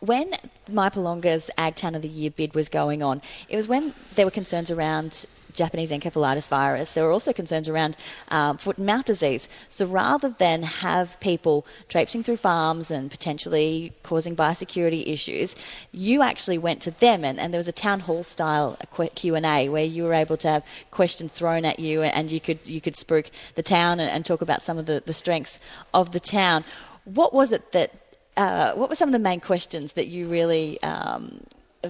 when 0.00 0.34
Mypolonga's 0.70 1.50
Ag 1.56 1.74
Town 1.76 1.94
of 1.94 2.02
the 2.02 2.08
Year 2.08 2.30
bid 2.30 2.54
was 2.54 2.68
going 2.68 3.02
on, 3.02 3.22
it 3.48 3.56
was 3.56 3.68
when 3.68 3.94
there 4.14 4.24
were 4.24 4.30
concerns 4.30 4.70
around 4.70 5.26
Japanese 5.58 5.90
encephalitis 5.90 6.48
virus. 6.48 6.94
There 6.94 7.04
were 7.04 7.12
also 7.12 7.32
concerns 7.32 7.68
around 7.68 7.96
um, 8.28 8.56
foot 8.56 8.78
and 8.78 8.86
mouth 8.86 9.04
disease. 9.04 9.48
So 9.68 9.84
rather 9.86 10.30
than 10.30 10.62
have 10.62 11.18
people 11.20 11.66
traipsing 11.88 12.22
through 12.22 12.38
farms 12.38 12.90
and 12.90 13.10
potentially 13.10 13.92
causing 14.02 14.34
biosecurity 14.34 15.06
issues, 15.06 15.54
you 15.92 16.22
actually 16.22 16.58
went 16.58 16.80
to 16.82 16.90
them 16.90 17.24
and, 17.24 17.38
and 17.38 17.52
there 17.52 17.58
was 17.58 17.68
a 17.68 17.72
town 17.72 18.00
hall 18.00 18.22
style 18.22 18.78
Q&A 19.14 19.68
where 19.68 19.84
you 19.84 20.04
were 20.04 20.14
able 20.14 20.36
to 20.38 20.48
have 20.48 20.64
questions 20.90 21.32
thrown 21.32 21.64
at 21.64 21.78
you 21.78 22.02
and 22.02 22.30
you 22.30 22.40
could, 22.40 22.60
you 22.64 22.80
could 22.80 22.96
spook 22.96 23.30
the 23.54 23.62
town 23.62 24.00
and, 24.00 24.10
and 24.10 24.24
talk 24.24 24.40
about 24.40 24.62
some 24.62 24.78
of 24.78 24.86
the, 24.86 25.02
the 25.04 25.12
strengths 25.12 25.58
of 25.92 26.12
the 26.12 26.20
town. 26.20 26.64
What 27.04 27.34
was 27.34 27.52
it 27.52 27.72
that 27.72 27.92
uh, 28.36 28.72
what 28.74 28.88
were 28.88 28.94
some 28.94 29.08
of 29.08 29.12
the 29.12 29.18
main 29.18 29.40
questions 29.40 29.94
that 29.94 30.06
you 30.06 30.28
really 30.28 30.80
um, 30.82 31.40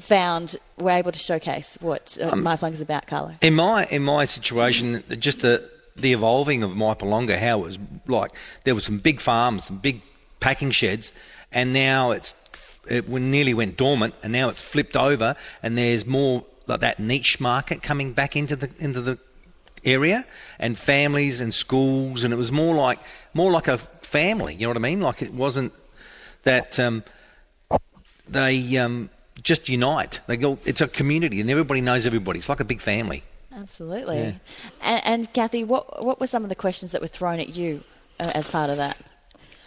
found 0.00 0.56
were 0.78 0.90
able 0.90 1.12
to 1.12 1.18
showcase 1.18 1.78
what 1.80 2.18
uh, 2.20 2.28
um, 2.28 2.46
is 2.46 2.80
about, 2.80 3.06
Carlo? 3.06 3.34
In 3.40 3.54
my 3.54 3.84
in 3.86 4.02
my 4.02 4.24
situation, 4.24 5.02
just 5.18 5.40
the 5.40 5.68
the 5.96 6.12
evolving 6.12 6.62
of 6.62 6.70
Mypolonga, 6.72 7.38
how 7.38 7.60
it 7.60 7.64
was 7.64 7.78
like 8.06 8.32
there 8.64 8.74
were 8.74 8.80
some 8.80 8.98
big 8.98 9.20
farms, 9.20 9.64
some 9.64 9.78
big 9.78 10.02
packing 10.40 10.70
sheds, 10.70 11.12
and 11.52 11.72
now 11.72 12.10
it's 12.10 12.34
it 12.88 13.08
nearly 13.08 13.54
went 13.54 13.76
dormant, 13.76 14.14
and 14.22 14.32
now 14.32 14.48
it's 14.48 14.62
flipped 14.62 14.96
over, 14.96 15.36
and 15.62 15.76
there's 15.76 16.06
more 16.06 16.44
like 16.66 16.80
that 16.80 16.98
niche 16.98 17.40
market 17.40 17.82
coming 17.82 18.12
back 18.12 18.36
into 18.36 18.56
the 18.56 18.70
into 18.78 19.00
the 19.00 19.18
area, 19.84 20.26
and 20.58 20.76
families 20.76 21.40
and 21.40 21.52
schools, 21.54 22.24
and 22.24 22.32
it 22.32 22.36
was 22.36 22.52
more 22.52 22.74
like 22.74 22.98
more 23.32 23.50
like 23.50 23.68
a 23.68 23.78
family. 23.78 24.54
You 24.54 24.62
know 24.62 24.70
what 24.70 24.76
I 24.76 24.80
mean? 24.80 25.00
Like 25.00 25.22
it 25.22 25.32
wasn't 25.32 25.72
that 26.42 26.78
um, 26.78 27.04
they. 28.28 28.76
Um, 28.76 29.10
just 29.42 29.68
unite. 29.68 30.20
They 30.26 30.36
go, 30.36 30.58
it's 30.64 30.80
a 30.80 30.88
community, 30.88 31.40
and 31.40 31.50
everybody 31.50 31.80
knows 31.80 32.06
everybody. 32.06 32.38
It's 32.38 32.48
like 32.48 32.60
a 32.60 32.64
big 32.64 32.80
family. 32.80 33.22
Absolutely. 33.52 34.18
Yeah. 34.18 34.32
And, 34.82 35.04
and, 35.04 35.32
Kathy, 35.32 35.64
what 35.64 36.04
what 36.04 36.20
were 36.20 36.26
some 36.26 36.42
of 36.42 36.48
the 36.48 36.54
questions 36.54 36.92
that 36.92 37.00
were 37.00 37.08
thrown 37.08 37.40
at 37.40 37.48
you 37.48 37.82
uh, 38.20 38.30
as 38.34 38.50
part 38.50 38.70
of 38.70 38.76
that? 38.76 38.96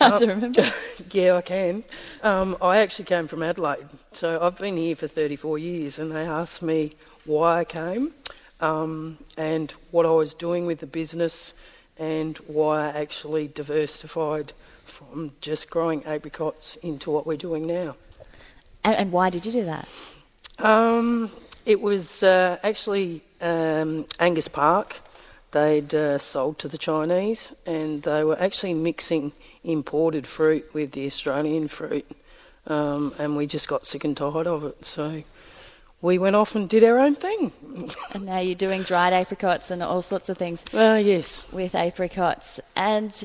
Um, 0.02 0.18
to 0.18 0.26
remember. 0.26 0.66
yeah, 1.12 1.36
I 1.36 1.42
can. 1.44 1.84
Um, 2.24 2.58
I 2.60 2.80
actually 2.80 3.06
came 3.06 3.28
from 3.28 3.44
Adelaide, 3.44 3.86
so 4.14 4.42
I've 4.42 4.58
been 4.58 4.76
here 4.76 4.96
for 4.96 5.08
34 5.08 5.60
years, 5.60 6.00
and 6.00 6.12
they 6.12 6.26
asked 6.26 6.64
me 6.64 6.96
why 7.26 7.60
I 7.60 7.66
came 7.66 8.12
um, 8.62 9.20
and 9.38 9.70
what 9.92 10.08
I 10.08 10.10
was 10.10 10.34
doing 10.34 10.66
with 10.66 10.80
the 10.80 10.88
business 10.88 11.54
and 12.00 12.36
why 12.48 12.88
I 12.88 13.00
actually 13.00 13.48
diversified 13.48 14.54
from 14.86 15.34
just 15.40 15.70
growing 15.70 16.04
apricots 16.06 16.78
into 16.78 17.12
what 17.12 17.28
we're 17.28 17.38
doing 17.38 17.68
now. 17.68 17.96
And, 18.84 18.96
and 18.96 19.12
why 19.12 19.30
did 19.30 19.46
you 19.46 19.52
do 19.52 19.66
that? 19.66 19.88
Um, 20.60 21.32
it 21.66 21.82
was 21.82 22.24
uh, 22.24 22.58
actually 22.64 23.24
um, 23.40 24.06
Angas 24.20 24.48
Park. 24.48 25.02
They'd 25.52 25.94
uh, 25.94 26.18
sold 26.18 26.60
to 26.60 26.68
the 26.68 26.78
Chinese, 26.78 27.52
and 27.66 28.04
they 28.04 28.24
were 28.24 28.40
actually 28.40 28.74
mixing 28.74 29.34
imported 29.64 30.26
fruit 30.26 30.74
with 30.74 30.92
the 30.92 31.06
Australian 31.06 31.68
fruit, 31.68 32.10
um, 32.68 33.14
and 33.18 33.36
we 33.36 33.48
just 33.48 33.68
got 33.68 33.86
sick 33.86 34.04
and 34.04 34.16
tired 34.16 34.48
of 34.48 34.64
it. 34.64 34.86
So 34.86 35.24
we 36.02 36.18
went 36.18 36.36
off 36.36 36.56
and 36.56 36.70
did 36.70 36.84
our 36.84 37.00
own 37.00 37.16
thing. 37.16 37.52
and 38.12 38.26
now 38.26 38.40
you're 38.40 38.56
doing 38.56 38.84
dried 38.84 39.14
apricots 39.14 39.70
and 39.70 39.84
all 39.84 40.02
sorts 40.02 40.30
of 40.30 40.38
things. 40.38 40.64
Uh, 40.74 41.02
yes. 41.04 41.52
With 41.52 41.76
apricots. 41.76 42.60
And 42.76 43.24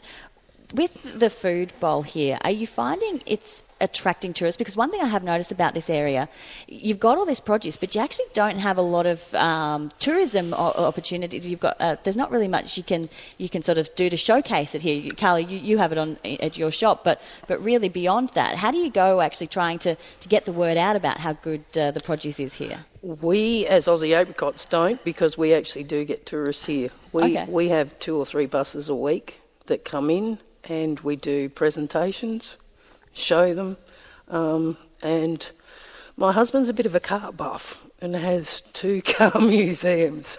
with 0.74 1.18
the 1.18 1.30
food 1.30 1.72
bowl 1.80 2.02
here, 2.02 2.38
are 2.42 2.50
you 2.50 2.66
finding 2.66 3.22
it's 3.24 3.62
attracting 3.80 4.32
tourists? 4.32 4.56
Because 4.56 4.76
one 4.76 4.90
thing 4.90 5.00
I 5.00 5.06
have 5.06 5.22
noticed 5.22 5.52
about 5.52 5.74
this 5.74 5.90
area, 5.90 6.28
you've 6.66 7.00
got 7.00 7.18
all 7.18 7.26
this 7.26 7.40
produce, 7.40 7.76
but 7.76 7.94
you 7.94 8.00
actually 8.00 8.26
don't 8.32 8.58
have 8.58 8.78
a 8.78 8.82
lot 8.82 9.06
of 9.06 9.34
um, 9.34 9.90
tourism 9.98 10.54
opportunities. 10.54 11.48
You've 11.48 11.60
got 11.60 11.76
uh, 11.80 11.96
there's 12.04 12.16
not 12.16 12.30
really 12.30 12.48
much 12.48 12.76
you 12.76 12.82
can 12.82 13.08
you 13.38 13.48
can 13.48 13.62
sort 13.62 13.78
of 13.78 13.94
do 13.94 14.08
to 14.10 14.16
showcase 14.16 14.74
it 14.74 14.82
here. 14.82 15.10
Carlo, 15.16 15.38
you, 15.38 15.58
you 15.58 15.78
have 15.78 15.92
it 15.92 15.98
on 15.98 16.16
at 16.24 16.56
your 16.56 16.70
shop, 16.70 17.04
but 17.04 17.20
but 17.46 17.62
really 17.62 17.88
beyond 17.88 18.30
that, 18.30 18.56
how 18.56 18.70
do 18.70 18.78
you 18.78 18.90
go 18.90 19.20
actually 19.20 19.46
trying 19.46 19.78
to, 19.80 19.96
to 20.20 20.28
get 20.28 20.44
the 20.44 20.52
word 20.52 20.76
out 20.76 20.96
about 20.96 21.18
how 21.18 21.32
good 21.34 21.64
uh, 21.76 21.90
the 21.90 22.00
produce 22.00 22.40
is 22.40 22.54
here? 22.54 22.80
We, 23.02 23.66
as 23.66 23.86
Aussie 23.86 24.12
apricots, 24.12 24.64
don't 24.64 25.02
because 25.04 25.38
we 25.38 25.54
actually 25.54 25.84
do 25.84 26.04
get 26.04 26.26
tourists 26.26 26.64
here. 26.64 26.90
We 27.12 27.22
okay. 27.22 27.46
we 27.48 27.68
have 27.68 27.98
two 27.98 28.16
or 28.16 28.26
three 28.26 28.46
buses 28.46 28.88
a 28.88 28.94
week 28.94 29.40
that 29.66 29.84
come 29.84 30.10
in 30.10 30.38
and 30.64 30.98
we 31.00 31.16
do 31.16 31.48
presentations, 31.48 32.56
show 33.16 33.54
them. 33.54 33.76
Um, 34.28 34.76
and 35.02 35.48
my 36.16 36.32
husband's 36.32 36.68
a 36.68 36.74
bit 36.74 36.86
of 36.86 36.94
a 36.94 37.00
car 37.00 37.32
buff 37.32 37.84
and 38.00 38.14
has 38.14 38.60
two 38.60 39.02
car 39.04 39.40
museums. 39.40 40.38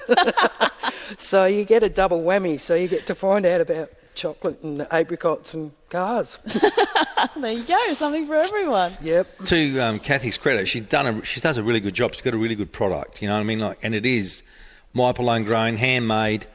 so 1.18 1.46
you 1.46 1.66
get 1.66 1.84
a 1.84 1.90
double 1.90 2.22
whammy. 2.22 2.60
So 2.60 2.76
you 2.76 2.88
get 2.88 3.06
to 3.08 3.16
find 3.16 3.46
out 3.46 3.62
about 3.62 3.90
chocolate 4.16 4.62
and 4.64 4.88
apricots 4.92 5.54
and 5.54 5.72
cars. 5.90 6.40
there 7.36 7.52
you 7.52 7.64
go, 7.64 7.94
something 7.94 8.26
for 8.26 8.36
everyone. 8.36 8.98
Yep. 9.02 9.46
To 9.46 9.80
um, 9.80 10.00
Kathy's 10.00 10.38
credit, 10.38 10.68
she's 10.68 10.84
done 10.84 11.08
a, 11.08 11.26
she 11.26 11.40
does 11.40 11.58
a 11.58 11.64
really 11.64 11.80
good 11.80 11.94
job. 11.94 12.14
She's 12.14 12.22
got 12.22 12.34
a 12.34 12.38
really 12.38 12.56
good 12.56 12.72
product. 12.72 13.22
You 13.22 13.28
know 13.28 13.36
what 13.36 13.42
I 13.42 13.44
mean? 13.44 13.60
Like, 13.60 13.80
and 13.84 13.94
it 13.94 14.06
is 14.06 14.44
Mypolonga 14.96 15.46
grown, 15.46 15.76
handmade 15.78 16.48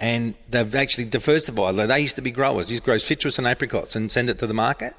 and 0.00 0.34
they've 0.48 0.74
actually 0.74 1.04
diversified. 1.04 1.74
Like 1.74 1.88
they 1.88 2.00
used 2.00 2.16
to 2.16 2.22
be 2.22 2.30
growers, 2.30 2.70
Used 2.70 2.82
to 2.82 2.86
grow 2.86 2.96
citrus 2.96 3.38
and 3.38 3.46
apricots 3.46 3.94
and 3.94 4.10
send 4.10 4.30
it 4.30 4.38
to 4.38 4.46
the 4.46 4.54
market. 4.54 4.94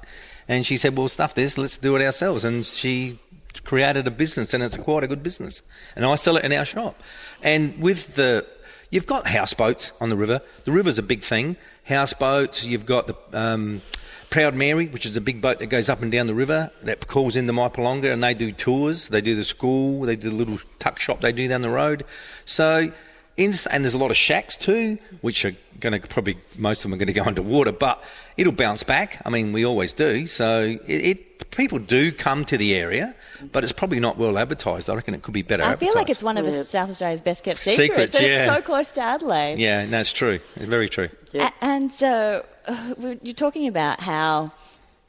And 0.48 0.66
she 0.66 0.76
said, 0.76 0.96
"Well, 0.96 1.08
stuff 1.08 1.34
this, 1.34 1.56
let's 1.58 1.78
do 1.78 1.96
it 1.96 2.04
ourselves." 2.04 2.44
And 2.44 2.64
she 2.64 3.18
created 3.64 4.06
a 4.06 4.10
business, 4.10 4.54
and 4.54 4.62
it's 4.62 4.76
quite 4.76 5.04
a 5.04 5.06
good 5.06 5.22
business. 5.22 5.62
And 5.94 6.04
I 6.04 6.14
sell 6.16 6.36
it 6.36 6.44
in 6.44 6.52
our 6.52 6.64
shop. 6.64 7.00
And 7.42 7.78
with 7.78 8.14
the, 8.14 8.46
you've 8.90 9.06
got 9.06 9.26
houseboats 9.26 9.92
on 10.00 10.08
the 10.08 10.16
river. 10.16 10.40
The 10.64 10.72
river's 10.72 10.98
a 10.98 11.02
big 11.02 11.22
thing. 11.22 11.56
Houseboats. 11.84 12.64
You've 12.64 12.86
got 12.86 13.06
the. 13.06 13.16
Um, 13.32 13.82
Proud 14.30 14.54
Mary, 14.54 14.86
which 14.86 15.04
is 15.04 15.14
a 15.14 15.20
big 15.20 15.42
boat 15.42 15.58
that 15.58 15.66
goes 15.66 15.90
up 15.90 16.00
and 16.00 16.10
down 16.10 16.26
the 16.26 16.34
river 16.34 16.70
that 16.84 17.06
calls 17.06 17.36
into 17.36 17.52
Mypolonga, 17.52 18.10
and 18.10 18.24
they 18.24 18.32
do 18.32 18.50
tours. 18.50 19.08
They 19.08 19.20
do 19.20 19.36
the 19.36 19.44
school, 19.44 20.00
they 20.06 20.16
do 20.16 20.30
the 20.30 20.34
little 20.34 20.58
tuck 20.78 20.98
shop 20.98 21.20
they 21.20 21.32
do 21.32 21.46
down 21.48 21.60
the 21.60 21.68
road. 21.68 22.06
So 22.46 22.92
In, 23.36 23.52
and 23.70 23.84
there's 23.84 23.92
a 23.92 23.98
lot 23.98 24.10
of 24.10 24.16
shacks 24.16 24.56
too, 24.56 24.96
which 25.20 25.44
are 25.44 25.52
going 25.80 26.00
to 26.00 26.08
probably 26.08 26.38
most 26.56 26.78
of 26.78 26.82
them 26.84 26.94
are 26.94 26.96
going 26.96 27.08
to 27.08 27.12
go 27.12 27.22
underwater, 27.26 27.72
but 27.72 28.02
it'll 28.36 28.52
bounce 28.52 28.82
back. 28.82 29.20
I 29.24 29.30
mean, 29.30 29.52
we 29.52 29.64
always 29.64 29.92
do. 29.92 30.26
So 30.26 30.78
it, 30.86 30.88
it 30.88 31.50
people 31.50 31.78
do 31.78 32.12
come 32.12 32.44
to 32.46 32.56
the 32.56 32.74
area, 32.74 33.14
but 33.52 33.62
it's 33.62 33.72
probably 33.72 34.00
not 34.00 34.18
well 34.18 34.38
advertised. 34.38 34.88
I 34.88 34.94
reckon 34.94 35.14
it 35.14 35.22
could 35.22 35.34
be 35.34 35.42
better. 35.42 35.64
I 35.64 35.76
feel 35.76 35.94
like 35.94 36.10
it's 36.10 36.22
one 36.22 36.38
of 36.38 36.44
yeah. 36.46 36.62
South 36.62 36.90
Australia's 36.90 37.20
best 37.20 37.44
kept 37.44 37.60
secrets. 37.60 37.90
secrets 37.90 38.16
and 38.16 38.26
yeah. 38.26 38.44
it's 38.44 38.54
so 38.54 38.62
close 38.62 38.92
to 38.92 39.00
Adelaide. 39.00 39.58
Yeah, 39.58 39.86
that's 39.86 40.12
true. 40.12 40.40
It's 40.56 40.66
very 40.66 40.88
true. 40.88 41.08
Yeah. 41.32 41.50
A- 41.60 41.64
and 41.64 41.92
so 41.92 42.44
uh, 42.66 42.94
you're 43.22 43.34
talking 43.34 43.66
about 43.66 44.00
how 44.00 44.52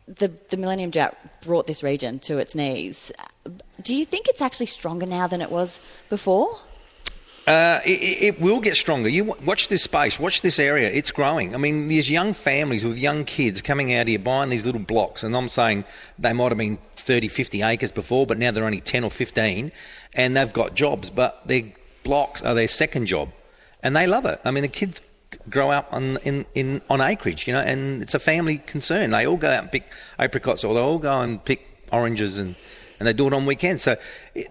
the, 0.07 0.31
the 0.49 0.57
Millennium 0.57 0.89
Drought 0.89 1.17
brought 1.41 1.67
this 1.67 1.83
region 1.83 2.19
to 2.19 2.37
its 2.39 2.55
knees. 2.55 3.11
Do 3.81 3.95
you 3.95 4.05
think 4.05 4.27
it's 4.27 4.41
actually 4.41 4.67
stronger 4.67 5.05
now 5.05 5.27
than 5.27 5.41
it 5.41 5.51
was 5.51 5.79
before? 6.09 6.59
Uh, 7.45 7.81
it, 7.85 8.35
it, 8.35 8.41
will 8.41 8.61
get 8.61 8.75
stronger. 8.75 9.09
You 9.09 9.35
watch 9.43 9.67
this 9.67 9.83
space, 9.83 10.17
watch 10.17 10.41
this 10.41 10.59
area. 10.59 10.89
It's 10.89 11.11
growing. 11.11 11.53
I 11.53 11.57
mean, 11.57 11.89
there's 11.89 12.09
young 12.09 12.33
families 12.33 12.85
with 12.85 12.97
young 12.97 13.25
kids 13.25 13.61
coming 13.61 13.93
out 13.93 14.07
here 14.07 14.17
buying 14.19 14.49
these 14.49 14.65
little 14.65 14.79
blocks, 14.79 15.23
and 15.23 15.35
I'm 15.35 15.49
saying 15.49 15.83
they 16.17 16.31
might 16.31 16.49
have 16.49 16.57
been 16.57 16.77
30, 16.95 17.27
50 17.27 17.61
acres 17.61 17.91
before, 17.91 18.25
but 18.25 18.37
now 18.37 18.51
they're 18.51 18.63
only 18.63 18.79
10 18.79 19.03
or 19.03 19.11
15, 19.11 19.73
and 20.13 20.37
they've 20.37 20.53
got 20.53 20.73
jobs, 20.73 21.09
but 21.09 21.45
their 21.45 21.63
blocks 22.03 22.41
are 22.43 22.53
their 22.53 22.69
second 22.69 23.07
job, 23.07 23.29
and 23.81 23.93
they 23.93 24.07
love 24.07 24.25
it. 24.25 24.39
I 24.45 24.51
mean, 24.51 24.61
the 24.61 24.69
kids 24.69 25.01
grow 25.49 25.69
up 25.71 25.91
on 25.91 26.17
in, 26.23 26.45
in 26.55 26.81
on 26.89 27.01
acreage, 27.01 27.45
you 27.45 27.53
know, 27.53 27.59
and 27.59 28.01
it's 28.01 28.13
a 28.13 28.19
family 28.19 28.59
concern. 28.59 29.09
They 29.09 29.27
all 29.27 29.35
go 29.35 29.51
out 29.51 29.63
and 29.63 29.71
pick 29.71 29.91
apricots, 30.17 30.63
or 30.63 30.73
they 30.75 30.79
all 30.79 30.99
go 30.99 31.19
and 31.19 31.43
pick 31.43 31.87
oranges 31.91 32.37
and 32.37 32.55
and 33.03 33.07
they 33.09 33.13
do 33.13 33.27
it 33.27 33.33
on 33.33 33.45
weekends. 33.45 33.81
So 33.81 33.97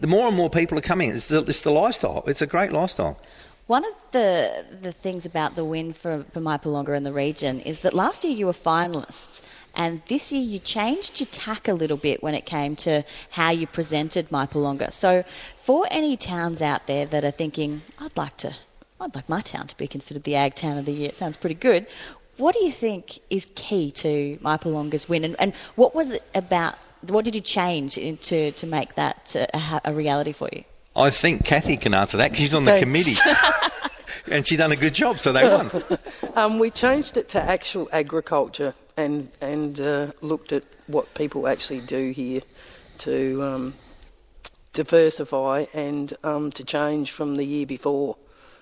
the 0.00 0.06
more 0.06 0.28
and 0.28 0.36
more 0.36 0.50
people 0.50 0.76
are 0.76 0.82
coming, 0.82 1.08
it's 1.10 1.28
the, 1.28 1.42
it's 1.44 1.62
the 1.62 1.70
lifestyle. 1.70 2.22
It's 2.26 2.42
a 2.42 2.46
great 2.46 2.70
lifestyle. 2.70 3.18
One 3.66 3.82
of 3.84 3.94
the 4.10 4.66
the 4.82 4.92
things 4.92 5.24
about 5.24 5.54
the 5.54 5.64
win 5.64 5.94
for, 5.94 6.24
for 6.32 6.40
Mypolonga 6.40 6.94
in 6.94 7.02
the 7.02 7.12
region 7.14 7.60
is 7.60 7.78
that 7.80 7.94
last 7.94 8.24
year 8.24 8.34
you 8.34 8.44
were 8.46 8.52
finalists. 8.52 9.40
And 9.74 10.02
this 10.08 10.32
year 10.32 10.42
you 10.42 10.58
changed 10.58 11.18
your 11.18 11.28
tack 11.28 11.66
a 11.66 11.72
little 11.72 11.96
bit 11.96 12.22
when 12.22 12.34
it 12.34 12.44
came 12.44 12.76
to 12.76 13.04
how 13.30 13.50
you 13.52 13.66
presented 13.66 14.28
Mypolonga. 14.28 14.92
So, 14.92 15.24
for 15.56 15.86
any 15.90 16.14
towns 16.18 16.60
out 16.60 16.86
there 16.86 17.06
that 17.06 17.24
are 17.24 17.30
thinking, 17.30 17.80
I'd 17.98 18.14
like 18.14 18.36
to, 18.38 18.54
I'd 19.00 19.14
like 19.14 19.30
my 19.30 19.40
town 19.40 19.68
to 19.68 19.76
be 19.78 19.88
considered 19.88 20.24
the 20.24 20.36
Ag 20.36 20.54
Town 20.54 20.76
of 20.76 20.84
the 20.84 20.92
Year. 20.92 21.08
It 21.08 21.14
sounds 21.14 21.38
pretty 21.38 21.54
good. 21.54 21.86
What 22.36 22.54
do 22.54 22.62
you 22.62 22.70
think 22.70 23.20
is 23.30 23.46
key 23.54 23.90
to 23.92 24.36
Mypolonga's 24.42 25.08
win, 25.08 25.24
and, 25.24 25.36
and 25.38 25.54
what 25.76 25.94
was 25.94 26.10
it 26.10 26.22
about 26.34 26.74
what 27.02 27.24
did 27.24 27.34
you 27.34 27.40
change 27.40 27.94
to, 27.94 28.52
to 28.52 28.66
make 28.66 28.94
that 28.94 29.34
a, 29.36 29.80
a 29.84 29.94
reality 29.94 30.32
for 30.32 30.48
you? 30.52 30.64
I 30.94 31.10
think 31.10 31.44
Kathy 31.44 31.76
can 31.76 31.94
answer 31.94 32.16
that 32.18 32.30
because 32.30 32.44
she's 32.44 32.54
on 32.54 32.64
the 32.64 32.78
committee. 32.78 33.16
and 34.30 34.46
she's 34.46 34.58
done 34.58 34.72
a 34.72 34.76
good 34.76 34.94
job, 34.94 35.18
so 35.18 35.32
they 35.32 35.44
won. 35.44 35.70
um, 36.34 36.58
we 36.58 36.70
changed 36.70 37.16
it 37.16 37.28
to 37.30 37.42
actual 37.42 37.88
agriculture 37.92 38.74
and, 38.96 39.30
and 39.40 39.80
uh, 39.80 40.12
looked 40.20 40.52
at 40.52 40.64
what 40.86 41.12
people 41.14 41.48
actually 41.48 41.80
do 41.80 42.10
here 42.10 42.42
to 42.98 43.42
um, 43.42 43.74
diversify 44.74 45.64
and 45.72 46.14
um, 46.24 46.52
to 46.52 46.64
change 46.64 47.10
from 47.10 47.36
the 47.36 47.44
year 47.44 47.66
before. 47.66 48.16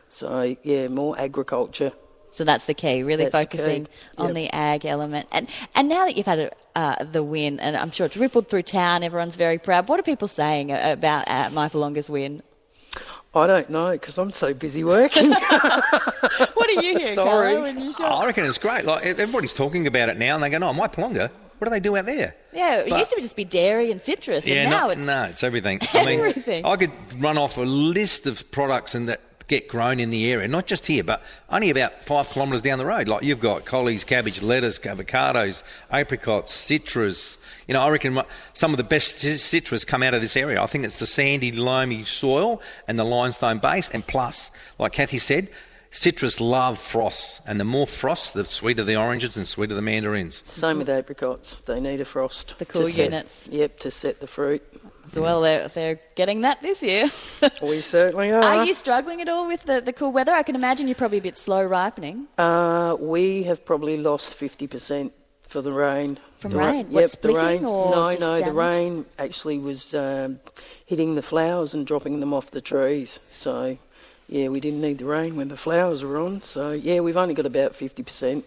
So, 0.09 0.57
yeah, 0.63 0.89
more 0.89 1.19
agriculture 1.19 1.93
so 2.31 2.45
that's 2.45 2.65
the 2.65 2.75
key, 2.75 3.03
really 3.03 3.25
that's 3.25 3.33
focusing 3.33 3.89
on 4.17 4.29
yep. 4.29 4.35
the 4.35 4.51
ag 4.51 4.87
element. 4.87 5.29
And 5.33 5.49
and 5.75 5.89
now 5.89 6.05
that 6.05 6.17
you've 6.17 6.27
had 6.27 6.39
a, 6.39 6.53
uh, 6.77 7.05
the 7.05 7.23
win, 7.23 7.61
and 7.61 7.77
I'm 7.77 7.91
sure 7.91 8.07
it's 8.07 8.17
rippled 8.17 8.49
through 8.49 8.63
town, 8.63 9.03
everyone's 9.03 9.37
very 9.37 9.59
proud. 9.59 9.89
What 9.89 9.99
are 10.01 10.05
people 10.05 10.29
saying 10.29 10.71
about 10.71 11.29
uh, 11.29 11.51
Mypolonga's 11.51 12.09
win? 12.09 12.43
I 13.35 13.47
don't 13.47 13.71
know 13.71 13.93
because 13.93 14.19
I'm 14.19 14.33
so 14.33 14.53
busy 14.53 14.83
working. 14.83 15.31
what 15.31 16.69
are 16.69 16.83
you 16.83 16.99
hearing, 16.99 17.01
Sorry. 17.15 17.53
Carlo, 17.55 17.63
when 17.63 17.81
you 17.81 17.93
show? 17.93 18.05
I 18.05 18.27
reckon 18.27 18.45
it's 18.45 18.59
great. 18.59 18.85
Like 18.85 19.05
everybody's 19.05 19.55
talking 19.55 19.87
about 19.87 20.09
it 20.09 20.19
now, 20.19 20.35
and 20.35 20.43
they 20.43 20.51
go, 20.51 20.57
"Oh, 20.57 20.73
Mypolonga, 20.73 21.31
what 21.59 21.67
do 21.67 21.71
they 21.71 21.79
do 21.79 21.97
out 21.97 22.07
there?" 22.07 22.35
Yeah, 22.53 22.79
it 22.79 22.91
but, 22.91 22.99
used 22.99 23.11
to 23.11 23.21
just 23.21 23.37
be 23.37 23.45
dairy 23.45 23.93
and 23.93 24.03
citrus, 24.03 24.47
yeah, 24.47 24.63
and 24.63 24.71
now 24.71 24.81
not, 24.89 24.91
it's 24.91 25.07
no, 25.07 25.23
it's 25.25 25.45
everything. 25.45 25.79
everything. 25.95 26.65
I 26.65 26.65
mean, 26.65 26.65
I 26.65 26.77
could 26.77 27.23
run 27.23 27.39
off 27.39 27.57
a 27.57 27.63
list 27.63 28.27
of 28.27 28.51
products 28.51 28.97
and 28.97 29.09
that 29.09 29.21
get 29.51 29.67
grown 29.67 29.99
in 29.99 30.11
the 30.11 30.31
area, 30.31 30.47
not 30.47 30.65
just 30.65 30.87
here, 30.87 31.03
but 31.03 31.21
only 31.51 31.71
about 31.71 32.05
five 32.05 32.31
kilometres 32.31 32.63
down 32.63 32.79
the 32.79 32.87
road. 32.87 33.09
Like 33.09 33.25
you've 33.25 33.41
got 33.41 33.65
collies, 33.65 34.05
cabbage, 34.05 34.43
lettuce, 34.43 34.79
avocados, 34.79 35.65
apricots, 35.91 36.53
citrus. 36.53 37.37
You 37.67 37.75
know, 37.75 37.83
I 37.83 37.91
reckon 37.91 38.23
some 38.53 38.73
of 38.73 38.77
the 38.77 38.85
best 38.85 39.19
citrus 39.19 39.85
come 39.85 40.05
out 40.05 40.15
of 40.15 40.21
this 40.21 40.37
area. 40.37 40.63
I 40.63 40.67
think 40.67 40.85
it's 40.85 40.99
the 40.99 41.07
sandy, 41.07 41.51
loamy 41.51 42.05
soil 42.05 42.63
and 42.87 42.97
the 42.97 43.05
limestone 43.05 43.59
base, 43.59 43.91
and 43.91 44.07
plus, 44.07 44.53
like 44.79 44.93
Kathy 44.93 45.19
said, 45.19 45.51
citrus 45.91 46.41
love 46.41 46.79
frost, 46.79 47.43
and 47.45 47.59
the 47.59 47.65
more 47.65 47.89
frost, 47.89 48.35
the 48.35 48.45
sweeter 48.45 48.85
the 48.85 48.95
oranges 48.95 49.37
and 49.37 49.49
sweeter 49.49 49.75
the 49.75 49.83
mandarins. 49.83 50.45
Same 50.47 50.79
with 50.79 50.89
apricots; 50.89 51.57
they 51.57 51.81
need 51.81 52.01
a 52.01 52.05
frost. 52.05 52.57
The 52.61 52.67
cool 52.67 52.89
units. 52.89 53.35
Set, 53.35 53.53
yep, 53.53 53.79
to 53.81 53.91
set 53.91 54.21
the 54.21 54.29
fruit. 54.29 54.63
So, 55.11 55.23
well, 55.23 55.41
they're, 55.41 55.67
they're 55.69 55.99
getting 56.15 56.43
that 56.43 56.63
this 56.63 56.85
year. 56.85 57.11
we 57.63 57.81
certainly 57.81 58.31
are. 58.31 58.43
Are 58.43 58.65
you 58.65 58.73
struggling 58.73 59.21
at 59.21 59.29
all 59.29 59.49
with 59.49 59.65
the, 59.65 59.81
the 59.81 59.93
cool 59.93 60.13
weather? 60.13 60.33
I 60.33 60.45
can 60.45 60.55
imagine 60.55 60.87
you're 60.87 60.95
probably 60.95 61.19
a 61.19 61.23
bit 61.23 61.37
slow 61.37 61.65
ripening. 61.65 62.29
Uh, 62.39 62.97
we 62.99 63.43
have 63.43 63.65
probably 63.65 63.97
lost 63.97 64.39
50% 64.39 65.11
for 65.43 65.63
the 65.63 65.73
rain. 65.73 66.19
From 66.39 66.53
the 66.53 66.59
rain? 66.59 66.87
Ra- 66.93 67.01
yep, 67.01 67.11
the 67.11 67.33
rain. 67.33 67.63
no, 67.63 68.11
no, 68.11 68.19
damage? 68.19 68.45
the 68.45 68.53
rain 68.53 69.05
actually 69.19 69.59
was 69.59 69.95
um, 69.95 70.39
hitting 70.87 71.17
the 71.17 71.23
flowers 71.23 71.75
and 71.75 71.85
dropping 71.85 72.21
them 72.21 72.33
off 72.33 72.53
the 72.53 72.61
trees. 72.61 73.19
So, 73.33 73.77
yeah, 74.29 74.47
we 74.47 74.61
didn't 74.61 74.81
need 74.81 74.99
the 74.99 75.07
rain 75.07 75.35
when 75.35 75.49
the 75.49 75.57
flowers 75.57 76.05
were 76.05 76.19
on. 76.19 76.41
So, 76.43 76.71
yeah, 76.71 77.01
we've 77.01 77.17
only 77.17 77.35
got 77.35 77.47
about 77.47 77.73
50%. 77.73 78.45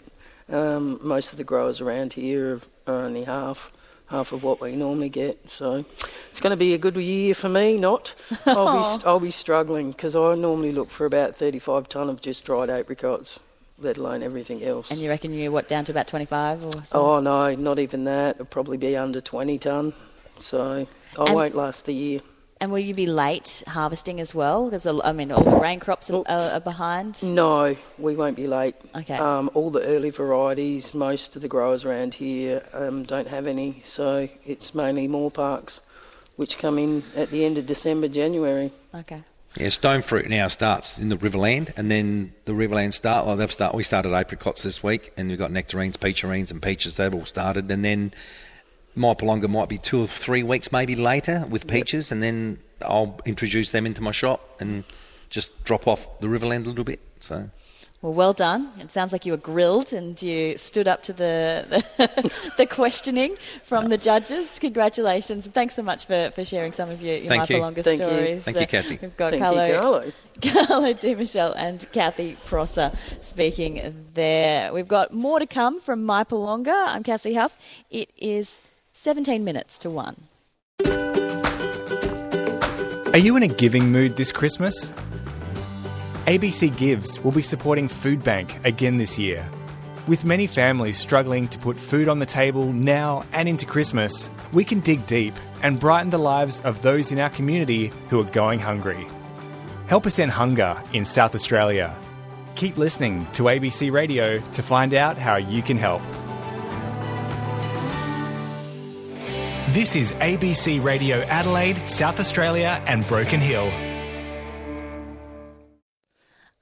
Um, 0.47 0.97
most 1.01 1.34
of 1.34 1.38
the 1.38 1.43
growers 1.43 1.82
around 1.82 2.14
here 2.14 2.61
are 2.88 3.03
only 3.03 3.26
half 3.26 3.70
half 4.08 4.32
of 4.32 4.43
what 4.43 4.62
we 4.62 4.76
normally 4.76 5.10
get. 5.10 5.49
So 5.49 5.86
it's 6.30 6.39
going 6.39 6.51
to 6.51 6.58
be 6.58 6.74
a 6.74 6.78
good 6.78 6.95
year 6.97 7.34
for 7.34 7.49
me. 7.49 7.78
Not, 7.78 8.16
I'll 8.45 8.97
be 8.97 9.04
I'll 9.06 9.20
be 9.20 9.32
struggling 9.32 9.91
because 9.91 10.16
I 10.16 10.36
normally 10.36 10.72
look 10.72 10.89
for 10.89 11.06
about 11.06 11.36
35 11.36 11.89
ton 11.89 12.10
of 12.10 12.22
just 12.22 12.43
dried 12.45 12.70
apricots, 12.70 13.39
let 13.80 13.97
alone 13.97 14.24
everything 14.24 14.64
else. 14.64 14.91
And 14.91 14.99
you 14.99 15.10
reckon 15.10 15.34
you're 15.34 15.51
what 15.51 15.68
down 15.68 15.86
to 15.86 15.91
about 15.91 16.08
25 16.08 16.66
or? 16.66 16.72
So? 16.86 17.06
Oh 17.06 17.20
no, 17.20 17.54
not 17.56 17.80
even 17.80 18.04
that. 18.06 18.36
It'll 18.36 18.45
probably 18.45 18.78
be 18.78 18.95
under 18.95 19.22
20 19.22 19.58
ton. 19.60 19.93
So 20.39 20.88
I 21.20 21.26
and 21.26 21.36
won't 21.36 21.56
last 21.56 21.86
the 21.86 21.93
year. 21.93 22.22
And 22.64 22.72
will 22.72 22.80
you 22.80 22.93
be 22.93 23.07
late 23.07 23.61
harvesting 23.68 24.22
as 24.22 24.34
well? 24.34 24.70
Because 24.70 24.88
I 24.88 25.11
mean, 25.11 25.34
all 25.34 25.43
the 25.43 25.59
grain 25.59 25.82
crops 25.82 26.09
are, 26.09 26.24
are, 26.26 26.61
behind. 26.61 27.22
No, 27.22 27.76
we 27.97 28.16
won't 28.16 28.38
be 28.38 28.47
late. 28.47 28.76
Okay. 28.95 29.18
Um, 29.18 29.49
all 29.53 29.70
the 29.70 29.84
early 29.84 30.11
varieties, 30.11 30.93
most 30.93 31.36
of 31.36 31.41
the 31.41 31.49
growers 31.49 31.84
around 31.84 32.14
here 32.14 32.64
um, 32.72 33.03
don't 33.03 33.28
have 33.28 33.47
any, 33.47 33.82
so 33.84 34.30
it's 34.45 34.74
mainly 34.74 35.09
Moorparks, 35.09 35.82
which 36.38 36.57
come 36.57 36.80
in 36.80 37.03
at 37.18 37.32
the 37.32 37.43
end 37.43 37.57
of 37.57 37.66
December, 37.66 38.07
January. 38.07 38.72
Okay. 38.95 39.24
Yeah, 39.57 39.68
stone 39.68 40.01
fruit 40.01 40.30
now 40.30 40.47
starts 40.47 40.97
in 40.97 41.09
the 41.09 41.18
Riverland, 41.18 41.74
and 41.76 41.91
then 41.91 42.32
the 42.45 42.53
Riverland 42.53 42.93
start. 42.93 43.26
Well, 43.26 43.36
they've 43.36 43.51
start. 43.51 43.76
We 43.76 43.84
started 43.84 44.14
apricots 44.14 44.64
this 44.64 44.82
week, 44.82 45.11
and 45.18 45.28
we've 45.28 45.38
got 45.38 45.51
nectarines, 45.51 45.97
peacherines, 45.97 46.49
and 46.49 46.61
peaches. 46.61 46.95
They've 46.95 47.14
all 47.14 47.26
started, 47.26 47.70
and 47.70 47.84
then 47.84 48.14
Mypolonga 48.96 49.50
might 49.50 49.70
be 49.70 49.78
two 49.78 50.02
or 50.02 50.08
three 50.08 50.44
weeks 50.44 50.72
maybe 50.72 50.96
later 50.96 51.46
with 51.50 51.68
peaches, 51.68 52.08
yep. 52.08 52.12
and 52.14 52.24
then 52.24 52.58
I'll 52.82 53.20
introduce 53.26 53.72
them 53.72 53.86
into 53.86 54.02
my 54.02 54.12
shop 54.12 54.58
and 54.60 54.84
just 55.30 55.64
drop 55.64 55.88
off 55.88 56.20
the 56.20 56.28
Riverland 56.28 56.66
a 56.66 56.70
little 56.70 56.84
bit. 56.84 57.00
So. 57.20 57.50
Well, 58.04 58.14
well 58.14 58.34
done. 58.34 58.70
It 58.80 58.91
sounds 58.91 59.14
like 59.14 59.26
you 59.26 59.32
were 59.32 59.38
grilled 59.38 59.94
and 59.94 60.22
you 60.22 60.58
stood 60.58 60.89
up 60.89 61.04
to 61.04 61.14
the 61.14 61.66
the, 61.70 62.32
the 62.58 62.66
questioning 62.66 63.38
from 63.64 63.88
the 63.88 63.98
judges. 63.98 64.60
Congratulations 64.60 65.46
and 65.46 65.54
thanks 65.54 65.76
so 65.76 65.84
much 65.84 66.06
for, 66.06 66.30
for 66.36 66.44
sharing 66.44 66.74
some 66.74 66.89
of 66.89 67.02
your, 67.02 67.16
your 67.16 67.30
Thank 67.30 67.50
Mypolonga 67.50 67.86
you. 67.86 67.96
stories. 67.96 68.44
Thank 68.44 68.60
you, 68.60 68.68
Cassie. 68.68 69.00
We've 69.02 69.16
got 69.16 69.30
Thank 69.30 69.41
Carlo, 69.41 69.66
you, 69.66 69.74
Carlo. 69.74 70.12
Carlo 70.68 70.94
Di 71.02 71.16
Michelle 71.16 71.54
and 71.54 71.89
Kathy 71.94 72.36
Prosser 72.46 72.91
speaking 73.22 74.08
there. 74.14 74.74
We've 74.74 74.88
got 74.88 75.14
more 75.14 75.39
to 75.39 75.48
come 75.48 75.80
from 75.80 76.06
Mypolonga. 76.06 76.89
I'm 76.89 77.04
Cassie 77.04 77.36
Huff. 77.36 77.58
It 77.89 78.10
is 78.18 78.60
17 79.04 79.43
minutes 79.43 79.78
to 79.80 79.89
1. 79.89 80.16
Are 83.12 83.18
you 83.18 83.36
in 83.36 83.43
a 83.43 83.49
giving 83.49 83.91
mood 83.91 84.16
this 84.16 84.32
Christmas? 84.32 84.91
ABC 86.26 86.78
Gives 86.78 87.22
will 87.22 87.34
be 87.34 87.41
supporting 87.41 87.89
Food 87.89 88.24
Bank 88.24 88.66
again 88.66 88.95
this 88.95 89.20
year. 89.20 89.45
With 90.08 90.24
many 90.24 90.47
families 90.47 90.97
struggling 90.97 91.49
to 91.49 91.60
put 91.60 91.78
food 91.78 92.08
on 92.08 92.20
the 92.20 92.26
table 92.26 92.72
now 92.72 93.26
and 93.34 93.49
into 93.49 93.66
Christmas, 93.66 94.32
we 94.54 94.64
can 94.64 94.80
dig 94.80 95.06
deep 95.06 95.34
and 95.64 95.82
brighten 95.82 96.10
the 96.10 96.18
lives 96.18 96.62
of 96.62 96.82
those 96.82 97.12
in 97.12 97.20
our 97.20 97.30
community 97.30 97.91
who 98.10 98.22
are 98.22 98.30
going 98.32 98.60
hungry. 98.60 99.06
Help 99.88 100.06
us 100.06 100.18
end 100.18 100.32
hunger 100.32 100.82
in 100.93 101.04
South 101.04 101.36
Australia. 101.36 101.93
Keep 102.56 102.78
listening 102.78 103.28
to 103.34 103.43
ABC 103.43 103.91
Radio 103.91 104.39
to 104.54 104.64
find 104.64 104.93
out 104.93 105.18
how 105.18 105.36
you 105.36 105.62
can 105.62 105.76
help. 105.76 106.01
This 109.74 109.95
is 109.95 110.11
ABC 110.11 110.84
Radio 110.84 111.21
Adelaide, 111.21 111.89
South 111.89 112.19
Australia, 112.19 112.80
and 112.86 113.07
Broken 113.07 113.39
Hill. 113.39 113.71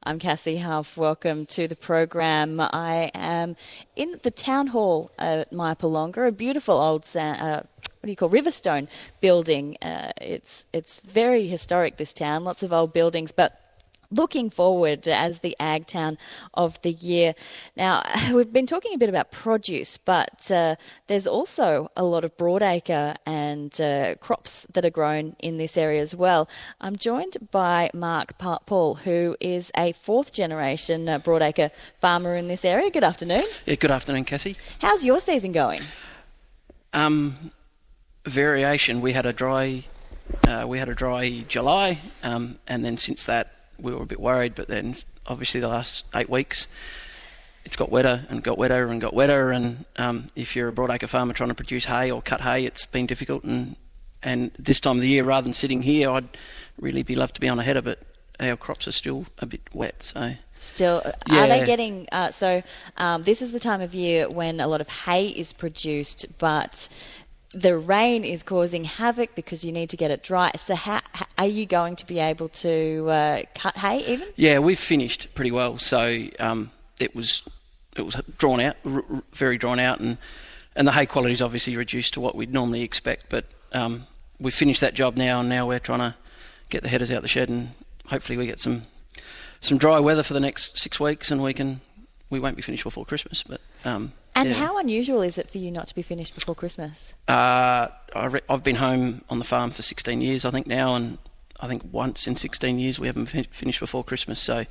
I'm 0.01 0.17
Cassie 0.17 0.59
Huff. 0.59 0.95
Welcome 0.95 1.45
to 1.47 1.67
the 1.67 1.75
program. 1.75 2.61
I 2.61 3.11
am 3.13 3.57
in 3.97 4.17
the 4.23 4.31
town 4.31 4.67
hall 4.67 5.11
at 5.19 5.51
Mypolonga, 5.51 6.29
a 6.29 6.31
beautiful 6.31 6.75
old 6.75 7.05
uh, 7.13 7.63
what 8.01 8.07
do 8.07 8.09
you 8.09 8.15
call 8.15 8.29
Riverstone 8.29 8.87
building. 9.19 9.75
Uh, 9.81 10.13
it's 10.21 10.65
it's 10.71 11.01
very 11.01 11.47
historic. 11.47 11.97
This 11.97 12.13
town, 12.13 12.45
lots 12.45 12.63
of 12.63 12.71
old 12.71 12.93
buildings, 12.93 13.33
but 13.33 13.60
looking 14.11 14.49
forward 14.49 15.07
as 15.07 15.39
the 15.39 15.55
ag 15.59 15.87
town 15.87 16.17
of 16.53 16.81
the 16.81 16.91
year. 16.91 17.33
Now, 17.75 18.03
we've 18.33 18.51
been 18.51 18.67
talking 18.67 18.93
a 18.93 18.97
bit 18.97 19.09
about 19.09 19.31
produce, 19.31 19.97
but 19.97 20.51
uh, 20.51 20.75
there's 21.07 21.27
also 21.27 21.89
a 21.95 22.03
lot 22.03 22.23
of 22.25 22.35
broadacre 22.37 23.15
and 23.25 23.79
uh, 23.79 24.15
crops 24.15 24.65
that 24.73 24.85
are 24.85 24.89
grown 24.89 25.35
in 25.39 25.57
this 25.57 25.77
area 25.77 26.01
as 26.01 26.13
well. 26.13 26.49
I'm 26.79 26.95
joined 26.95 27.37
by 27.51 27.89
Mark 27.93 28.37
Paul, 28.37 28.95
who 28.95 29.35
is 29.39 29.71
a 29.75 29.93
fourth 29.93 30.33
generation 30.33 31.07
uh, 31.07 31.19
broadacre 31.19 31.71
farmer 31.99 32.35
in 32.35 32.47
this 32.47 32.65
area. 32.65 32.91
Good 32.91 33.03
afternoon. 33.03 33.41
Yeah, 33.65 33.75
good 33.75 33.91
afternoon, 33.91 34.25
Cassie. 34.25 34.57
How's 34.79 35.05
your 35.05 35.19
season 35.19 35.51
going? 35.51 35.79
Um, 36.93 37.51
variation. 38.25 39.01
We 39.01 39.13
had 39.13 39.25
a 39.25 39.33
dry. 39.33 39.85
Uh, 40.47 40.65
we 40.67 40.79
had 40.79 40.89
a 40.89 40.95
dry 40.95 41.43
July, 41.47 41.99
um, 42.23 42.59
and 42.67 42.85
then 42.85 42.97
since 42.97 43.25
that 43.25 43.60
we 43.81 43.93
were 43.93 44.03
a 44.03 44.05
bit 44.05 44.19
worried, 44.19 44.55
but 44.55 44.67
then 44.67 44.95
obviously 45.27 45.59
the 45.59 45.67
last 45.67 46.05
eight 46.15 46.29
weeks 46.29 46.67
it's 47.65 47.75
got 47.75 47.91
wetter 47.91 48.25
and 48.29 48.43
got 48.43 48.57
wetter 48.57 48.87
and 48.87 48.99
got 48.99 49.13
wetter. 49.13 49.51
And 49.51 49.85
um, 49.97 50.29
if 50.35 50.55
you're 50.55 50.69
a 50.69 50.71
broadacre 50.71 51.07
farmer 51.07 51.33
trying 51.33 51.49
to 51.49 51.55
produce 51.55 51.85
hay 51.85 52.11
or 52.11 52.21
cut 52.21 52.41
hay, 52.41 52.65
it's 52.65 52.85
been 52.85 53.05
difficult. 53.05 53.43
And 53.43 53.75
and 54.23 54.51
this 54.57 54.79
time 54.79 54.97
of 54.97 55.01
the 55.01 55.07
year, 55.07 55.23
rather 55.23 55.45
than 55.45 55.53
sitting 55.53 55.81
here, 55.81 56.11
I'd 56.11 56.37
really 56.79 57.01
be 57.01 57.15
loved 57.15 57.35
to 57.35 57.41
be 57.41 57.49
on 57.49 57.57
a 57.57 57.63
header, 57.63 57.81
but 57.81 57.99
our 58.39 58.55
crops 58.55 58.87
are 58.87 58.91
still 58.91 59.25
a 59.39 59.45
bit 59.45 59.61
wet. 59.73 60.03
So 60.03 60.33
still 60.59 61.01
yeah. 61.27 61.43
are 61.43 61.47
they 61.47 61.65
getting 61.65 62.07
uh, 62.11 62.29
so 62.29 62.61
um, 62.97 63.23
this 63.23 63.41
is 63.41 63.51
the 63.51 63.59
time 63.59 63.81
of 63.81 63.95
year 63.95 64.29
when 64.29 64.59
a 64.59 64.67
lot 64.67 64.79
of 64.79 64.87
hay 64.87 65.25
is 65.25 65.51
produced 65.53 66.23
but 66.37 66.87
the 67.53 67.77
rain 67.77 68.23
is 68.23 68.43
causing 68.43 68.85
havoc 68.85 69.35
because 69.35 69.63
you 69.63 69.71
need 69.71 69.89
to 69.89 69.97
get 69.97 70.11
it 70.11 70.23
dry. 70.23 70.51
So, 70.55 70.75
how, 70.75 71.01
are 71.37 71.47
you 71.47 71.65
going 71.65 71.95
to 71.97 72.05
be 72.05 72.19
able 72.19 72.49
to 72.49 73.07
uh, 73.09 73.41
cut 73.55 73.77
hay 73.77 73.99
even? 74.05 74.27
Yeah, 74.35 74.59
we've 74.59 74.79
finished 74.79 75.33
pretty 75.35 75.51
well. 75.51 75.77
So 75.77 76.27
um, 76.39 76.71
it 76.99 77.15
was 77.15 77.43
it 77.97 78.03
was 78.03 78.15
drawn 78.37 78.59
out, 78.59 78.77
r- 78.85 79.03
very 79.33 79.57
drawn 79.57 79.79
out, 79.79 79.99
and 79.99 80.17
and 80.75 80.87
the 80.87 80.91
hay 80.91 81.05
quality 81.05 81.33
is 81.33 81.41
obviously 81.41 81.75
reduced 81.75 82.13
to 82.13 82.21
what 82.21 82.35
we'd 82.35 82.53
normally 82.53 82.81
expect. 82.81 83.25
But 83.29 83.45
um, 83.73 84.07
we've 84.39 84.53
finished 84.53 84.81
that 84.81 84.93
job 84.93 85.17
now, 85.17 85.41
and 85.41 85.49
now 85.49 85.67
we're 85.67 85.79
trying 85.79 85.99
to 85.99 86.15
get 86.69 86.83
the 86.83 86.89
headers 86.89 87.11
out 87.11 87.21
the 87.21 87.27
shed, 87.27 87.49
and 87.49 87.71
hopefully 88.07 88.37
we 88.37 88.45
get 88.45 88.59
some 88.59 88.83
some 89.59 89.77
dry 89.77 89.99
weather 89.99 90.23
for 90.23 90.33
the 90.33 90.39
next 90.39 90.79
six 90.79 90.99
weeks, 90.99 91.31
and 91.31 91.43
we 91.43 91.53
can 91.53 91.81
we 92.29 92.39
won't 92.39 92.55
be 92.55 92.61
finished 92.61 92.83
before 92.83 93.05
Christmas, 93.05 93.43
but. 93.43 93.61
Um, 93.83 94.13
and 94.35 94.49
yeah. 94.49 94.55
how 94.55 94.77
unusual 94.77 95.21
is 95.21 95.37
it 95.37 95.49
for 95.49 95.57
you 95.57 95.71
not 95.71 95.87
to 95.87 95.95
be 95.95 96.01
finished 96.01 96.35
before 96.35 96.55
Christmas? 96.55 97.13
Uh, 97.27 97.87
I 98.15 98.39
have 98.49 98.63
been 98.63 98.75
home 98.75 99.23
on 99.29 99.39
the 99.39 99.45
farm 99.45 99.71
for 99.71 99.81
16 99.81 100.21
years, 100.21 100.45
I 100.45 100.51
think 100.51 100.67
now, 100.67 100.95
and 100.95 101.17
I 101.59 101.67
think 101.67 101.83
once 101.91 102.27
in 102.27 102.35
16 102.35 102.79
years 102.79 102.99
we 102.99 103.07
haven't 103.07 103.27
fi- 103.27 103.47
finished 103.51 103.79
before 103.79 104.03
Christmas. 104.03 104.39
So 104.39 104.65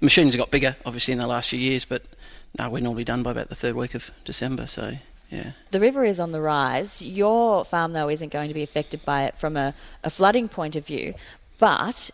machines 0.00 0.34
have 0.34 0.38
got 0.38 0.50
bigger, 0.50 0.76
obviously, 0.86 1.12
in 1.12 1.18
the 1.18 1.26
last 1.26 1.50
few 1.50 1.58
years, 1.58 1.84
but 1.84 2.02
no, 2.58 2.70
we're 2.70 2.80
normally 2.80 3.04
done 3.04 3.22
by 3.22 3.32
about 3.32 3.48
the 3.48 3.54
third 3.54 3.74
week 3.74 3.94
of 3.94 4.10
December. 4.24 4.66
So 4.66 4.94
yeah. 5.30 5.52
The 5.70 5.80
river 5.80 6.04
is 6.04 6.20
on 6.20 6.32
the 6.32 6.40
rise. 6.40 7.02
Your 7.02 7.64
farm, 7.64 7.92
though, 7.92 8.08
isn't 8.08 8.32
going 8.32 8.48
to 8.48 8.54
be 8.54 8.62
affected 8.62 9.04
by 9.04 9.24
it 9.24 9.36
from 9.36 9.56
a, 9.56 9.74
a 10.02 10.10
flooding 10.10 10.48
point 10.48 10.76
of 10.76 10.86
view, 10.86 11.14
but 11.58 12.10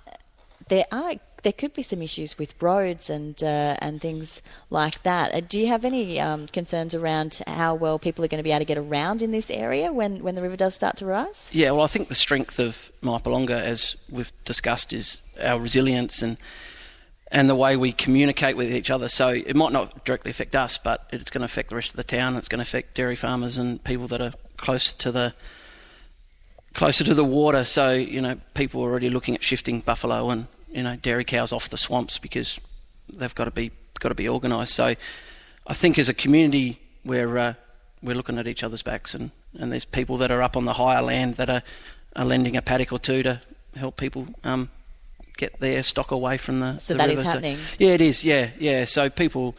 there 0.69 0.87
are 0.91 1.15
there 1.43 1.53
could 1.53 1.75
be 1.75 1.83
some 1.83 2.03
issues 2.03 2.39
with 2.39 2.55
roads 2.61 3.11
and 3.11 3.43
uh, 3.43 3.77
and 3.81 4.01
things 4.01 4.43
like 4.69 5.03
that. 5.03 5.35
Uh, 5.35 5.41
do 5.41 5.59
you 5.59 5.69
have 5.69 5.85
any 5.85 6.21
um, 6.21 6.47
concerns 6.47 6.95
around 6.95 7.41
how 7.47 7.75
well 7.75 7.99
people 7.99 8.25
are 8.25 8.29
going 8.29 8.39
to 8.39 8.45
be 8.45 8.51
able 8.51 8.61
to 8.61 8.65
get 8.65 8.79
around 8.79 9.23
in 9.23 9.31
this 9.31 9.51
area 9.51 9.93
when, 9.93 10.23
when 10.23 10.35
the 10.35 10.43
river 10.43 10.57
does 10.57 10.75
start 10.75 10.97
to 10.99 11.07
rise? 11.07 11.51
Yeah, 11.53 11.71
well, 11.71 11.83
I 11.83 11.87
think 11.89 12.09
the 12.09 12.15
strength 12.15 12.59
of 12.59 12.93
Mypolonga, 13.03 13.61
as 13.61 13.97
we've 14.11 14.33
discussed, 14.45 14.93
is 14.93 15.23
our 15.41 15.59
resilience 15.59 16.23
and 16.23 16.37
and 17.33 17.49
the 17.49 17.55
way 17.55 17.77
we 17.77 17.93
communicate 17.93 18.57
with 18.57 18.73
each 18.73 18.91
other. 18.91 19.09
So 19.09 19.29
it 19.29 19.55
might 19.55 19.73
not 19.73 20.05
directly 20.05 20.33
affect 20.33 20.57
us, 20.57 20.79
but 20.79 21.07
it's 21.13 21.31
going 21.31 21.43
to 21.43 21.45
affect 21.45 21.71
the 21.71 21.77
rest 21.77 21.91
of 21.91 21.97
the 21.97 22.03
town. 22.03 22.35
It's 22.35 22.49
going 22.49 22.59
to 22.59 22.63
affect 22.63 22.95
dairy 22.95 23.15
farmers 23.15 23.57
and 23.57 23.83
people 23.85 24.09
that 24.09 24.21
are 24.21 24.33
closer 24.57 24.97
to 24.99 25.13
the 25.13 25.35
closer 26.75 27.05
to 27.05 27.15
the 27.15 27.25
water. 27.25 27.65
So 27.65 27.93
you 27.93 28.21
know, 28.21 28.41
people 28.55 28.83
are 28.83 28.91
already 28.91 29.11
looking 29.11 29.35
at 29.35 29.43
shifting 29.43 29.81
buffalo 29.81 30.31
and 30.31 30.47
you 30.71 30.83
know 30.83 30.97
dairy 30.97 31.25
cows 31.25 31.53
off 31.53 31.69
the 31.69 31.77
swamps 31.77 32.19
because 32.19 32.61
they've 33.13 33.35
got 33.35 33.47
to 33.47 33.51
be 33.51 33.71
got 33.99 34.11
to 34.11 34.15
be 34.15 34.29
organised. 34.29 34.75
So 34.75 34.95
I 35.67 35.75
think 35.75 35.99
as 35.99 36.09
a 36.09 36.15
community 36.15 36.81
we're 37.05 37.37
uh, 37.39 37.55
we're 38.03 38.15
looking 38.15 38.39
at 38.39 38.47
each 38.47 38.63
other's 38.63 38.83
backs 38.83 39.15
and, 39.15 39.31
and 39.59 39.71
there's 39.71 39.85
people 39.85 40.17
that 40.19 40.31
are 40.31 40.43
up 40.43 40.57
on 40.57 40.65
the 40.65 40.75
higher 40.75 41.03
land 41.03 41.37
that 41.37 41.51
are, 41.51 41.63
are 42.17 42.25
lending 42.25 42.57
a 42.57 42.63
paddock 42.63 42.93
or 42.93 42.99
two 42.99 43.23
to 43.23 43.41
help 43.77 43.97
people 43.97 44.27
um, 44.45 44.71
get 45.37 45.59
their 45.61 45.83
stock 45.83 46.11
away 46.11 46.37
from 46.37 46.61
the, 46.61 46.79
so 46.79 46.95
the 46.95 46.99
that 46.99 47.09
river. 47.09 47.23
is 47.23 47.27
happening. 47.27 47.57
So, 47.57 47.77
yeah, 47.79 47.93
it 47.93 48.01
is. 48.01 48.25
Yeah, 48.25 48.51
yeah. 48.59 48.85
So 48.85 49.11
people, 49.11 49.57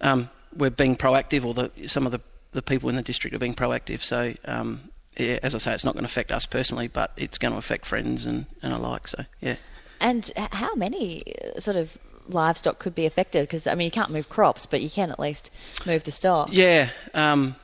um, 0.00 0.28
we're 0.56 0.70
being 0.70 0.96
proactive, 0.96 1.44
or 1.44 1.54
the, 1.54 1.70
some 1.86 2.06
of 2.06 2.12
the 2.12 2.20
the 2.52 2.62
people 2.62 2.88
in 2.88 2.96
the 2.96 3.02
district 3.02 3.36
are 3.36 3.38
being 3.38 3.54
proactive. 3.54 4.02
So 4.02 4.34
um, 4.46 4.90
yeah, 5.18 5.38
as 5.42 5.54
I 5.54 5.58
say, 5.58 5.74
it's 5.74 5.84
not 5.84 5.94
going 5.94 6.04
to 6.04 6.10
affect 6.10 6.32
us 6.32 6.46
personally, 6.46 6.88
but 6.88 7.12
it's 7.16 7.38
going 7.38 7.52
to 7.52 7.58
affect 7.58 7.84
friends 7.84 8.24
and, 8.24 8.46
and 8.62 8.72
alike. 8.72 9.08
So 9.08 9.24
yeah. 9.40 9.56
And 10.00 10.30
how 10.36 10.74
many 10.74 11.22
uh, 11.42 11.60
sort 11.60 11.76
of 11.76 11.98
livestock 12.28 12.78
could 12.78 12.94
be 12.94 13.06
affected? 13.06 13.42
Because 13.42 13.66
I 13.66 13.74
mean, 13.74 13.86
you 13.86 13.90
can't 13.90 14.10
move 14.10 14.28
crops, 14.28 14.66
but 14.66 14.80
you 14.80 14.90
can 14.90 15.10
at 15.10 15.18
least 15.18 15.50
move 15.86 16.04
the 16.04 16.10
stock. 16.10 16.48
Yeah. 16.52 16.90
Um, 17.14 17.56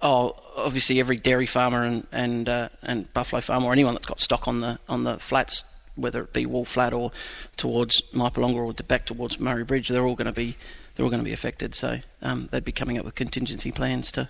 oh, 0.00 0.36
obviously, 0.56 1.00
every 1.00 1.16
dairy 1.16 1.46
farmer 1.46 1.82
and 1.82 2.06
and 2.12 2.48
uh, 2.48 2.68
and 2.82 3.12
buffalo 3.12 3.40
farmer 3.40 3.66
or 3.66 3.72
anyone 3.72 3.94
that's 3.94 4.06
got 4.06 4.20
stock 4.20 4.48
on 4.48 4.60
the 4.60 4.78
on 4.88 5.04
the 5.04 5.18
flats, 5.18 5.64
whether 5.94 6.22
it 6.22 6.32
be 6.32 6.46
Wall 6.46 6.64
Flat 6.64 6.92
or 6.92 7.12
towards 7.56 8.02
Mypolonga 8.12 8.56
or 8.56 8.72
back 8.84 9.06
towards 9.06 9.40
Murray 9.40 9.64
Bridge, 9.64 9.88
they're 9.88 10.06
all 10.06 10.16
going 10.16 10.26
to 10.26 10.32
be 10.32 10.56
they're 10.94 11.04
all 11.04 11.10
going 11.10 11.22
to 11.22 11.24
be 11.24 11.32
affected. 11.32 11.74
So 11.74 11.98
um, 12.22 12.48
they'd 12.50 12.64
be 12.64 12.72
coming 12.72 12.98
up 12.98 13.04
with 13.04 13.14
contingency 13.14 13.72
plans 13.72 14.10
to 14.12 14.28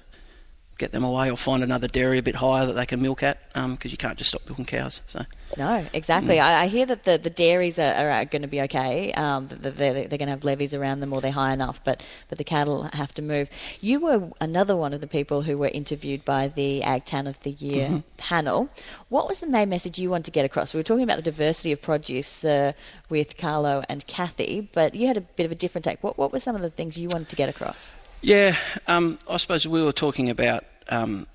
get 0.79 0.93
them 0.93 1.05
away 1.05 1.31
or 1.31 1.37
find 1.37 1.62
another 1.62 1.89
dairy 1.89 2.18
a 2.18 2.22
bit 2.22 2.35
higher 2.35 2.66
that 2.66 2.74
they 2.74 2.87
can 2.87 3.01
milk 3.01 3.22
at 3.22 3.43
because 3.53 3.64
um, 3.64 3.79
you 3.83 3.97
can't 3.97 4.18
just 4.18 4.31
stop 4.31 4.43
milking 4.47 4.66
cows. 4.66 5.01
So 5.07 5.24
no, 5.57 5.87
exactly. 5.93 6.37
Mm. 6.37 6.43
I, 6.43 6.62
I, 6.64 6.66
hear 6.66 6.85
that 6.87 7.05
the, 7.05 7.16
the 7.16 7.31
dairies 7.31 7.79
are, 7.79 7.93
are 7.93 8.24
going 8.27 8.43
to 8.43 8.49
be 8.49 8.61
okay. 8.62 9.12
Um, 9.12 9.49
they're, 9.49 9.70
they're 9.70 10.09
going 10.09 10.27
to 10.27 10.27
have 10.27 10.45
levies 10.45 10.74
around 10.74 11.01
them 11.01 11.12
or 11.12 11.20
they're 11.20 11.33
high 11.33 11.53
enough, 11.53 11.83
but 11.83 12.03
but 12.29 12.39
the 12.39 12.45
cattle 12.45 12.85
have 12.93 13.14
to 13.14 13.22
move. 13.22 13.49
You 13.81 14.01
were 14.01 14.31
another 14.41 14.77
one 14.77 14.93
of 14.93 15.01
the 15.01 15.07
people 15.07 15.43
who 15.43 15.57
were 15.57 15.68
interviewed 15.68 16.24
by 16.24 16.49
the 16.49 16.83
Ag 16.83 17.05
Town 17.05 17.27
of 17.27 17.41
the 17.41 17.53
Year 17.53 17.89
mm-hmm. 17.89 17.99
panel. 18.18 18.68
What 19.09 19.29
was 19.29 19.39
the 19.39 19.47
main 19.47 19.68
message 19.68 19.99
you 19.99 20.11
wanted 20.11 20.27
to 20.27 20.31
get 20.31 20.45
across? 20.45 20.74
We 20.74 20.81
were 20.81 20.85
talking 20.85 21.05
about 21.05 21.16
the 21.16 21.22
diversity 21.22 21.72
of 21.72 21.81
produce 21.81 22.45
uh, 22.45 22.72
with 23.09 23.37
Carlo 23.37 23.83
and 23.89 24.07
Kathy, 24.07 24.68
but 24.72 24.95
you 24.95 25.07
had 25.07 25.16
a 25.16 25.22
bit 25.22 25.47
of 25.47 25.53
a 25.53 25.57
different 25.57 25.85
take. 25.85 26.03
What 26.03 26.18
what 26.18 26.33
were 26.33 26.41
some 26.41 26.57
of 26.57 26.62
the 26.62 26.70
things 26.70 26.99
you 26.99 27.09
wanted 27.09 27.29
to 27.31 27.37
get 27.37 27.49
across? 27.49 27.95
Yeah, 28.27 28.57
um, 28.89 29.20
I 29.31 29.37
suppose 29.37 29.68
we 29.68 29.81
were 29.81 29.93
talking 29.93 30.31
about 30.31 30.64
um, 30.89 31.29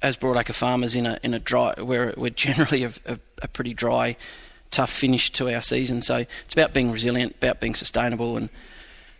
as 0.00 0.16
broadacre 0.16 0.54
farmers 0.54 0.94
in 0.94 1.04
a 1.04 1.18
in 1.24 1.34
a 1.34 1.40
dry 1.40 1.74
where 1.80 2.14
we're 2.16 2.30
generally 2.30 2.84
a, 2.84 2.92
a, 3.06 3.18
a, 3.42 3.48
pretty 3.48 3.74
dry, 3.74 4.16
tough 4.70 4.88
finish 4.88 5.32
to 5.32 5.52
our 5.52 5.60
season. 5.60 6.00
So 6.00 6.26
it's 6.44 6.54
about 6.54 6.72
being 6.72 6.92
resilient, 6.92 7.34
about 7.38 7.58
being 7.58 7.74
sustainable, 7.74 8.36
and 8.36 8.50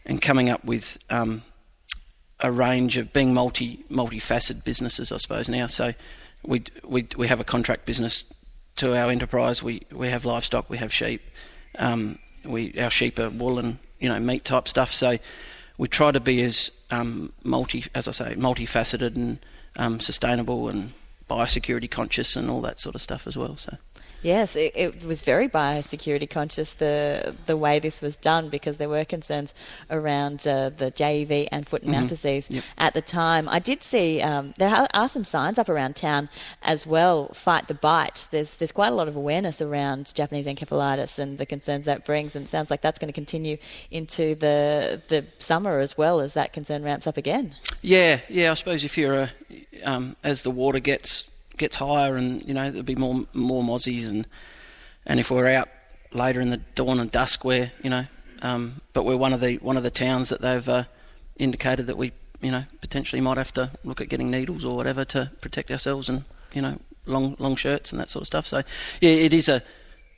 and 0.07 0.23
coming 0.23 0.49
up 0.49 0.64
with 0.64 0.97
um, 1.11 1.43
a 2.39 2.53
range 2.53 2.97
of 2.97 3.12
being 3.12 3.35
multi 3.35 3.85
multifaceted 3.91 4.62
businesses, 4.62 5.11
I 5.11 5.16
suppose 5.16 5.49
now. 5.49 5.66
So 5.66 5.93
we 6.45 6.62
we 6.85 7.09
we 7.16 7.27
have 7.27 7.41
a 7.41 7.45
contract 7.45 7.85
business 7.85 8.27
to 8.77 8.97
our 8.97 9.11
enterprise. 9.11 9.61
We 9.61 9.83
we 9.91 10.11
have 10.11 10.25
livestock, 10.25 10.71
we 10.71 10.79
have 10.79 10.93
sheep. 10.93 11.21
Um, 11.81 12.21
we 12.45 12.79
our 12.79 12.91
sheep 12.91 13.18
are 13.18 13.29
wool 13.29 13.59
and 13.59 13.79
you 13.99 14.09
know 14.09 14.21
meat 14.21 14.45
type 14.45 14.68
stuff. 14.68 14.93
So 14.93 15.18
we 15.81 15.89
try 15.89 16.12
to 16.12 16.20
be 16.20 16.43
as 16.43 16.70
um, 16.91 17.33
multi, 17.43 17.87
as 17.95 18.07
I 18.07 18.11
say, 18.11 18.35
multifaceted 18.35 19.16
and 19.16 19.39
um, 19.76 19.99
sustainable 19.99 20.68
and 20.68 20.93
biosecurity 21.28 21.91
conscious 21.91 22.37
and 22.37 22.51
all 22.51 22.61
that 22.61 22.78
sort 22.78 22.95
of 22.95 23.01
stuff 23.01 23.26
as 23.26 23.35
well. 23.35 23.57
So. 23.57 23.78
Yes, 24.23 24.55
it, 24.55 24.73
it, 24.75 25.05
was 25.05 25.23
very 25.23 25.49
biosecurity 25.49 26.29
conscious 26.29 26.75
the 26.75 27.35
the 27.47 27.57
way 27.57 27.79
this 27.79 28.03
was 28.03 28.16
done 28.16 28.51
because 28.51 28.77
there 28.77 28.89
were 28.89 29.05
concerns 29.05 29.55
around 29.91 30.47
uh, 30.47 30.68
the 30.68 30.91
JEV 30.91 31.49
and 31.51 31.66
foot 31.66 31.83
and 31.83 31.93
mouth 31.93 32.01
mm-hmm. 32.01 32.09
disease 32.09 32.51
yep. 32.51 32.64
at 32.77 32.93
the 32.93 33.01
time. 33.01 33.49
I 33.49 33.59
did 33.59 33.83
see 33.83 34.21
um, 34.21 34.53
there 34.59 34.87
are 34.93 35.09
some 35.09 35.25
signs 35.25 35.59
up 35.59 35.68
around 35.68 35.97
town 35.97 36.29
as 36.62 36.87
well. 36.87 37.29
Fight 37.29 37.68
the 37.68 37.75
bite. 37.75 38.29
There's 38.31 38.57
there's 38.57 38.73
quite 38.73 38.89
a 38.89 38.95
lot 38.95 39.09
of 39.09 39.16
awareness 39.16 39.62
around 39.62 40.12
Japanese 40.14 40.47
encephalitis 40.47 41.18
and 41.18 41.39
the 41.39 41.47
concerns 41.47 41.87
that 41.87 42.05
brings, 42.05 42.37
and 42.37 42.45
it 42.45 42.49
sounds 42.49 42.71
like 42.71 42.83
that's 42.83 42.99
going 42.99 43.09
to 43.09 43.14
continue 43.14 43.57
into 43.91 44.35
the 44.35 45.01
the 45.09 45.25
summer 45.39 45.79
as 45.79 45.97
well 45.97 46.21
as 46.21 46.35
that 46.35 46.53
concern 46.53 46.83
ramps 46.83 47.07
up 47.07 47.16
again. 47.16 47.55
Yeah, 47.81 48.21
yeah. 48.29 48.51
I 48.51 48.55
suppose 48.55 48.85
if 48.85 48.99
you're 48.99 49.14
a 49.14 49.33
um, 49.85 50.16
as 50.23 50.43
the 50.43 50.51
water 50.51 50.79
gets 50.79 51.25
gets 51.61 51.76
higher, 51.76 52.16
and 52.16 52.42
you 52.42 52.52
know 52.52 52.70
there'll 52.70 52.82
be 52.82 52.96
more 52.96 53.24
more 53.32 53.62
mozzies, 53.62 54.11
and 54.11 54.26
and 55.06 55.20
if 55.20 55.30
we're 55.30 55.48
out 55.48 55.68
later 56.12 56.40
in 56.40 56.50
the 56.50 56.56
dawn 56.74 56.98
and 56.98 57.11
dusk 57.11 57.44
where 57.44 57.70
you 57.84 57.90
know, 57.90 58.06
um, 58.42 58.80
but 58.92 59.04
we're 59.04 59.16
one 59.16 59.32
of 59.32 59.40
the 59.40 59.56
one 59.58 59.76
of 59.76 59.84
the 59.84 59.90
towns 59.90 60.30
that 60.30 60.40
they've 60.40 60.68
uh, 60.68 60.84
indicated 61.36 61.86
that 61.86 61.96
we 61.96 62.12
you 62.40 62.50
know 62.50 62.64
potentially 62.80 63.20
might 63.20 63.36
have 63.36 63.52
to 63.54 63.70
look 63.84 64.00
at 64.00 64.08
getting 64.08 64.30
needles 64.30 64.64
or 64.64 64.76
whatever 64.76 65.04
to 65.04 65.30
protect 65.40 65.70
ourselves 65.70 66.08
and 66.08 66.24
you 66.52 66.62
know 66.62 66.78
long 67.06 67.36
long 67.38 67.54
shirts 67.54 67.92
and 67.92 68.00
that 68.00 68.11
sort 68.11 68.22
of 68.22 68.26
stuff. 68.26 68.46
So 68.46 68.62
yeah, 69.00 69.11
it 69.11 69.32
is 69.32 69.48
a 69.48 69.62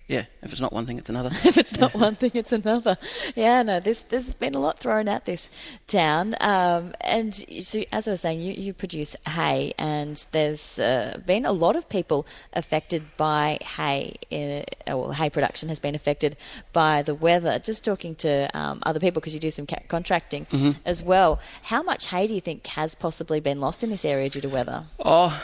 yeah, 0.08 0.24
if 0.42 0.52
it's 0.52 0.60
not 0.60 0.72
one 0.72 0.84
thing, 0.84 0.98
it's 0.98 1.08
another. 1.08 1.30
if 1.44 1.56
it's 1.56 1.78
not 1.78 1.94
one 1.94 2.16
thing, 2.16 2.32
it's 2.34 2.52
another. 2.52 2.98
Yeah, 3.34 3.62
no, 3.62 3.80
there's 3.80 4.02
there's 4.02 4.32
been 4.34 4.54
a 4.54 4.58
lot 4.58 4.78
thrown 4.78 5.08
at 5.08 5.24
this 5.24 5.48
town, 5.86 6.34
um, 6.40 6.92
and 7.00 7.34
so 7.34 7.82
as 7.92 8.08
I 8.08 8.10
was 8.12 8.20
saying, 8.20 8.40
you, 8.40 8.52
you 8.52 8.72
produce 8.74 9.14
hay, 9.28 9.72
and 9.78 10.24
there's 10.32 10.78
uh, 10.78 11.18
been 11.24 11.46
a 11.46 11.52
lot 11.52 11.76
of 11.76 11.88
people 11.88 12.26
affected 12.52 13.02
by 13.16 13.58
hay. 13.62 14.16
In, 14.30 14.64
uh, 14.90 14.98
well, 14.98 15.12
hay 15.12 15.30
production 15.30 15.68
has 15.68 15.78
been 15.78 15.94
affected 15.94 16.36
by 16.72 17.02
the 17.02 17.14
weather. 17.14 17.58
Just 17.58 17.84
talking 17.84 18.14
to 18.16 18.50
um, 18.58 18.80
other 18.84 19.00
people 19.00 19.20
because 19.20 19.34
you 19.34 19.40
do 19.40 19.50
some 19.50 19.66
ca- 19.66 19.82
contracting 19.88 20.46
Mhm. 20.46 20.76
as 20.84 21.02
well. 21.02 21.38
How 21.62 21.82
much 21.82 22.06
hay 22.06 22.26
do 22.26 22.34
you 22.34 22.40
think 22.40 22.66
has 22.66 22.94
possibly 22.94 23.40
been 23.40 23.60
lost 23.60 23.82
in 23.84 23.90
this 23.90 24.04
area 24.04 24.28
due 24.28 24.40
to 24.40 24.48
weather? 24.48 24.84
Oh, 24.98 25.40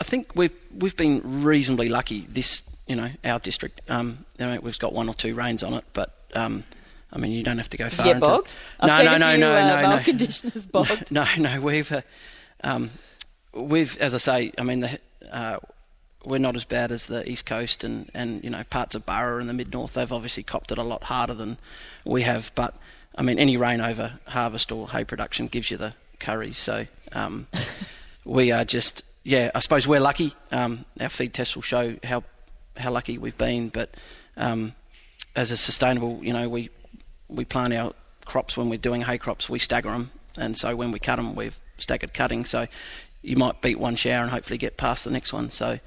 I 0.00 0.04
think 0.04 0.34
we've 0.34 0.52
we've 0.76 0.96
been 0.96 1.42
reasonably 1.44 1.88
lucky. 1.90 2.26
This, 2.28 2.62
you 2.90 2.96
know, 2.96 3.08
our 3.24 3.38
district. 3.38 3.80
Um, 3.88 4.24
you 4.36 4.44
know, 4.46 4.58
we've 4.60 4.78
got 4.80 4.92
one 4.92 5.08
or 5.08 5.14
two 5.14 5.32
rains 5.32 5.62
on 5.62 5.74
it, 5.74 5.84
but 5.92 6.12
um, 6.34 6.64
I 7.12 7.18
mean, 7.18 7.30
you 7.30 7.44
don't 7.44 7.58
have 7.58 7.70
to 7.70 7.76
go 7.76 7.88
far. 7.88 8.04
get 8.04 8.16
into- 8.16 8.26
bogged? 8.26 8.56
No, 8.82 9.02
no, 9.04 9.16
no, 9.16 9.28
few, 9.30 9.38
no, 9.38 9.54
uh, 9.54 9.80
no, 9.82 9.96
no. 9.96 10.02
conditioners 10.02 10.66
bogged. 10.72 11.12
No, 11.12 11.24
no, 11.38 11.60
we've, 11.60 11.92
uh, 11.92 12.02
um, 12.64 12.90
we've, 13.54 13.96
as 13.98 14.12
I 14.12 14.18
say, 14.18 14.52
I 14.58 14.64
mean, 14.64 14.80
the, 14.80 14.98
uh, 15.30 15.58
we're 16.24 16.38
not 16.38 16.56
as 16.56 16.64
bad 16.64 16.90
as 16.90 17.06
the 17.06 17.30
east 17.30 17.46
coast 17.46 17.84
and, 17.84 18.10
and 18.12 18.42
you 18.42 18.50
know 18.50 18.64
parts 18.64 18.96
of 18.96 19.06
Burra 19.06 19.38
and 19.38 19.48
the 19.48 19.54
mid 19.54 19.72
north. 19.72 19.94
They've 19.94 20.12
obviously 20.12 20.42
copped 20.42 20.72
it 20.72 20.76
a 20.78 20.82
lot 20.82 21.04
harder 21.04 21.34
than 21.34 21.58
we 22.04 22.22
have. 22.22 22.50
But 22.56 22.74
I 23.16 23.22
mean, 23.22 23.38
any 23.38 23.56
rain 23.56 23.80
over 23.80 24.18
harvest 24.26 24.72
or 24.72 24.90
hay 24.90 25.04
production 25.04 25.46
gives 25.46 25.70
you 25.70 25.76
the 25.76 25.94
curry. 26.18 26.52
So 26.54 26.86
um, 27.12 27.46
we 28.24 28.50
are 28.50 28.64
just, 28.64 29.04
yeah, 29.22 29.52
I 29.54 29.60
suppose 29.60 29.86
we're 29.86 30.00
lucky. 30.00 30.34
Um, 30.50 30.84
our 31.00 31.08
feed 31.08 31.32
tests 31.32 31.54
will 31.54 31.62
show 31.62 31.94
how 32.02 32.24
how 32.80 32.90
lucky 32.90 33.18
we've 33.18 33.38
been. 33.38 33.68
But 33.68 33.90
um, 34.36 34.74
as 35.36 35.50
a 35.50 35.56
sustainable, 35.56 36.20
you 36.22 36.32
know, 36.32 36.48
we 36.48 36.70
we 37.28 37.44
plant 37.44 37.72
our 37.74 37.94
crops 38.24 38.56
when 38.56 38.68
we're 38.68 38.78
doing 38.78 39.02
hay 39.02 39.18
crops, 39.18 39.48
we 39.48 39.58
stagger 39.58 39.90
them, 39.90 40.10
and 40.36 40.56
so 40.56 40.74
when 40.76 40.92
we 40.92 40.98
cut 40.98 41.16
them, 41.16 41.34
we've 41.34 41.58
staggered 41.78 42.14
cutting. 42.14 42.44
So 42.44 42.66
you 43.22 43.36
might 43.36 43.60
beat 43.60 43.78
one 43.78 43.96
shower 43.96 44.22
and 44.22 44.30
hopefully 44.30 44.58
get 44.58 44.76
past 44.76 45.04
the 45.04 45.10
next 45.10 45.32
one. 45.32 45.50
So 45.50 45.78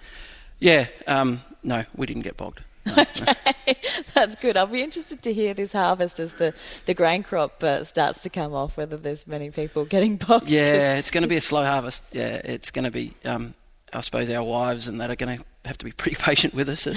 yeah, 0.60 0.88
um, 1.08 1.42
no, 1.64 1.86
we 1.96 2.06
didn't 2.06 2.24
get 2.24 2.38
bogged. 2.38 2.62
Okay, 2.86 3.34
That's 4.14 4.36
good. 4.36 4.58
I'll 4.58 4.68
be 4.68 4.82
interested 4.82 5.22
to 5.24 5.34
hear 5.34 5.54
this 5.54 5.72
harvest 5.72 6.20
as 6.20 6.34
the, 6.34 6.54
the 6.86 6.94
grain 6.94 7.24
crop 7.24 7.64
uh, 7.64 7.84
starts 7.84 8.22
to 8.24 8.30
come 8.30 8.54
off, 8.54 8.76
whether 8.78 8.98
there's 8.98 9.26
many 9.26 9.52
people 9.52 9.86
getting 9.86 10.18
bogged. 10.18 10.50
Yeah, 10.50 10.96
it's 10.98 11.12
going 11.12 11.22
to 11.22 11.28
be 11.28 11.38
a 11.38 11.42
slow 11.42 11.64
harvest. 11.64 12.04
Yeah, 12.12 12.42
it's 12.44 12.72
going 12.72 12.86
to 12.86 12.92
be. 12.92 13.14
Um, 13.24 13.54
I 13.94 14.02
suppose 14.02 14.30
our 14.30 14.44
wives 14.44 14.88
and 14.88 15.00
that 15.02 15.10
are 15.12 15.16
going 15.16 15.38
to 15.38 15.46
have 15.66 15.78
to 15.78 15.86
be 15.86 15.92
pretty 15.92 16.16
patient 16.20 16.54
with 16.54 16.70
us. 16.70 16.88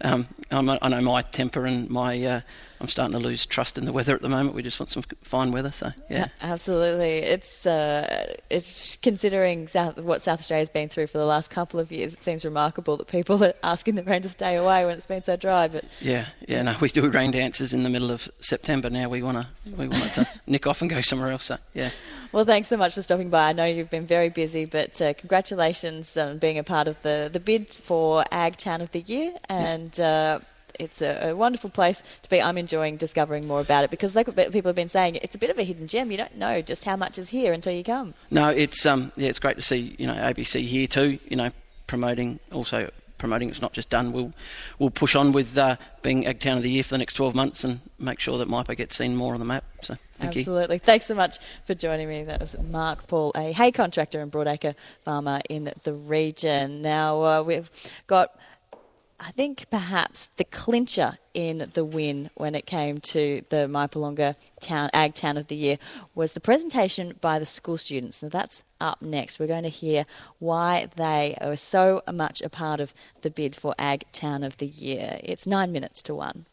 Um, 0.00 0.26
I 0.50 0.88
know 0.88 1.00
my 1.00 1.22
temper 1.22 1.66
and 1.66 1.88
my. 1.90 2.22
Uh, 2.22 2.40
I'm 2.80 2.88
starting 2.88 3.12
to 3.12 3.18
lose 3.18 3.44
trust 3.44 3.76
in 3.76 3.84
the 3.84 3.92
weather 3.92 4.14
at 4.14 4.22
the 4.22 4.28
moment. 4.28 4.54
We 4.54 4.62
just 4.62 4.80
want 4.80 4.90
some 4.90 5.02
fine 5.22 5.52
weather. 5.52 5.70
So 5.70 5.92
yeah. 6.08 6.28
Absolutely. 6.40 7.18
It's 7.18 7.66
uh, 7.66 8.36
it's 8.48 8.96
considering 8.96 9.68
South, 9.68 9.98
what 9.98 10.22
South 10.22 10.38
Australia's 10.38 10.70
been 10.70 10.88
through 10.88 11.08
for 11.08 11.18
the 11.18 11.26
last 11.26 11.50
couple 11.50 11.78
of 11.78 11.92
years. 11.92 12.14
It 12.14 12.24
seems 12.24 12.42
remarkable 12.42 12.96
that 12.96 13.06
people 13.06 13.42
are 13.44 13.52
asking 13.62 13.96
the 13.96 14.02
rain 14.02 14.22
to 14.22 14.30
stay 14.30 14.56
away 14.56 14.86
when 14.86 14.96
it's 14.96 15.04
been 15.04 15.22
so 15.22 15.36
dry. 15.36 15.68
But 15.68 15.84
Yeah, 16.00 16.28
yeah. 16.48 16.62
No, 16.62 16.74
we 16.80 16.88
do 16.88 17.06
rain 17.10 17.32
dances 17.32 17.74
in 17.74 17.82
the 17.82 17.90
middle 17.90 18.10
of 18.10 18.30
September. 18.40 18.88
Now 18.88 19.10
we 19.10 19.22
want 19.22 19.36
to 19.36 19.70
we 19.76 19.88
want 19.88 20.14
to 20.14 20.26
nick 20.46 20.66
off 20.66 20.80
and 20.80 20.88
go 20.88 21.02
somewhere 21.02 21.32
else. 21.32 21.44
So 21.44 21.58
yeah. 21.74 21.90
well, 22.32 22.46
thanks 22.46 22.68
so 22.68 22.78
much 22.78 22.94
for 22.94 23.02
stopping 23.02 23.28
by. 23.28 23.50
I 23.50 23.52
know 23.52 23.66
you've 23.66 23.90
been 23.90 24.06
very 24.06 24.30
busy, 24.30 24.64
but 24.64 25.00
uh, 25.02 25.12
congratulations 25.12 26.16
on 26.16 26.38
being 26.38 26.56
a 26.56 26.64
part 26.64 26.88
of 26.88 27.00
the 27.02 27.28
the 27.30 27.40
bid 27.40 27.68
for 27.68 28.24
Ag 28.30 28.56
Town 28.56 28.80
of 28.80 28.90
the 28.92 29.00
Year 29.00 29.34
and. 29.50 30.00
Uh, 30.00 30.40
it's 30.80 31.02
a, 31.02 31.30
a 31.30 31.36
wonderful 31.36 31.70
place 31.70 32.02
to 32.22 32.30
be. 32.30 32.40
I'm 32.40 32.58
enjoying 32.58 32.96
discovering 32.96 33.46
more 33.46 33.60
about 33.60 33.84
it 33.84 33.90
because, 33.90 34.16
like 34.16 34.26
people 34.26 34.68
have 34.68 34.76
been 34.76 34.88
saying, 34.88 35.16
it's 35.16 35.34
a 35.34 35.38
bit 35.38 35.50
of 35.50 35.58
a 35.58 35.64
hidden 35.64 35.86
gem. 35.86 36.10
You 36.10 36.16
don't 36.16 36.36
know 36.36 36.62
just 36.62 36.84
how 36.84 36.96
much 36.96 37.18
is 37.18 37.28
here 37.30 37.52
until 37.52 37.72
you 37.72 37.84
come. 37.84 38.14
No, 38.30 38.48
it's 38.48 38.84
um 38.86 39.12
yeah, 39.16 39.28
it's 39.28 39.38
great 39.38 39.56
to 39.56 39.62
see 39.62 39.94
you 39.98 40.06
know 40.06 40.14
ABC 40.14 40.64
here 40.64 40.86
too. 40.86 41.18
You 41.28 41.36
know, 41.36 41.50
promoting 41.86 42.40
also 42.52 42.90
promoting. 43.20 43.50
It's 43.50 43.62
not 43.62 43.72
just 43.72 43.90
done. 43.90 44.12
We'll 44.12 44.32
we'll 44.80 44.90
push 44.90 45.14
on 45.14 45.30
with 45.30 45.56
uh, 45.56 45.76
being 46.02 46.26
Ag 46.26 46.40
Town 46.40 46.56
of 46.56 46.64
the 46.64 46.70
Year 46.70 46.82
for 46.82 46.90
the 46.90 46.98
next 46.98 47.14
12 47.14 47.34
months 47.36 47.62
and 47.62 47.80
make 47.98 48.18
sure 48.18 48.38
that 48.38 48.48
Mypo 48.48 48.76
gets 48.76 48.96
seen 48.96 49.14
more 49.14 49.34
on 49.34 49.38
the 49.38 49.46
map. 49.46 49.64
So 49.82 49.94
thank 50.18 50.34
you. 50.34 50.40
Absolutely. 50.40 50.78
Thanks 50.78 51.06
so 51.06 51.14
much 51.14 51.38
for 51.64 51.74
joining 51.74 52.08
me. 52.08 52.24
That 52.24 52.40
was 52.40 52.56
Mark 52.58 53.06
Paul, 53.06 53.30
a 53.36 53.52
hay 53.52 53.70
contractor 53.70 54.20
and 54.20 54.32
broadacre 54.32 54.74
farmer 55.04 55.40
in 55.48 55.72
the 55.84 55.94
region. 55.94 56.82
Now 56.82 57.22
uh, 57.22 57.42
we've 57.42 57.70
got. 58.08 58.34
I 59.22 59.32
think 59.32 59.66
perhaps 59.70 60.30
the 60.38 60.44
clincher 60.44 61.18
in 61.34 61.70
the 61.74 61.84
win 61.84 62.30
when 62.36 62.54
it 62.54 62.64
came 62.64 63.00
to 63.00 63.42
the 63.50 63.68
Mypolonga 63.68 64.34
Town 64.60 64.88
Ag 64.94 65.14
Town 65.14 65.36
of 65.36 65.48
the 65.48 65.56
Year 65.56 65.76
was 66.14 66.32
the 66.32 66.40
presentation 66.40 67.14
by 67.20 67.38
the 67.38 67.44
school 67.44 67.76
students. 67.76 68.22
Now 68.22 68.30
that's 68.30 68.62
up 68.80 69.02
next. 69.02 69.38
We're 69.38 69.46
going 69.46 69.64
to 69.64 69.68
hear 69.68 70.06
why 70.38 70.88
they 70.96 71.36
are 71.38 71.56
so 71.56 72.00
much 72.10 72.40
a 72.40 72.48
part 72.48 72.80
of 72.80 72.94
the 73.20 73.30
bid 73.30 73.54
for 73.54 73.74
Ag 73.78 74.04
Town 74.12 74.42
of 74.42 74.56
the 74.56 74.66
Year. 74.66 75.20
It's 75.22 75.46
nine 75.46 75.70
minutes 75.70 76.02
to 76.04 76.14
one. 76.14 76.46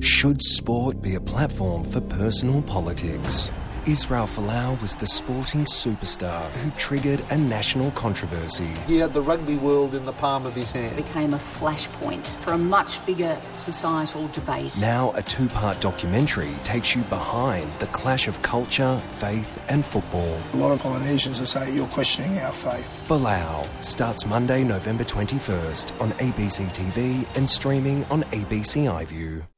Should 0.00 0.42
sport 0.42 1.00
be 1.00 1.14
a 1.14 1.20
platform 1.20 1.84
for 1.84 2.02
personal 2.02 2.60
politics? 2.62 3.50
Israel 3.90 4.28
Folau 4.28 4.80
was 4.80 4.94
the 4.94 5.06
sporting 5.08 5.64
superstar 5.64 6.48
who 6.58 6.70
triggered 6.78 7.24
a 7.30 7.36
national 7.36 7.90
controversy. 7.90 8.70
He 8.86 8.98
had 8.98 9.12
the 9.12 9.20
rugby 9.20 9.56
world 9.56 9.96
in 9.96 10.04
the 10.04 10.12
palm 10.12 10.46
of 10.46 10.54
his 10.54 10.70
hand. 10.70 10.94
became 10.94 11.34
a 11.34 11.38
flashpoint 11.38 12.36
for 12.38 12.52
a 12.52 12.58
much 12.58 13.04
bigger 13.04 13.36
societal 13.50 14.28
debate. 14.28 14.78
Now, 14.80 15.10
a 15.16 15.22
two 15.22 15.48
part 15.48 15.80
documentary 15.80 16.54
takes 16.62 16.94
you 16.94 17.02
behind 17.02 17.68
the 17.80 17.88
clash 17.88 18.28
of 18.28 18.40
culture, 18.42 19.02
faith, 19.14 19.60
and 19.68 19.84
football. 19.84 20.40
A 20.52 20.56
lot 20.56 20.70
of 20.70 20.78
Polynesians 20.78 21.40
will 21.40 21.46
say 21.46 21.74
you're 21.74 21.88
questioning 21.88 22.38
our 22.38 22.52
faith. 22.52 23.04
Folau 23.08 23.66
starts 23.82 24.24
Monday, 24.24 24.62
November 24.62 25.02
21st 25.02 26.00
on 26.00 26.12
ABC 26.12 26.72
TV 26.72 27.26
and 27.36 27.50
streaming 27.50 28.04
on 28.04 28.22
ABC 28.30 28.84
iView. 28.84 29.49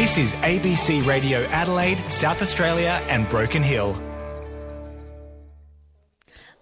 This 0.00 0.16
is 0.16 0.34
ABC 0.36 1.06
Radio 1.06 1.44
Adelaide, 1.48 1.98
South 2.08 2.40
Australia, 2.40 3.04
and 3.08 3.28
Broken 3.28 3.62
Hill. 3.62 4.00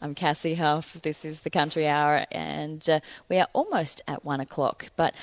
I'm 0.02 0.14
Cassie 0.16 0.56
Huff. 0.56 0.94
This 1.02 1.24
is 1.24 1.42
the 1.42 1.48
Country 1.48 1.86
Hour, 1.86 2.26
and 2.32 2.88
uh, 2.90 2.98
we 3.28 3.38
are 3.38 3.46
almost 3.52 4.02
at 4.08 4.24
one 4.24 4.40
o'clock. 4.40 4.86
But 4.96 5.14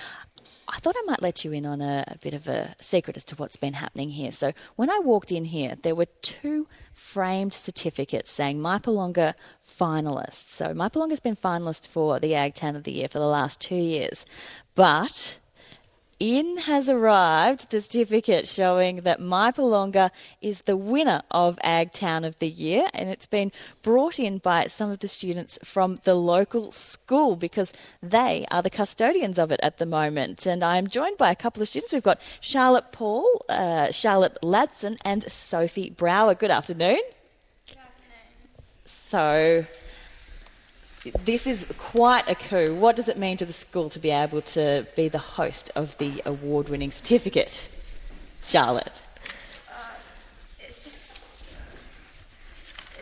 I 0.68 0.80
thought 0.80 0.96
I 0.98 1.04
might 1.06 1.22
let 1.22 1.44
you 1.44 1.52
in 1.52 1.66
on 1.66 1.82
a, 1.82 2.06
a 2.08 2.18
bit 2.20 2.34
of 2.34 2.48
a 2.48 2.74
secret 2.80 3.18
as 3.18 3.26
to 3.26 3.36
what's 3.36 3.58
been 3.58 3.74
happening 3.74 4.12
here. 4.12 4.32
So 4.32 4.54
when 4.78 4.90
I 4.90 5.00
walked 5.00 5.34
in 5.34 5.44
here, 5.44 5.76
there 5.82 5.94
were 5.94 6.08
two 6.22 6.68
framed 6.94 7.52
certificates 7.52 8.32
saying 8.32 8.60
Mypolonga 8.60 9.34
finalist. 9.68 10.48
So 10.48 10.74
Mypolonga's 10.74 11.20
been 11.20 11.36
finalist 11.36 11.88
for 11.88 12.22
the 12.22 12.34
Ag 12.34 12.54
Town 12.54 12.78
of 12.78 12.86
the 12.86 12.94
Year 12.94 13.10
for 13.10 13.20
the 13.20 13.26
last 13.26 13.60
two 13.60 13.76
years, 13.76 14.26
but 14.74 15.40
in 16.20 16.58
has 16.58 16.88
arrived 16.88 17.70
the 17.72 17.82
certificate 17.82 18.48
showing 18.48 18.98
that 19.02 19.20
Mypolonga 19.20 20.12
is 20.42 20.62
the 20.62 20.78
winner 20.78 21.22
of 21.30 21.60
Ag 21.62 21.92
Town 21.92 22.24
of 22.24 22.40
the 22.40 22.48
Year, 22.48 22.88
and 22.94 23.10
it's 23.10 23.26
been 23.26 23.52
brought 23.82 24.20
in 24.20 24.38
by 24.38 24.68
some 24.68 24.90
of 24.90 25.00
the 25.00 25.08
students 25.08 25.60
from 25.64 25.96
the 26.04 26.16
local 26.16 26.72
school 26.72 27.36
because 27.36 27.74
they 28.02 28.46
are 28.50 28.62
the 28.62 28.70
custodians 28.70 29.38
of 29.38 29.52
it 29.52 29.60
at 29.62 29.78
the 29.78 29.86
moment. 29.86 30.46
And 30.46 30.64
I 30.64 30.78
am 30.78 30.88
joined 30.88 31.18
by 31.18 31.32
a 31.32 31.36
couple 31.36 31.62
of 31.62 31.68
students. 31.68 31.92
We've 31.92 32.02
got 32.02 32.22
Charlotte 32.40 32.92
Paul, 32.92 33.46
uh, 33.50 33.92
Charlotte 33.92 34.38
Ladson, 34.42 34.98
and 35.04 35.30
Sophie 35.30 35.90
Brower. 35.90 36.34
Good 36.34 36.52
afternoon. 36.52 37.02
So, 38.86 39.66
this 41.24 41.46
is 41.48 41.66
quite 41.78 42.28
a 42.28 42.36
coup. 42.36 42.74
What 42.76 42.96
does 42.96 43.08
it 43.08 43.18
mean 43.18 43.38
to 43.38 43.46
the 43.46 43.54
school 43.54 43.90
to 43.90 44.00
be 44.00 44.12
able 44.12 44.42
to 44.42 44.88
be 44.96 45.08
the 45.08 45.20
host 45.20 45.72
of 45.76 45.98
the 45.98 46.22
award 46.26 46.70
winning 46.70 46.92
certificate? 46.92 47.70
Charlotte. 48.44 49.02
Uh, 49.70 49.96
it's 50.60 50.84
just, 50.84 51.20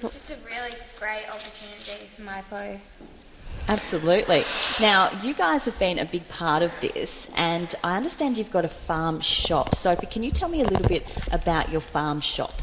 it's 0.02 0.14
just 0.14 0.32
a 0.32 0.46
really 0.46 0.76
great 1.00 1.26
opportunity 1.30 2.08
for 2.16 2.22
Mypo. 2.22 2.80
Absolutely. 3.68 4.44
Now, 4.82 5.10
you 5.22 5.34
guys 5.34 5.66
have 5.66 5.80
been 5.80 6.00
a 6.00 6.06
big 6.06 6.28
part 6.28 6.64
of 6.64 6.72
this, 6.82 7.28
and 7.36 7.74
I 7.84 7.96
understand 7.96 8.38
you've 8.38 8.52
got 8.52 8.66
a 8.66 8.70
farm 8.70 9.22
shop. 9.22 9.76
Sophie, 9.76 10.08
can 10.08 10.24
you 10.24 10.32
tell 10.32 10.50
me 10.50 10.62
a 10.62 10.66
little 10.66 10.88
bit 10.88 11.06
about 11.32 11.70
your 11.70 11.82
farm 11.82 12.20
shop? 12.20 12.62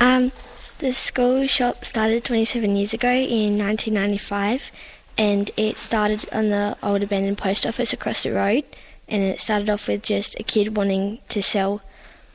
Um, 0.00 0.32
the 0.78 0.92
school 0.92 1.46
shop 1.46 1.84
started 1.84 2.24
27 2.24 2.74
years 2.74 2.94
ago 2.94 3.10
in 3.10 3.58
1995, 3.58 4.70
and 5.18 5.50
it 5.58 5.78
started 5.78 6.26
on 6.32 6.48
the 6.48 6.76
old 6.82 7.02
abandoned 7.02 7.36
post 7.36 7.66
office 7.66 7.92
across 7.92 8.22
the 8.22 8.32
road. 8.32 8.64
And 9.06 9.22
it 9.22 9.40
started 9.40 9.68
off 9.68 9.88
with 9.88 10.02
just 10.02 10.38
a 10.40 10.42
kid 10.42 10.76
wanting 10.76 11.18
to 11.28 11.42
sell 11.42 11.82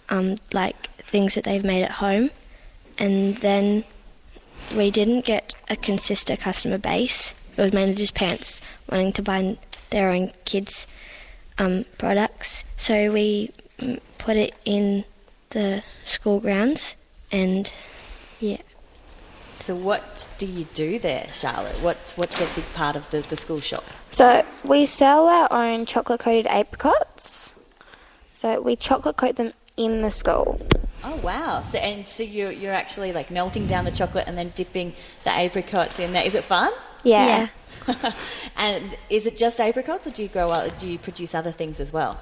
um, 0.10 0.36
like 0.54 0.90
things 0.98 1.34
that 1.34 1.44
they've 1.46 1.64
made 1.64 1.84
at 1.84 1.94
home, 1.94 2.30
and 3.00 3.38
then 3.38 3.84
we 4.76 4.92
didn't 4.92 5.26
get 5.26 5.56
a 5.70 5.76
consistent 5.76 6.40
customer 6.40 6.78
base. 6.78 7.34
It 7.58 7.62
was 7.62 7.74
mainly 7.74 7.96
just 7.96 8.14
parents 8.14 8.62
wanting 8.90 9.14
to 9.14 9.22
buy 9.22 9.58
their 9.90 10.12
own 10.12 10.34
kids' 10.44 10.86
um, 11.58 11.86
products. 11.98 12.64
So 12.78 13.12
we 13.12 13.52
mm, 13.80 14.00
put 14.18 14.38
it 14.38 14.54
in 14.66 15.06
the 15.52 15.84
school 16.04 16.40
grounds, 16.40 16.96
and 17.36 17.72
yeah. 18.40 18.62
So 19.56 19.76
what 19.76 20.30
do 20.38 20.46
you 20.46 20.66
do 20.74 21.00
there, 21.00 21.28
Charlotte? 21.34 21.76
What's 21.82 22.16
what's 22.18 22.40
a 22.40 22.48
big 22.56 22.72
part 22.74 22.96
of 22.96 23.10
the, 23.12 23.22
the 23.22 23.36
school 23.36 23.60
shop? 23.60 23.84
So 24.12 24.46
we 24.64 24.86
sell 24.86 25.28
our 25.28 25.52
own 25.52 25.86
chocolate 25.86 26.20
coated 26.20 26.48
apricots. 26.48 27.52
So 28.34 28.62
we 28.62 28.76
chocolate 28.76 29.18
coat 29.18 29.36
them 29.38 29.54
in 29.76 30.02
the 30.02 30.12
school. 30.12 30.62
Oh 31.04 31.16
wow! 31.18 31.62
So 31.62 31.78
and 31.80 32.08
so 32.08 32.24
you 32.24 32.50
you're 32.50 32.74
actually 32.74 33.12
like 33.12 33.32
melting 33.32 33.68
down 33.68 33.86
the 33.86 33.92
chocolate 33.92 34.28
and 34.28 34.38
then 34.38 34.54
dipping 34.56 34.94
the 35.24 35.32
apricots 35.32 36.00
in 36.00 36.14
there. 36.14 36.26
Is 36.26 36.36
it 36.36 36.44
fun? 36.44 36.72
Yeah. 37.04 37.50
and 38.56 38.98
is 39.10 39.28
it 39.28 39.38
just 39.38 39.60
apricots, 39.60 40.08
or 40.08 40.12
do 40.12 40.24
you 40.24 40.30
grow 40.30 40.50
up? 40.50 40.78
Do 40.80 40.88
you 40.88 40.98
produce 40.98 41.36
other 41.36 41.52
things 41.52 41.80
as 41.80 41.92
well? 41.92 42.20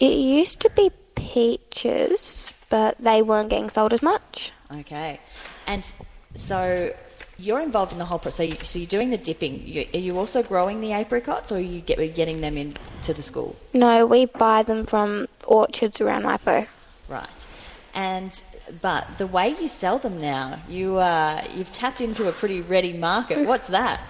It 0.00 0.12
used 0.12 0.60
to 0.60 0.70
be 0.70 0.90
peaches, 1.14 2.52
but 2.68 2.96
they 2.98 3.22
weren't 3.22 3.48
getting 3.48 3.70
sold 3.70 3.92
as 3.92 4.02
much. 4.02 4.52
Okay, 4.72 5.20
and 5.66 5.90
so 6.34 6.92
you're 7.38 7.60
involved 7.60 7.92
in 7.92 7.98
the 7.98 8.04
whole 8.04 8.18
process. 8.18 8.36
So, 8.36 8.42
you, 8.42 8.64
so 8.64 8.78
you're 8.78 8.88
doing 8.88 9.10
the 9.10 9.18
dipping. 9.18 9.66
You, 9.66 9.86
are 9.94 9.98
you 9.98 10.16
also 10.18 10.42
growing 10.42 10.80
the 10.80 10.92
apricots, 10.92 11.52
or 11.52 11.56
are 11.56 11.60
you 11.60 11.80
get, 11.80 11.98
getting 12.14 12.40
them 12.40 12.56
into 12.56 13.14
the 13.14 13.22
school? 13.22 13.56
No, 13.72 14.06
we 14.06 14.26
buy 14.26 14.62
them 14.62 14.86
from 14.86 15.28
orchards 15.44 16.00
around 16.00 16.24
Mypo. 16.24 16.66
Right, 17.08 17.46
and 17.94 18.42
but 18.82 19.18
the 19.18 19.26
way 19.26 19.50
you 19.60 19.68
sell 19.68 19.98
them 19.98 20.20
now, 20.20 20.58
you 20.68 20.96
uh, 20.96 21.44
you've 21.54 21.72
tapped 21.72 22.00
into 22.00 22.28
a 22.28 22.32
pretty 22.32 22.60
ready 22.60 22.92
market. 22.92 23.46
What's 23.46 23.68
that? 23.68 24.00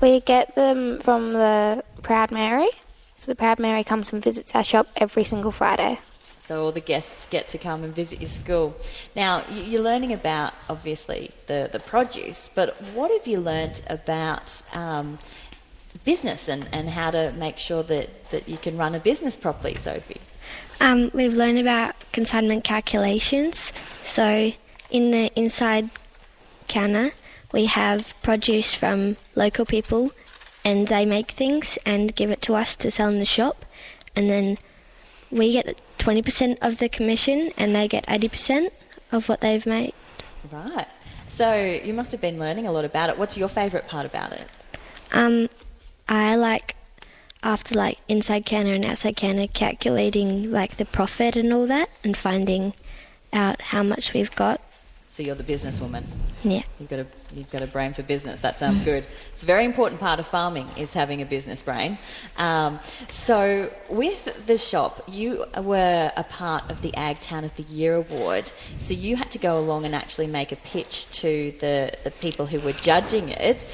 We 0.00 0.20
get 0.20 0.54
them 0.54 1.00
from 1.00 1.32
the 1.32 1.84
Proud 2.02 2.30
Mary. 2.32 2.68
So 3.16 3.30
the 3.30 3.36
Proud 3.36 3.60
Mary 3.60 3.84
comes 3.84 4.12
and 4.12 4.22
visits 4.22 4.54
our 4.54 4.64
shop 4.64 4.88
every 4.96 5.22
single 5.22 5.52
Friday. 5.52 6.00
So 6.42 6.64
all 6.64 6.72
the 6.72 6.80
guests 6.80 7.26
get 7.26 7.46
to 7.48 7.58
come 7.58 7.84
and 7.84 7.94
visit 7.94 8.20
your 8.20 8.28
school. 8.28 8.74
Now 9.14 9.44
you're 9.48 9.80
learning 9.80 10.12
about 10.12 10.54
obviously 10.68 11.30
the 11.46 11.68
the 11.70 11.78
produce, 11.78 12.48
but 12.48 12.74
what 12.94 13.12
have 13.12 13.28
you 13.28 13.38
learnt 13.38 13.80
about 13.88 14.60
um, 14.74 15.20
business 16.04 16.48
and, 16.48 16.68
and 16.72 16.88
how 16.88 17.12
to 17.12 17.32
make 17.38 17.58
sure 17.58 17.84
that, 17.84 18.30
that 18.30 18.48
you 18.48 18.56
can 18.56 18.76
run 18.76 18.92
a 18.96 18.98
business 18.98 19.36
properly, 19.36 19.76
Sophie? 19.76 20.20
Um, 20.80 21.12
we've 21.14 21.32
learned 21.32 21.60
about 21.60 21.94
consignment 22.10 22.64
calculations. 22.64 23.72
So 24.02 24.52
in 24.90 25.12
the 25.12 25.30
inside 25.36 25.90
counter, 26.66 27.12
we 27.52 27.66
have 27.66 28.14
produce 28.20 28.74
from 28.74 29.16
local 29.36 29.64
people, 29.64 30.10
and 30.64 30.88
they 30.88 31.06
make 31.06 31.30
things 31.30 31.78
and 31.86 32.16
give 32.16 32.32
it 32.32 32.42
to 32.42 32.54
us 32.56 32.74
to 32.76 32.90
sell 32.90 33.08
in 33.10 33.20
the 33.20 33.24
shop, 33.24 33.64
and 34.16 34.28
then 34.28 34.58
we 35.30 35.52
get 35.52 35.80
20% 36.02 36.58
of 36.60 36.78
the 36.78 36.88
commission, 36.88 37.52
and 37.56 37.74
they 37.74 37.86
get 37.86 38.04
80% 38.06 38.70
of 39.12 39.28
what 39.28 39.40
they've 39.40 39.64
made. 39.64 39.94
Right. 40.50 40.88
So 41.28 41.54
you 41.54 41.94
must 41.94 42.10
have 42.12 42.20
been 42.20 42.38
learning 42.38 42.66
a 42.66 42.72
lot 42.72 42.84
about 42.84 43.08
it. 43.08 43.18
What's 43.18 43.38
your 43.38 43.48
favourite 43.48 43.86
part 43.86 44.04
about 44.04 44.32
it? 44.32 44.46
Um, 45.12 45.48
I 46.08 46.34
like 46.34 46.74
after 47.42 47.74
like 47.74 47.98
inside 48.08 48.46
counter 48.46 48.74
and 48.74 48.84
outside 48.84 49.16
counter 49.16 49.46
calculating 49.46 50.50
like 50.50 50.76
the 50.76 50.84
profit 50.84 51.36
and 51.36 51.52
all 51.52 51.66
that 51.66 51.88
and 52.02 52.16
finding 52.16 52.72
out 53.32 53.60
how 53.62 53.82
much 53.82 54.12
we've 54.12 54.34
got. 54.34 54.60
So 55.12 55.22
you're 55.22 55.34
the 55.34 55.44
businesswoman. 55.44 56.04
Yeah. 56.42 56.62
You've 56.80 56.88
got 56.88 57.00
a 57.00 57.06
you've 57.34 57.50
got 57.50 57.60
a 57.60 57.66
brain 57.66 57.92
for 57.92 58.02
business. 58.02 58.40
That 58.40 58.58
sounds 58.58 58.80
good. 58.80 59.04
It's 59.30 59.42
a 59.42 59.46
very 59.46 59.66
important 59.66 60.00
part 60.00 60.18
of 60.18 60.26
farming 60.26 60.66
is 60.78 60.94
having 60.94 61.20
a 61.20 61.26
business 61.26 61.60
brain. 61.60 61.98
Um, 62.38 62.80
so 63.10 63.70
with 63.90 64.46
the 64.46 64.56
shop, 64.56 65.04
you 65.06 65.44
were 65.62 66.10
a 66.16 66.24
part 66.24 66.70
of 66.70 66.80
the 66.80 66.94
Ag 66.94 67.20
Town 67.20 67.44
of 67.44 67.54
the 67.56 67.64
Year 67.64 67.96
award. 67.96 68.52
So 68.78 68.94
you 68.94 69.16
had 69.16 69.30
to 69.32 69.38
go 69.38 69.58
along 69.58 69.84
and 69.84 69.94
actually 69.94 70.28
make 70.28 70.50
a 70.50 70.56
pitch 70.56 71.10
to 71.20 71.52
the 71.60 71.92
the 72.04 72.10
people 72.10 72.46
who 72.46 72.60
were 72.60 72.72
judging 72.72 73.28
it. 73.28 73.64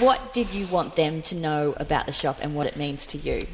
What 0.00 0.32
did 0.32 0.52
you 0.52 0.66
want 0.66 0.96
them 0.96 1.22
to 1.22 1.36
know 1.36 1.72
about 1.76 2.06
the 2.06 2.12
shop 2.12 2.38
and 2.40 2.56
what 2.56 2.66
it 2.66 2.76
means 2.76 3.06
to 3.06 3.18
you? 3.18 3.46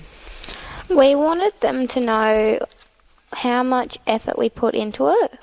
We 0.88 1.14
wanted 1.14 1.60
them 1.60 1.86
to 1.88 2.00
know 2.00 2.60
how 3.34 3.62
much 3.62 3.98
effort 4.06 4.38
we 4.38 4.48
put 4.48 4.74
into 4.74 5.08
it 5.08 5.38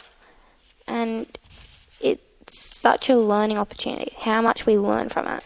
such 2.58 3.10
a 3.10 3.16
learning 3.18 3.58
opportunity. 3.58 4.14
How 4.20 4.42
much 4.42 4.66
we 4.66 4.78
learn 4.78 5.10
from 5.10 5.28
it. 5.28 5.44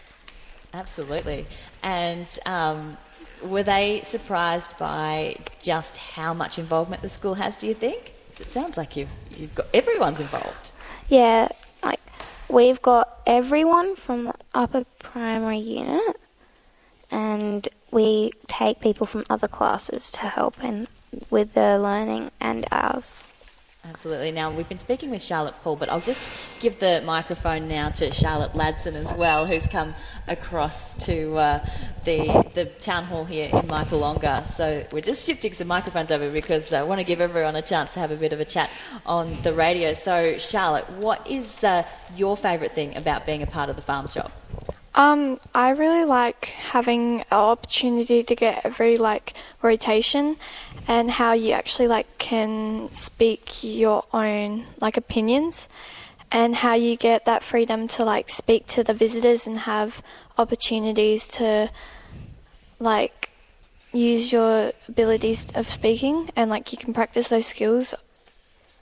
Absolutely. 0.74 1.46
And 1.82 2.26
um, 2.46 2.96
were 3.42 3.62
they 3.62 4.02
surprised 4.02 4.78
by 4.78 5.36
just 5.62 5.96
how 5.96 6.34
much 6.34 6.58
involvement 6.58 7.02
the 7.02 7.08
school 7.08 7.34
has? 7.34 7.56
Do 7.56 7.66
you 7.66 7.74
think? 7.74 8.12
It 8.40 8.50
sounds 8.50 8.76
like 8.76 8.96
you've 8.96 9.10
you've 9.36 9.54
got 9.54 9.66
everyone's 9.74 10.20
involved. 10.20 10.70
Yeah, 11.08 11.48
like 11.82 12.00
we've 12.48 12.80
got 12.82 13.18
everyone 13.26 13.96
from 13.96 14.32
upper 14.54 14.84
primary 15.00 15.58
unit, 15.58 16.16
and 17.10 17.68
we 17.90 18.32
take 18.46 18.80
people 18.80 19.06
from 19.06 19.24
other 19.28 19.48
classes 19.48 20.10
to 20.12 20.20
help 20.20 20.62
in 20.62 20.86
with 21.30 21.54
their 21.54 21.78
learning 21.78 22.30
and 22.40 22.66
ours. 22.70 23.22
Absolutely. 23.84 24.32
Now, 24.32 24.50
we've 24.50 24.68
been 24.68 24.78
speaking 24.78 25.10
with 25.10 25.22
Charlotte 25.22 25.54
Paul, 25.62 25.76
but 25.76 25.88
I'll 25.88 26.00
just 26.00 26.26
give 26.60 26.80
the 26.80 27.00
microphone 27.06 27.68
now 27.68 27.90
to 27.90 28.12
Charlotte 28.12 28.52
Ladson 28.52 28.94
as 28.94 29.12
well, 29.12 29.46
who's 29.46 29.68
come 29.68 29.94
across 30.26 30.94
to 31.06 31.36
uh, 31.36 31.66
the, 32.04 32.44
the 32.54 32.66
town 32.66 33.04
hall 33.04 33.24
here 33.24 33.46
in 33.46 33.62
Mypolonga. 33.62 34.46
So 34.46 34.84
we're 34.92 35.00
just 35.00 35.24
shifting 35.24 35.52
some 35.52 35.68
microphones 35.68 36.10
over 36.10 36.28
because 36.28 36.72
I 36.72 36.82
want 36.82 37.00
to 37.00 37.06
give 37.06 37.20
everyone 37.20 37.54
a 37.54 37.62
chance 37.62 37.94
to 37.94 38.00
have 38.00 38.10
a 38.10 38.16
bit 38.16 38.32
of 38.32 38.40
a 38.40 38.44
chat 38.44 38.68
on 39.06 39.40
the 39.42 39.52
radio. 39.52 39.92
So, 39.92 40.38
Charlotte, 40.38 40.90
what 40.90 41.26
is 41.26 41.62
uh, 41.62 41.84
your 42.16 42.36
favourite 42.36 42.72
thing 42.72 42.96
about 42.96 43.26
being 43.26 43.42
a 43.42 43.46
part 43.46 43.70
of 43.70 43.76
the 43.76 43.82
farm 43.82 44.08
shop? 44.08 44.32
Um, 44.98 45.38
I 45.54 45.70
really 45.70 46.04
like 46.04 46.46
having 46.46 47.20
an 47.20 47.26
opportunity 47.30 48.24
to 48.24 48.34
get 48.34 48.66
every 48.66 48.96
like 48.96 49.32
rotation 49.62 50.34
and 50.88 51.08
how 51.08 51.34
you 51.34 51.52
actually 51.52 51.86
like 51.86 52.18
can 52.18 52.92
speak 52.92 53.62
your 53.62 54.04
own 54.12 54.64
like 54.80 54.96
opinions 54.96 55.68
and 56.32 56.56
how 56.56 56.74
you 56.74 56.96
get 56.96 57.26
that 57.26 57.44
freedom 57.44 57.86
to 57.86 58.04
like 58.04 58.28
speak 58.28 58.66
to 58.66 58.82
the 58.82 58.92
visitors 58.92 59.46
and 59.46 59.60
have 59.60 60.02
opportunities 60.36 61.28
to 61.28 61.70
like 62.80 63.30
use 63.92 64.32
your 64.32 64.72
abilities 64.88 65.46
of 65.54 65.68
speaking 65.68 66.28
and 66.34 66.50
like 66.50 66.72
you 66.72 66.78
can 66.78 66.92
practice 66.92 67.28
those 67.28 67.46
skills 67.46 67.94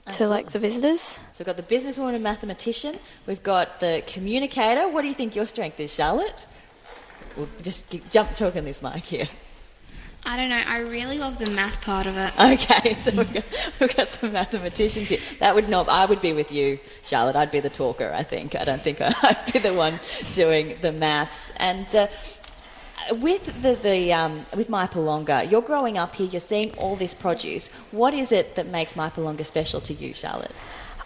to 0.09 0.27
like 0.27 0.51
the 0.51 0.59
visitors. 0.59 1.19
So 1.31 1.39
we've 1.39 1.45
got 1.45 1.57
the 1.57 1.63
businesswoman 1.63 2.15
and 2.15 2.23
mathematician. 2.23 2.97
We've 3.25 3.43
got 3.43 3.79
the 3.79 4.03
communicator. 4.07 4.87
What 4.87 5.01
do 5.01 5.07
you 5.07 5.13
think 5.13 5.35
your 5.35 5.47
strength 5.47 5.79
is, 5.79 5.93
Charlotte? 5.93 6.45
We'll 7.35 7.49
just 7.61 7.89
keep, 7.89 8.09
jump 8.09 8.35
talking 8.35 8.65
this 8.65 8.81
mic 8.81 9.03
here. 9.03 9.27
I 10.25 10.35
don't 10.35 10.49
know. 10.49 10.61
I 10.67 10.79
really 10.79 11.17
love 11.17 11.37
the 11.37 11.49
math 11.49 11.79
part 11.81 12.05
of 12.05 12.17
it. 12.17 12.37
Okay, 12.37 12.93
so 12.99 13.11
we've 13.11 13.33
got, 13.33 13.43
we've 13.79 13.95
got 13.95 14.07
some 14.09 14.33
mathematicians 14.33 15.07
here. 15.07 15.19
That 15.39 15.55
would 15.55 15.69
not. 15.69 15.87
I 15.87 16.05
would 16.05 16.19
be 16.19 16.33
with 16.33 16.51
you, 16.51 16.79
Charlotte. 17.05 17.37
I'd 17.37 17.51
be 17.51 17.61
the 17.61 17.69
talker. 17.69 18.11
I 18.13 18.23
think. 18.23 18.53
I 18.53 18.65
don't 18.65 18.81
think 18.81 18.99
I'd 19.01 19.51
be 19.53 19.59
the 19.59 19.73
one 19.73 19.99
doing 20.33 20.75
the 20.81 20.91
maths. 20.91 21.53
And 21.57 21.87
uh, 21.95 22.07
with 23.11 23.61
the, 23.61 23.75
the 23.75 24.13
um, 24.13 24.43
with 24.55 24.69
Mypolonga, 24.69 25.49
you're 25.49 25.61
growing 25.61 25.97
up 25.97 26.15
here. 26.15 26.27
You're 26.27 26.39
seeing 26.39 26.73
all 26.75 26.95
this 26.95 27.13
produce. 27.13 27.69
What 27.91 28.13
is 28.13 28.31
it 28.31 28.55
that 28.55 28.67
makes 28.67 28.93
Mypolonga 28.93 29.45
special 29.45 29.81
to 29.81 29.93
you, 29.93 30.13
Charlotte? 30.13 30.51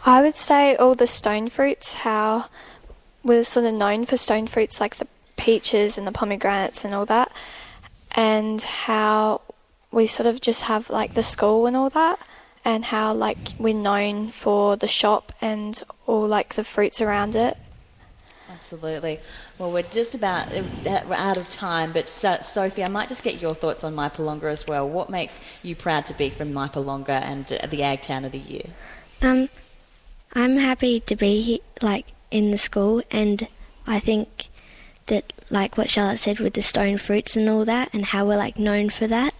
I 0.06 0.22
would 0.22 0.36
say 0.36 0.76
all 0.76 0.96
the 0.96 1.08
stone 1.08 1.50
fruits. 1.50 1.94
How 1.94 2.46
we're 3.24 3.44
sort 3.44 3.66
of 3.66 3.74
known 3.74 4.06
for 4.06 4.18
stone 4.18 4.48
fruits 4.48 4.80
like 4.80 4.96
the 4.96 5.08
peaches 5.38 5.98
and 5.98 6.06
the 6.08 6.12
pomegranates 6.12 6.84
and 6.84 6.94
all 6.94 7.06
that, 7.06 7.32
and 8.16 8.62
how 8.62 9.42
we 9.92 10.08
sort 10.08 10.28
of 10.28 10.42
just 10.42 10.64
have 10.64 10.90
like 10.90 11.14
the 11.14 11.24
school 11.24 11.66
and 11.68 11.76
all 11.76 11.90
that, 11.90 12.20
and 12.64 12.86
how 12.86 13.14
like 13.14 13.54
we're 13.60 13.74
known 13.74 14.32
for 14.32 14.76
the 14.76 14.88
shop 14.88 15.32
and 15.42 15.84
all 16.08 16.28
like 16.28 16.56
the 16.56 16.64
fruits 16.64 17.02
around 17.02 17.36
it. 17.36 17.58
Absolutely. 18.62 19.20
Well, 19.58 19.72
we're 19.72 19.82
just 19.82 20.14
about 20.14 20.48
uh, 20.54 21.02
out 21.14 21.38
of 21.38 21.50
time, 21.50 21.92
but 21.92 22.08
Sophie, 22.08 22.84
I 22.84 22.90
might 22.90 23.10
just 23.10 23.24
get 23.24 23.42
your 23.42 23.56
thoughts 23.56 23.84
on 23.84 23.96
Mypolonga 23.96 24.44
as 24.44 24.68
well. 24.68 24.88
What 24.88 25.10
makes 25.10 25.42
you 25.64 25.76
proud 25.76 26.06
to 26.06 26.14
be 26.14 26.30
from 26.30 26.54
Mypolonga 26.54 27.10
and 27.10 27.52
uh, 27.52 27.66
the 27.66 27.82
Ag 27.82 28.02
Town 28.02 28.24
of 28.24 28.34
the 28.34 28.38
Year? 28.38 28.66
Um, 29.24 29.50
I'm 30.34 30.58
happy 30.58 31.00
to 31.00 31.16
be 31.16 31.42
here, 31.42 31.58
like 31.82 32.06
in 32.30 32.52
the 32.52 32.58
school, 32.60 33.02
and 33.10 33.48
I 33.88 34.00
think 34.00 34.50
that, 35.08 35.34
like 35.50 35.76
what 35.76 35.90
Charlotte 35.90 36.20
said 36.20 36.40
with 36.40 36.54
the 36.54 36.62
stone 36.62 37.00
fruits 37.00 37.36
and 37.36 37.50
all 37.50 37.66
that, 37.66 37.90
and 37.94 38.06
how 38.06 38.28
we're 38.28 38.38
like 38.38 38.60
known 38.60 38.92
for 38.92 39.08
that. 39.08 39.34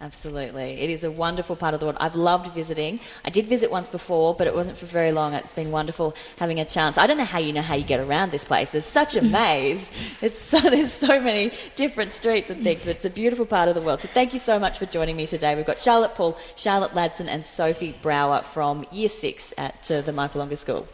Absolutely. 0.00 0.80
It 0.80 0.90
is 0.90 1.02
a 1.02 1.10
wonderful 1.10 1.56
part 1.56 1.74
of 1.74 1.80
the 1.80 1.86
world. 1.86 1.98
I've 2.00 2.14
loved 2.14 2.52
visiting. 2.52 3.00
I 3.24 3.30
did 3.30 3.46
visit 3.46 3.68
once 3.68 3.88
before, 3.88 4.32
but 4.32 4.46
it 4.46 4.54
wasn't 4.54 4.78
for 4.78 4.86
very 4.86 5.10
long. 5.10 5.34
It's 5.34 5.52
been 5.52 5.72
wonderful 5.72 6.14
having 6.36 6.60
a 6.60 6.64
chance. 6.64 6.96
I 6.98 7.08
don't 7.08 7.18
know 7.18 7.24
how 7.24 7.40
you 7.40 7.52
know 7.52 7.62
how 7.62 7.74
you 7.74 7.84
get 7.84 7.98
around 7.98 8.30
this 8.30 8.44
place. 8.44 8.70
There's 8.70 8.84
such 8.84 9.16
a 9.16 9.22
maze. 9.38 9.90
It's 10.22 10.40
so, 10.40 10.58
there's 10.70 10.92
so 10.92 11.20
many 11.20 11.52
different 11.74 12.12
streets 12.12 12.48
and 12.48 12.62
things, 12.62 12.84
but 12.84 12.90
it's 12.90 13.04
a 13.04 13.10
beautiful 13.10 13.44
part 13.44 13.68
of 13.68 13.74
the 13.74 13.80
world. 13.80 14.00
So 14.00 14.08
thank 14.08 14.32
you 14.32 14.38
so 14.38 14.60
much 14.60 14.78
for 14.78 14.86
joining 14.86 15.16
me 15.16 15.26
today. 15.26 15.56
We've 15.56 15.66
got 15.66 15.80
Charlotte 15.80 16.14
Paul, 16.14 16.38
Charlotte 16.54 16.92
Ladson, 16.92 17.26
and 17.26 17.44
Sophie 17.44 17.96
Brower 18.00 18.42
from 18.42 18.86
Year 18.92 19.08
Six 19.08 19.52
at 19.58 19.90
uh, 19.90 20.00
the 20.02 20.12
Mypolonga 20.12 20.56
School. 20.56 20.86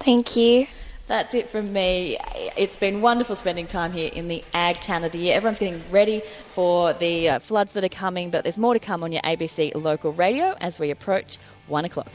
Thank 0.00 0.34
you. 0.34 0.66
That's 1.10 1.34
it 1.34 1.48
from 1.48 1.72
me. 1.72 2.16
It's 2.56 2.76
been 2.76 3.00
wonderful 3.00 3.34
spending 3.34 3.66
time 3.66 3.90
here 3.90 4.10
in 4.12 4.28
the 4.28 4.44
Ag 4.54 4.76
Town 4.76 5.02
of 5.02 5.10
the 5.10 5.18
Year. 5.18 5.36
Everyone's 5.36 5.58
getting 5.58 5.82
ready 5.90 6.20
for 6.20 6.92
the 6.92 7.30
uh, 7.30 7.38
floods 7.40 7.72
that 7.72 7.82
are 7.82 7.88
coming, 7.88 8.30
but 8.30 8.44
there's 8.44 8.56
more 8.56 8.74
to 8.74 8.78
come 8.78 9.02
on 9.02 9.10
your 9.10 9.20
ABC 9.22 9.74
local 9.74 10.12
radio 10.12 10.54
as 10.60 10.78
we 10.78 10.88
approach 10.92 11.36
one 11.66 11.84
o'clock. 11.84 12.06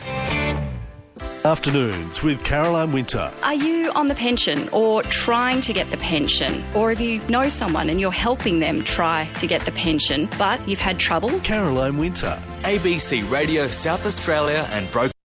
Afternoons 1.43 2.23
with 2.23 2.41
Caroline 2.45 2.93
Winter. 2.93 3.33
Are 3.43 3.53
you 3.53 3.91
on 3.95 4.07
the 4.07 4.15
pension 4.15 4.69
or 4.69 5.03
trying 5.03 5.59
to 5.59 5.73
get 5.73 5.91
the 5.91 5.97
pension? 5.97 6.63
Or 6.73 6.89
if 6.89 7.01
you 7.01 7.19
know 7.27 7.49
someone 7.49 7.89
and 7.89 7.99
you're 7.99 8.13
helping 8.13 8.59
them 8.59 8.81
try 8.85 9.29
to 9.39 9.45
get 9.45 9.65
the 9.65 9.73
pension, 9.73 10.29
but 10.37 10.65
you've 10.69 10.79
had 10.79 10.99
trouble? 10.99 11.37
Caroline 11.41 11.97
Winter. 11.97 12.41
ABC 12.61 13.29
Radio 13.29 13.67
South 13.67 14.05
Australia 14.05 14.65
and 14.71 14.89
Broken. 14.93 15.14